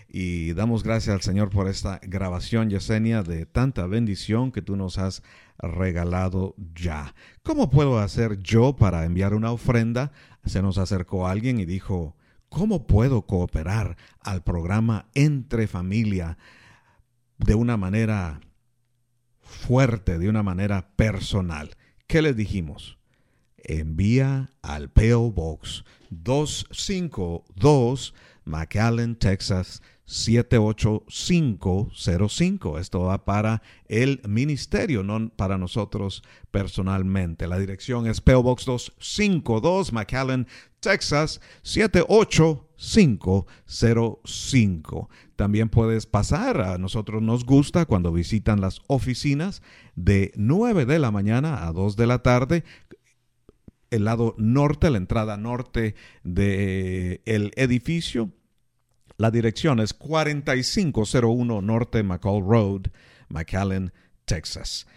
Y 0.07 0.53
damos 0.53 0.83
gracias 0.83 1.15
al 1.15 1.21
Señor 1.21 1.49
por 1.49 1.67
esta 1.67 1.99
grabación, 2.03 2.69
Yesenia, 2.69 3.23
de 3.23 3.47
tanta 3.47 3.87
bendición 3.87 4.51
que 4.51 4.61
tú 4.61 4.75
nos 4.75 4.99
has 4.99 5.23
regalado 5.57 6.53
ya. 6.75 7.15
¿Cómo 7.41 7.71
puedo 7.71 7.97
hacer 7.97 8.37
yo 8.37 8.75
para 8.75 9.03
enviar 9.03 9.33
una 9.33 9.51
ofrenda? 9.51 10.11
Se 10.45 10.61
nos 10.61 10.77
acercó 10.77 11.27
alguien 11.27 11.59
y 11.59 11.65
dijo, 11.65 12.15
¿cómo 12.49 12.85
puedo 12.85 13.23
cooperar 13.23 13.97
al 14.21 14.43
programa 14.43 15.07
Entre 15.15 15.65
Familia? 15.65 16.37
De 17.39 17.55
una 17.55 17.75
manera 17.77 18.41
fuerte, 19.41 20.19
de 20.19 20.29
una 20.29 20.43
manera 20.43 20.91
personal. 20.95 21.75
¿Qué 22.07 22.21
les 22.21 22.35
dijimos? 22.35 22.99
Envía 23.57 24.51
al 24.61 24.89
PO 24.89 25.31
Box 25.31 25.83
252 26.11 28.13
McAllen, 28.45 29.15
Texas 29.15 29.81
78505. 30.05 32.79
Esto 32.79 33.01
va 33.01 33.25
para 33.25 33.61
el 33.87 34.21
ministerio, 34.27 35.03
no 35.03 35.29
para 35.29 35.57
nosotros 35.57 36.23
personalmente. 36.51 37.47
La 37.47 37.57
dirección 37.59 38.07
es 38.07 38.21
PO 38.21 38.43
Box 38.43 38.65
252 38.65 39.91
McAllen, 39.93 40.47
Texas 40.79 41.41
78505. 41.61 42.68
También 45.35 45.69
puedes 45.69 46.05
pasar, 46.05 46.61
a 46.61 46.77
nosotros 46.77 47.21
nos 47.21 47.45
gusta 47.45 47.85
cuando 47.85 48.11
visitan 48.11 48.61
las 48.61 48.81
oficinas 48.87 49.61
de 49.95 50.31
9 50.35 50.85
de 50.85 50.99
la 50.99 51.11
mañana 51.11 51.67
a 51.67 51.73
2 51.73 51.95
de 51.95 52.07
la 52.07 52.19
tarde 52.19 52.63
el 53.89 54.05
lado 54.05 54.35
norte, 54.37 54.89
la 54.89 54.97
entrada 54.97 55.35
norte 55.37 55.95
del 56.23 57.21
el 57.25 57.51
edificio. 57.55 58.31
La 59.17 59.31
dirección 59.31 59.79
es 59.79 59.93
4501 59.93 61.61
Norte 61.61 62.03
McCall 62.03 62.41
Road, 62.41 62.83
McAllen, 63.27 63.91
Texas. 64.25 64.87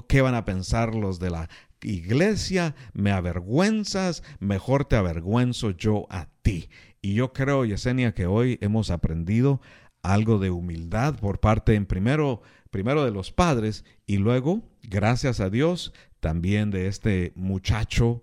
¿Qué 0.07 0.21
van 0.21 0.35
a 0.35 0.45
pensar 0.45 0.93
los 0.93 1.19
de 1.19 1.29
la 1.29 1.49
iglesia? 1.81 2.75
¿Me 2.93 3.11
avergüenzas? 3.11 4.21
Mejor 4.39 4.85
te 4.85 4.97
avergüenzo 4.97 5.71
yo 5.71 6.05
a 6.09 6.27
ti. 6.41 6.69
Y 7.01 7.13
yo 7.13 7.33
creo, 7.33 7.65
Yesenia, 7.65 8.13
que 8.13 8.25
hoy 8.25 8.57
hemos 8.61 8.89
aprendido 8.89 9.61
algo 10.01 10.39
de 10.39 10.51
humildad 10.51 11.19
por 11.19 11.39
parte 11.39 11.75
en 11.75 11.85
primero 11.85 12.41
primero 12.75 13.05
de 13.05 13.11
los 13.11 13.31
padres 13.31 13.85
y 14.05 14.17
luego, 14.17 14.61
gracias 14.83 15.39
a 15.39 15.49
Dios, 15.49 15.93
también 16.19 16.71
de 16.71 16.87
este 16.87 17.31
muchacho 17.33 18.21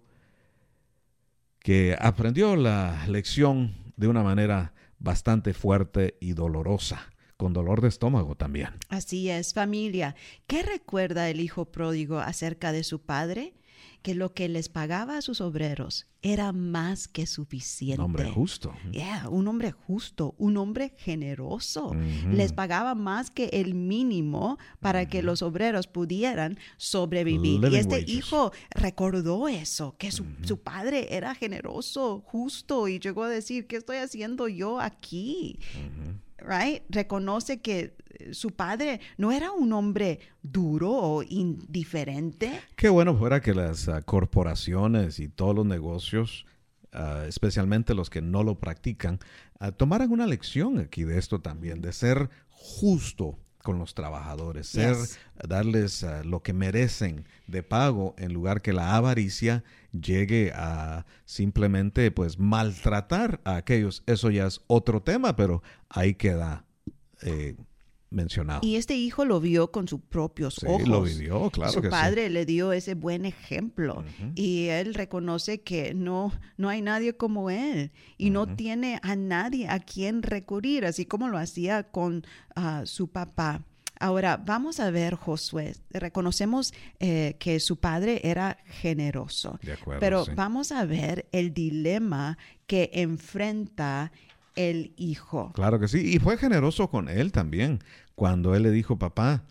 que 1.59 1.97
aprendió 1.99 2.55
la 2.55 3.07
lección 3.09 3.75
de 3.97 4.09
una 4.09 4.23
manera 4.23 4.75
bastante 4.99 5.55
fuerte 5.55 6.19
y 6.21 6.35
dolorosa, 6.35 7.15
con 7.39 7.55
dolor 7.55 7.81
de 7.81 7.89
estómago 7.89 8.35
también. 8.35 8.69
Así 8.91 9.31
es, 9.31 9.55
familia. 9.55 10.17
¿Qué 10.47 10.63
recuerda 10.63 11.31
el 11.31 11.41
hijo 11.41 11.73
pródigo 11.73 12.19
acerca 12.19 12.73
de 12.73 12.85
su 12.85 13.01
padre? 13.01 13.55
Que 14.03 14.15
lo 14.15 14.35
que 14.35 14.49
les 14.49 14.69
pagaba 14.69 15.17
a 15.17 15.23
sus 15.23 15.41
obreros 15.41 16.07
era 16.23 16.53
más 16.53 17.09
que 17.09 17.27
suficiente. 17.27 18.01
Un 18.01 18.07
hombre 18.07 18.31
justo. 18.31 18.75
Yeah, 18.93 19.29
un 19.29 19.49
hombre 19.49 19.73
justo, 19.73 20.35
un 20.39 20.57
hombre 20.57 20.95
generoso. 20.99 21.95
Les 22.31 22.53
pagaba 22.53 22.95
más 22.95 23.31
que 23.31 23.47
el 23.53 23.75
mínimo 23.75 24.59
para 24.81 25.09
que 25.09 25.23
los 25.23 25.43
obreros 25.43 25.87
pudieran 25.87 26.59
sobrevivir. 26.77 27.61
y 27.73 27.77
este 27.77 28.05
hijo 28.07 28.53
recordó 28.71 29.49
eso, 29.49 29.97
que 29.99 30.13
su, 30.13 30.25
su, 30.43 30.61
padre 30.61 31.09
era 31.11 31.35
generoso, 31.35 32.23
justo, 32.25 32.87
y 32.89 33.01
llegó 33.01 33.25
a 33.25 33.29
decir, 33.29 33.67
¿qué 33.67 33.77
estoy 33.77 33.97
haciendo 33.97 34.49
yo 34.49 34.81
aquí? 34.81 35.59
Right? 36.45 36.83
Reconoce 36.89 37.61
que 37.61 37.95
su 38.33 38.51
padre 38.51 39.01
no 39.17 39.33
era 39.33 39.53
un 39.53 39.73
hombre 39.73 40.21
duro 40.43 40.91
o 40.91 41.23
indiferente. 41.23 42.61
Qué 42.77 42.89
bueno 42.89 43.17
fuera 43.17 43.41
que 43.41 43.55
las 43.55 43.89
uh, 43.89 44.03
corporaciones 44.05 45.19
y 45.19 45.29
todos 45.29 45.55
los 45.55 45.67
negocios, 45.67 46.47
uh, 46.95 47.27
especialmente 47.27 47.95
los 47.95 48.11
que 48.11 48.23
no 48.23 48.43
lo 48.43 48.59
practican, 48.59 49.19
uh, 49.61 49.73
tomaran 49.73 50.13
una 50.13 50.27
lección 50.27 50.79
aquí 50.79 51.05
de 51.05 51.19
esto 51.19 51.41
también, 51.41 51.81
de 51.81 51.93
ser 51.93 52.31
justo 52.51 53.39
con 53.63 53.79
los 53.79 53.95
trabajadores, 53.95 54.67
ser, 54.67 54.97
darles 55.49 56.05
lo 56.25 56.43
que 56.43 56.53
merecen 56.53 57.25
de 57.47 57.63
pago 57.63 58.15
en 58.19 58.33
lugar 58.33 58.63
que 58.63 58.73
la 58.73 58.97
avaricia 58.97 59.63
llegue 59.93 60.53
a 60.55 61.07
simplemente 61.25 62.11
pues 62.11 62.39
maltratar 62.39 63.41
a 63.45 63.57
aquellos. 63.57 64.03
Eso 64.07 64.31
ya 64.31 64.47
es 64.47 64.61
otro 64.67 65.03
tema, 65.03 65.37
pero 65.37 65.63
ahí 65.89 66.15
queda 66.15 66.65
eh, 67.23 67.57
mencionado. 68.13 68.61
Y 68.63 68.77
este 68.77 68.95
hijo 68.95 69.25
lo 69.25 69.41
vio 69.41 69.71
con 69.71 69.89
sus 69.89 70.01
propios 70.01 70.57
sí, 70.57 70.67
ojos. 70.69 70.87
lo 70.87 71.03
vivió, 71.03 71.51
claro 71.51 71.73
Su 71.73 71.83
que 71.83 71.89
padre 71.89 72.31
le 72.31 72.47
dio 72.47 72.73
ese 72.73 72.95
buen 72.95 73.25
ejemplo 73.25 74.05
y 74.35 74.67
él 74.69 74.95
reconoce 74.95 75.63
que 75.63 75.95
no, 75.95 76.33
no 76.57 76.69
hay 76.69 76.83
nadie 76.83 77.17
como 77.17 77.51
él 77.51 77.93
y 78.19 78.31
no 78.31 78.55
tiene 78.55 79.01
a 79.03 79.17
nadie 79.17 79.69
a 79.69 79.81
quien 79.81 80.23
recurrir, 80.23 80.85
así 80.85 81.07
como 81.07 81.29
lo 81.29 81.39
hacía 81.39 81.85
con 81.85 82.25
uh, 82.57 82.87
su 82.87 83.09
papá. 83.09 83.65
Ahora, 84.03 84.37
vamos 84.37 84.81
a 84.81 84.91
ver 84.91 85.15
Josué. 85.15 85.77
Reconocemos 85.91 86.75
eh, 86.99 87.37
que 87.39 87.61
su 87.61 87.77
padre 87.77 88.21
era 88.25 88.59
generoso, 88.67 89.61
De 89.63 89.75
acuerdo, 89.75 90.01
pero 90.01 90.25
sí. 90.25 90.33
vamos 90.35 90.73
a 90.73 90.85
ver 90.85 91.29
el 91.31 91.55
dilema 91.55 92.37
que 92.67 92.91
enfrenta 92.95 94.11
el 94.57 94.93
hijo. 94.97 95.53
Claro 95.55 95.79
que 95.81 95.89
sí, 95.89 96.15
y 96.15 96.19
fue 96.19 96.37
generoso 96.37 96.89
con 96.89 97.09
él 97.09 97.33
también, 97.33 97.81
cuando 98.15 98.55
él 98.55 98.63
le 98.65 98.71
dijo, 98.71 98.99
papá, 98.99 99.45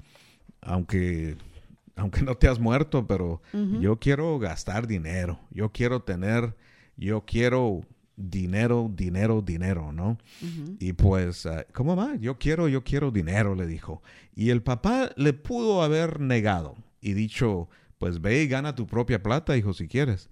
aunque, 0.61 1.37
aunque 1.95 2.21
no 2.21 2.35
te 2.35 2.47
has 2.47 2.59
muerto, 2.59 3.07
pero 3.07 3.41
yo 3.79 3.99
quiero 3.99 4.37
gastar 4.39 4.87
dinero, 4.87 5.39
yo 5.49 5.71
quiero 5.71 6.01
tener, 6.03 6.55
yo 6.95 7.25
quiero 7.25 7.81
dinero, 8.15 8.91
dinero, 8.93 9.41
dinero, 9.41 9.91
¿no? 9.91 10.17
Y 10.79 10.93
pues, 10.93 11.45
uh, 11.45 11.63
¿cómo 11.73 11.95
va? 11.95 12.15
Yo 12.17 12.37
quiero, 12.37 12.67
yo 12.67 12.83
quiero 12.83 13.11
dinero, 13.11 13.55
le 13.55 13.65
dijo. 13.65 14.01
Y 14.35 14.49
el 14.49 14.61
papá 14.61 15.11
le 15.15 15.33
pudo 15.33 15.81
haber 15.81 16.19
negado 16.19 16.75
y 17.01 17.13
dicho, 17.13 17.67
pues 17.97 18.21
ve 18.21 18.43
y 18.43 18.47
gana 18.47 18.75
tu 18.75 18.87
propia 18.87 19.21
plata, 19.23 19.57
hijo, 19.57 19.73
si 19.73 19.87
quieres. 19.87 20.29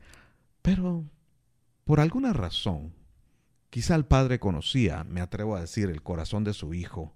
Pero, 0.62 1.04
por 1.84 2.00
alguna 2.00 2.34
razón, 2.34 2.94
quizá 3.70 3.96
el 3.96 4.06
padre 4.06 4.40
conocía, 4.40 5.04
me 5.04 5.22
atrevo 5.22 5.56
a 5.56 5.62
decir, 5.62 5.90
el 5.90 6.02
corazón 6.02 6.44
de 6.44 6.54
su 6.54 6.74
hijo 6.74 7.16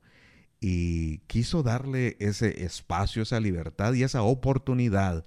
y 0.60 1.20
quiso 1.28 1.62
darle 1.64 2.16
ese 2.20 2.64
espacio, 2.64 3.24
esa 3.24 3.40
libertad 3.40 3.94
y 3.94 4.04
esa 4.04 4.24
oportunidad 4.24 5.26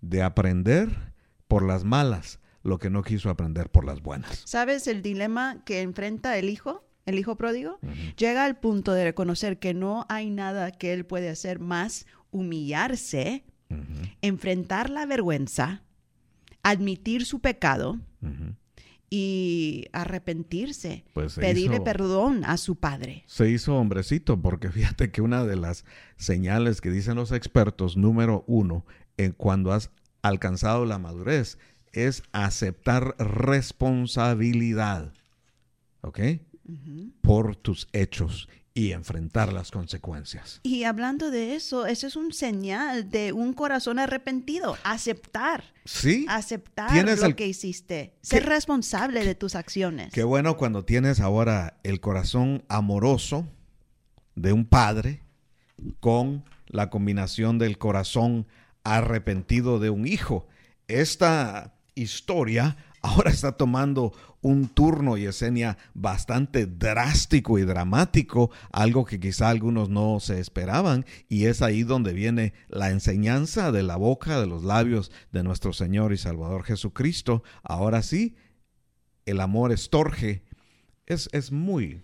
de 0.00 0.22
aprender 0.22 1.12
por 1.48 1.62
las 1.66 1.84
malas 1.84 2.40
lo 2.62 2.78
que 2.78 2.90
no 2.90 3.02
quiso 3.02 3.30
aprender 3.30 3.70
por 3.70 3.84
las 3.86 4.02
buenas. 4.02 4.42
¿Sabes 4.44 4.86
el 4.86 5.00
dilema 5.02 5.62
que 5.64 5.80
enfrenta 5.80 6.36
el 6.36 6.50
hijo? 6.50 6.84
El 7.06 7.18
hijo 7.18 7.36
pródigo 7.36 7.78
uh 7.82 7.86
-huh. 7.86 8.16
llega 8.16 8.44
al 8.44 8.58
punto 8.60 8.92
de 8.92 9.04
reconocer 9.04 9.58
que 9.58 9.72
no 9.72 10.04
hay 10.10 10.28
nada 10.28 10.70
que 10.70 10.92
él 10.92 11.06
puede 11.06 11.30
hacer 11.30 11.58
más 11.58 12.06
humillarse, 12.30 13.44
uh 13.70 13.74
-huh. 13.76 14.16
enfrentar 14.20 14.90
la 14.90 15.06
vergüenza, 15.06 15.82
admitir 16.62 17.24
su 17.24 17.40
pecado 17.40 17.98
uh 18.20 18.26
-huh. 18.26 18.54
Y 19.10 19.86
arrepentirse, 19.92 21.04
pues 21.12 21.34
pedirle 21.34 21.76
hizo, 21.76 21.84
perdón 21.84 22.44
a 22.44 22.56
su 22.56 22.76
padre. 22.76 23.24
Se 23.26 23.50
hizo 23.50 23.76
hombrecito 23.76 24.40
porque 24.40 24.70
fíjate 24.72 25.10
que 25.10 25.20
una 25.20 25.44
de 25.44 25.56
las 25.56 25.84
señales 26.16 26.80
que 26.80 26.90
dicen 26.90 27.16
los 27.16 27.32
expertos, 27.32 27.96
número 27.96 28.44
uno, 28.46 28.86
en 29.16 29.32
cuando 29.32 29.72
has 29.72 29.90
alcanzado 30.22 30.86
la 30.86 30.98
madurez, 30.98 31.58
es 31.92 32.22
aceptar 32.30 33.16
responsabilidad, 33.18 35.12
¿ok? 36.02 36.20
Uh 36.64 36.72
-huh. 36.72 37.12
Por 37.20 37.56
tus 37.56 37.88
hechos 37.92 38.48
y 38.72 38.92
enfrentar 38.92 39.52
las 39.52 39.70
consecuencias. 39.70 40.60
Y 40.62 40.84
hablando 40.84 41.30
de 41.30 41.56
eso, 41.56 41.86
eso 41.86 42.06
es 42.06 42.14
un 42.16 42.32
señal 42.32 43.10
de 43.10 43.32
un 43.32 43.52
corazón 43.52 43.98
arrepentido. 43.98 44.76
Aceptar. 44.84 45.64
Sí. 45.84 46.24
Aceptar 46.28 46.92
lo 47.04 47.26
el- 47.26 47.34
que 47.34 47.46
hiciste. 47.48 48.14
Ser 48.22 48.46
responsable 48.46 49.24
de 49.24 49.34
tus 49.34 49.54
acciones. 49.56 50.12
Qué 50.12 50.22
bueno 50.22 50.56
cuando 50.56 50.84
tienes 50.84 51.20
ahora 51.20 51.80
el 51.82 52.00
corazón 52.00 52.64
amoroso 52.68 53.48
de 54.36 54.52
un 54.52 54.64
padre 54.64 55.22
con 55.98 56.44
la 56.66 56.90
combinación 56.90 57.58
del 57.58 57.76
corazón 57.76 58.46
arrepentido 58.84 59.80
de 59.80 59.90
un 59.90 60.06
hijo. 60.06 60.46
Esta 60.86 61.74
historia 61.94 62.76
ahora 63.02 63.30
está 63.30 63.52
tomando 63.52 64.12
un 64.42 64.68
turno 64.68 65.16
y 65.16 65.26
escena 65.26 65.76
bastante 65.94 66.66
drástico 66.66 67.58
y 67.58 67.62
dramático, 67.62 68.50
algo 68.72 69.04
que 69.04 69.20
quizá 69.20 69.48
algunos 69.48 69.88
no 69.88 70.20
se 70.20 70.40
esperaban, 70.40 71.04
y 71.28 71.46
es 71.46 71.62
ahí 71.62 71.82
donde 71.82 72.12
viene 72.12 72.54
la 72.68 72.90
enseñanza 72.90 73.72
de 73.72 73.82
la 73.82 73.96
boca, 73.96 74.40
de 74.40 74.46
los 74.46 74.64
labios 74.64 75.10
de 75.32 75.42
nuestro 75.42 75.72
Señor 75.72 76.12
y 76.12 76.18
Salvador 76.18 76.64
Jesucristo. 76.64 77.42
Ahora 77.62 78.02
sí, 78.02 78.36
el 79.26 79.40
amor 79.40 79.72
estorge 79.72 80.42
es, 81.06 81.28
es 81.32 81.52
muy, 81.52 82.02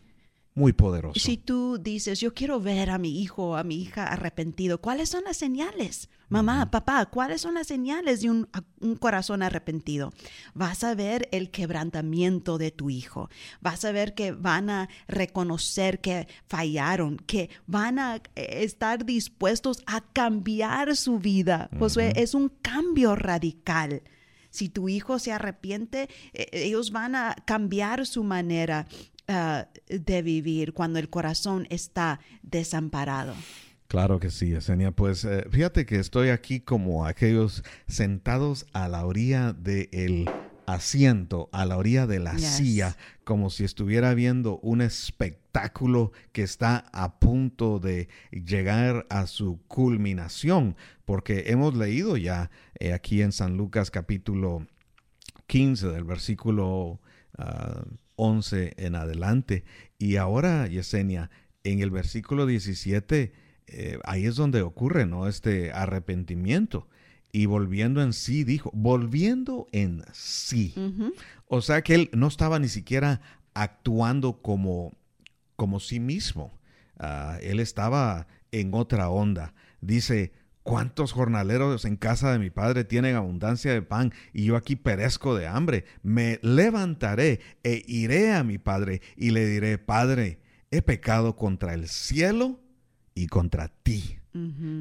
muy 0.56 0.72
poderoso. 0.72 1.20
Si 1.20 1.36
tú 1.36 1.76
dices, 1.78 2.18
yo 2.18 2.32
quiero 2.32 2.60
ver 2.60 2.88
a 2.88 2.96
mi 2.96 3.20
hijo 3.20 3.50
o 3.50 3.56
a 3.56 3.62
mi 3.62 3.76
hija 3.76 4.04
arrepentido, 4.06 4.80
¿cuáles 4.80 5.10
son 5.10 5.24
las 5.24 5.36
señales? 5.36 6.08
Mamá, 6.30 6.70
papá, 6.70 7.04
¿cuáles 7.06 7.42
son 7.42 7.54
las 7.54 7.66
señales 7.66 8.22
de 8.22 8.30
un, 8.30 8.48
un 8.80 8.96
corazón 8.96 9.42
arrepentido? 9.42 10.14
Vas 10.54 10.82
a 10.82 10.94
ver 10.94 11.28
el 11.30 11.50
quebrantamiento 11.50 12.56
de 12.56 12.70
tu 12.70 12.88
hijo. 12.88 13.28
Vas 13.60 13.84
a 13.84 13.92
ver 13.92 14.14
que 14.14 14.32
van 14.32 14.70
a 14.70 14.88
reconocer 15.08 16.00
que 16.00 16.26
fallaron, 16.48 17.18
que 17.18 17.50
van 17.66 17.98
a 17.98 18.16
eh, 18.16 18.22
estar 18.34 19.04
dispuestos 19.04 19.82
a 19.86 20.00
cambiar 20.00 20.96
su 20.96 21.18
vida. 21.18 21.68
Josué, 21.78 22.14
es 22.16 22.32
un 22.32 22.48
cambio 22.48 23.14
radical. 23.14 24.02
Si 24.48 24.70
tu 24.70 24.88
hijo 24.88 25.18
se 25.18 25.32
arrepiente, 25.32 26.08
eh, 26.32 26.48
ellos 26.52 26.92
van 26.92 27.14
a 27.14 27.36
cambiar 27.44 28.06
su 28.06 28.24
manera 28.24 28.86
ah, 29.28 29.68
de 29.88 30.22
vivir 30.22 30.72
cuando 30.72 30.98
el 30.98 31.08
corazón 31.10 31.66
está 31.70 32.20
desamparado. 32.42 33.34
Claro 33.88 34.18
que 34.18 34.30
sí, 34.30 34.52
Esenia. 34.52 34.90
Pues 34.90 35.24
eh, 35.24 35.44
fíjate 35.50 35.86
que 35.86 35.98
estoy 36.00 36.30
aquí 36.30 36.60
como 36.60 37.06
aquellos 37.06 37.62
sentados 37.86 38.66
a 38.72 38.88
la 38.88 39.06
orilla 39.06 39.52
del 39.52 40.28
asiento, 40.66 41.48
a 41.52 41.64
la 41.64 41.76
orilla 41.76 42.08
de 42.08 42.18
la 42.18 42.34
Yes. 42.34 42.56
silla, 42.56 42.96
como 43.22 43.48
si 43.50 43.62
estuviera 43.62 44.12
viendo 44.14 44.58
un 44.58 44.80
espectáculo 44.80 46.10
que 46.32 46.42
está 46.42 46.86
a 46.92 47.20
punto 47.20 47.78
de 47.78 48.08
llegar 48.32 49.06
a 49.08 49.28
su 49.28 49.60
culminación, 49.68 50.76
porque 51.04 51.44
hemos 51.46 51.76
leído 51.76 52.16
ya 52.16 52.50
eh, 52.80 52.92
aquí 52.92 53.22
en 53.22 53.30
San 53.30 53.56
Lucas 53.56 53.92
capítulo 53.92 54.66
15 55.46 55.86
del 55.90 56.02
versículo 56.02 57.00
ah, 57.38 57.84
11 58.16 58.74
en 58.76 58.94
adelante. 58.94 59.64
Y 59.98 60.16
ahora, 60.16 60.66
Yesenia, 60.66 61.30
en 61.64 61.80
el 61.80 61.90
versículo 61.90 62.46
17, 62.46 63.32
eh, 63.68 63.98
ahí 64.04 64.26
es 64.26 64.36
donde 64.36 64.62
ocurre, 64.62 65.06
¿no? 65.06 65.28
Este 65.28 65.72
arrepentimiento. 65.72 66.88
Y 67.32 67.46
volviendo 67.46 68.02
en 68.02 68.12
sí, 68.12 68.44
dijo, 68.44 68.70
volviendo 68.72 69.66
en 69.72 70.04
sí. 70.12 70.74
O 71.46 71.60
sea 71.60 71.82
que 71.82 71.94
él 71.94 72.10
no 72.12 72.28
estaba 72.28 72.58
ni 72.58 72.68
siquiera 72.68 73.20
actuando 73.52 74.40
como, 74.40 74.96
como 75.56 75.80
sí 75.80 76.00
mismo. 76.00 76.58
Ah, 76.98 77.38
él 77.42 77.60
estaba 77.60 78.26
en 78.52 78.72
otra 78.72 79.10
onda. 79.10 79.54
Dice, 79.80 80.32
¿cuántos 80.66 81.12
jornaleros 81.12 81.84
en 81.84 81.96
casa 81.96 82.32
de 82.32 82.40
mi 82.40 82.50
padre 82.50 82.82
tienen 82.82 83.14
abundancia 83.14 83.72
de 83.72 83.82
pan 83.82 84.12
y 84.32 84.46
yo 84.46 84.56
aquí 84.56 84.74
perezco 84.74 85.36
de 85.36 85.46
hambre? 85.46 85.84
Me 86.02 86.40
levantaré 86.42 87.38
e 87.62 87.84
iré 87.86 88.32
a 88.32 88.42
mi 88.42 88.58
padre 88.58 89.00
y 89.16 89.30
le 89.30 89.46
diré, 89.46 89.78
Padre, 89.78 90.40
he 90.72 90.82
pecado 90.82 91.36
contra 91.36 91.72
el 91.72 91.86
cielo 91.86 92.58
y 93.14 93.28
contra 93.28 93.68
ti. 93.68 94.18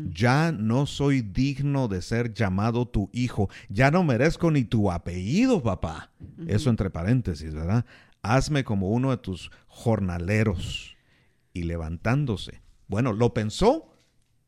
Ya 0.09 0.51
no 0.51 0.86
soy 0.86 1.21
digno 1.21 1.88
de 1.88 2.01
ser 2.01 2.33
llamado 2.33 2.88
tu 2.88 3.09
hijo. 3.13 3.47
Ya 3.69 3.89
no 3.89 4.03
merezco 4.03 4.51
ni 4.51 4.65
tu 4.65 4.91
apellido, 4.91 5.63
papá. 5.63 6.11
Eso 6.47 6.69
entre 6.69 6.89
paréntesis, 6.89 7.53
¿verdad? 7.53 7.86
Hazme 8.21 8.65
como 8.65 8.89
uno 8.89 9.11
de 9.11 9.17
tus 9.17 9.51
jornaleros. 9.67 10.97
Y 11.53 11.63
levantándose. 11.63 12.61
Bueno, 12.88 13.13
lo 13.13 13.33
pensó 13.33 13.93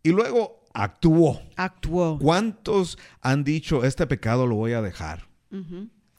y 0.03 0.09
luego 0.09 0.66
actuó. 0.77 1.41
Actuó. 1.55 2.19
¿Cuántos 2.19 2.97
han 3.21 3.43
dicho, 3.43 3.83
este 3.83 4.05
pecado 4.05 4.45
lo 4.45 4.55
voy 4.55 4.73
a 4.73 4.81
dejar? 4.81 5.27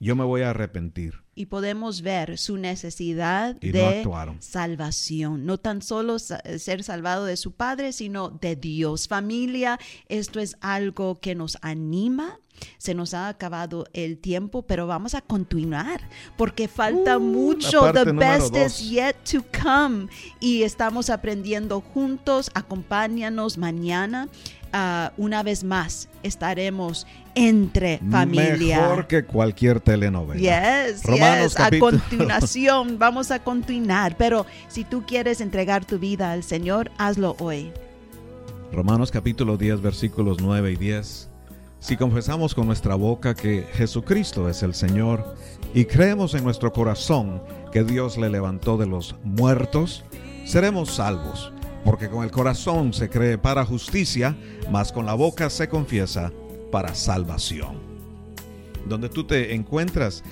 Yo 0.00 0.14
me 0.14 0.24
voy 0.24 0.42
a 0.42 0.50
arrepentir. 0.50 1.14
Y 1.34 1.46
podemos 1.46 2.02
ver 2.02 2.38
su 2.38 2.56
necesidad 2.56 3.56
Y 3.60 3.70
de 3.70 4.04
salvación. 4.40 5.46
No 5.46 5.58
tan 5.58 5.82
solo 5.82 6.18
sa- 6.18 6.40
ser 6.58 6.82
salvado 6.84 7.24
de 7.24 7.36
su 7.36 7.52
Padre, 7.52 7.92
sino 7.92 8.28
de 8.30 8.56
Dios. 8.56 9.08
Familia, 9.08 9.78
esto 10.08 10.40
es 10.40 10.56
algo 10.60 11.20
que 11.20 11.34
nos 11.34 11.58
anima. 11.62 12.38
Se 12.78 12.92
nos 12.92 13.14
ha 13.14 13.28
acabado 13.28 13.86
el 13.92 14.18
tiempo, 14.18 14.62
pero 14.62 14.88
vamos 14.88 15.14
a 15.14 15.20
continuar 15.20 16.00
porque 16.36 16.66
falta 16.66 17.16
Uh, 17.16 17.20
mucho. 17.20 17.92
The 17.92 18.10
best 18.12 18.52
dos. 18.52 18.80
is 18.80 18.90
yet 18.90 19.14
to 19.30 19.44
come. 19.62 20.08
Y 20.40 20.64
estamos 20.64 21.08
aprendiendo 21.08 21.80
juntos. 21.80 22.50
Acompáñanos 22.54 23.58
mañana. 23.58 24.28
Ah, 24.72 25.12
una 25.16 25.42
vez 25.42 25.64
más 25.64 26.08
estaremos 26.22 27.06
entre 27.34 27.98
familia. 28.10 28.80
Mejor 28.80 29.06
que 29.06 29.24
cualquier 29.24 29.80
telenovela. 29.80 30.40
Yes, 30.40 31.04
Romanos 31.04 31.52
yes. 31.52 31.60
A 31.60 31.70
continuación, 31.78 32.98
vamos 32.98 33.30
a 33.30 33.38
continuar. 33.38 34.16
Pero 34.16 34.46
si 34.68 34.84
tú 34.84 35.04
quieres 35.06 35.40
entregar 35.40 35.84
tu 35.84 35.98
vida 35.98 36.32
al 36.32 36.42
Señor, 36.42 36.90
hazlo 36.98 37.36
hoy. 37.38 37.72
Romanos 38.72 39.10
capítulo 39.10 39.56
10 39.56 39.80
versículos 39.80 40.38
9 40.40 40.72
y 40.72 40.76
10. 40.76 41.28
Si 41.80 41.96
confesamos 41.96 42.54
con 42.54 42.66
nuestra 42.66 42.96
boca 42.96 43.34
que 43.34 43.66
Jesucristo 43.72 44.48
es 44.48 44.62
el 44.62 44.74
Señor 44.74 45.36
y 45.74 45.84
creemos 45.84 46.34
en 46.34 46.42
nuestro 46.42 46.72
corazón 46.72 47.40
que 47.72 47.84
Dios 47.84 48.18
le 48.18 48.28
levantó 48.30 48.76
de 48.76 48.86
los 48.86 49.14
muertos, 49.22 50.04
seremos 50.44 50.90
salvos, 50.90 51.52
porque 51.84 52.08
con 52.08 52.24
el 52.24 52.30
corazón 52.30 52.92
se 52.92 53.08
cree 53.08 53.38
para 53.38 53.64
justicia, 53.64 54.36
mas 54.70 54.92
con 54.92 55.06
la 55.06 55.14
boca 55.14 55.50
se 55.50 55.68
confiesa 55.68 56.32
para 56.70 56.94
salvación. 56.94 57.78
Donde 58.86 59.08
tú 59.08 59.24
te 59.24 59.54
encuentras 59.54 60.22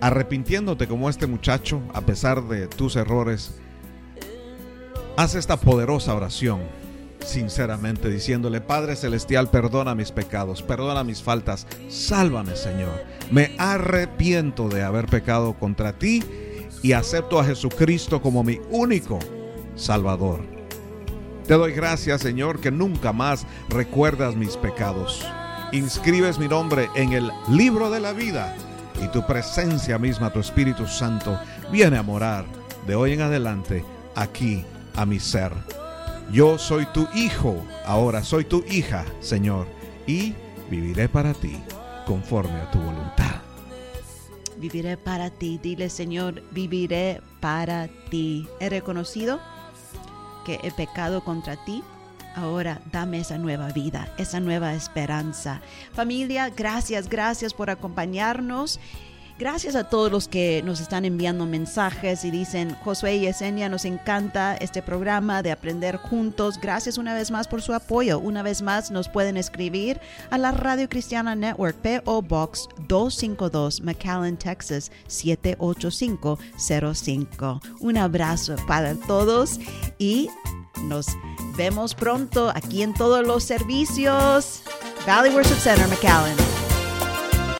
arrepintiéndote 0.00 0.88
como 0.88 1.08
este 1.08 1.26
muchacho 1.26 1.80
a 1.94 2.00
pesar 2.00 2.42
de 2.48 2.66
tus 2.66 2.96
errores, 2.96 3.54
haz 5.16 5.34
esta 5.34 5.56
poderosa 5.56 6.14
oración 6.14 6.60
sinceramente 7.24 8.08
diciéndole, 8.08 8.60
Padre 8.60 8.96
Celestial, 8.96 9.48
perdona 9.48 9.94
mis 9.94 10.10
pecados, 10.10 10.62
perdona 10.62 11.04
mis 11.04 11.22
faltas, 11.22 11.66
sálvame 11.88 12.56
Señor. 12.56 13.04
Me 13.30 13.54
arrepiento 13.58 14.68
de 14.68 14.82
haber 14.82 15.06
pecado 15.06 15.54
contra 15.54 15.92
ti 15.98 16.22
y 16.82 16.92
acepto 16.92 17.38
a 17.38 17.44
Jesucristo 17.44 18.20
como 18.20 18.42
mi 18.42 18.60
único 18.70 19.18
Salvador. 19.74 20.40
Te 21.46 21.54
doy 21.54 21.72
gracias 21.72 22.20
Señor 22.20 22.60
que 22.60 22.70
nunca 22.70 23.12
más 23.12 23.46
recuerdas 23.68 24.36
mis 24.36 24.56
pecados. 24.56 25.26
Inscribes 25.72 26.38
mi 26.38 26.48
nombre 26.48 26.88
en 26.94 27.12
el 27.12 27.30
libro 27.48 27.90
de 27.90 28.00
la 28.00 28.12
vida 28.12 28.54
y 29.02 29.08
tu 29.08 29.26
presencia 29.26 29.98
misma, 29.98 30.32
tu 30.32 30.40
Espíritu 30.40 30.86
Santo, 30.86 31.38
viene 31.70 31.96
a 31.96 32.02
morar 32.02 32.44
de 32.86 32.94
hoy 32.94 33.12
en 33.12 33.22
adelante 33.22 33.84
aquí 34.14 34.64
a 34.94 35.06
mi 35.06 35.18
ser. 35.18 35.52
Yo 36.30 36.58
soy 36.58 36.86
tu 36.86 37.08
hijo, 37.14 37.56
ahora 37.84 38.22
soy 38.22 38.44
tu 38.44 38.64
hija, 38.70 39.04
Señor, 39.20 39.66
y 40.06 40.34
viviré 40.70 41.08
para 41.08 41.34
ti 41.34 41.58
conforme 42.06 42.60
a 42.60 42.70
tu 42.70 42.78
voluntad. 42.78 43.40
Viviré 44.58 44.96
para 44.96 45.30
ti. 45.30 45.58
Dile, 45.60 45.90
Señor, 45.90 46.42
viviré 46.52 47.20
para 47.40 47.88
ti. 48.10 48.46
He 48.60 48.68
reconocido 48.68 49.40
que 50.44 50.60
he 50.62 50.70
pecado 50.70 51.22
contra 51.24 51.56
ti. 51.56 51.82
Ahora 52.34 52.80
dame 52.90 53.20
esa 53.20 53.36
nueva 53.36 53.68
vida, 53.68 54.08
esa 54.16 54.40
nueva 54.40 54.74
esperanza. 54.74 55.60
Familia, 55.92 56.48
gracias, 56.50 57.08
gracias 57.08 57.52
por 57.52 57.68
acompañarnos. 57.68 58.80
Gracias 59.42 59.74
a 59.74 59.82
todos 59.82 60.12
los 60.12 60.28
que 60.28 60.62
nos 60.64 60.78
están 60.78 61.04
enviando 61.04 61.46
mensajes 61.46 62.24
y 62.24 62.30
dicen, 62.30 62.76
Josué 62.84 63.16
y 63.16 63.22
Yesenia, 63.22 63.68
nos 63.68 63.84
encanta 63.84 64.54
este 64.54 64.82
programa 64.82 65.42
de 65.42 65.50
aprender 65.50 65.96
juntos. 65.96 66.60
Gracias 66.62 66.96
una 66.96 67.12
vez 67.12 67.32
más 67.32 67.48
por 67.48 67.60
su 67.60 67.74
apoyo. 67.74 68.20
Una 68.20 68.44
vez 68.44 68.62
más 68.62 68.92
nos 68.92 69.08
pueden 69.08 69.36
escribir 69.36 70.00
a 70.30 70.38
la 70.38 70.52
Radio 70.52 70.88
Cristiana 70.88 71.34
Network 71.34 71.74
PO 71.78 72.22
Box 72.22 72.68
252 72.86 73.80
McAllen, 73.80 74.36
Texas 74.36 74.92
78505. 75.08 77.60
Un 77.80 77.96
abrazo 77.96 78.54
para 78.68 78.94
todos 78.94 79.58
y 79.98 80.30
nos 80.84 81.08
vemos 81.56 81.96
pronto 81.96 82.52
aquí 82.54 82.84
en 82.84 82.94
todos 82.94 83.26
los 83.26 83.42
servicios. 83.42 84.62
Valley 85.04 85.34
Worship 85.34 85.56
Center, 85.56 85.88
McAllen. 85.88 86.36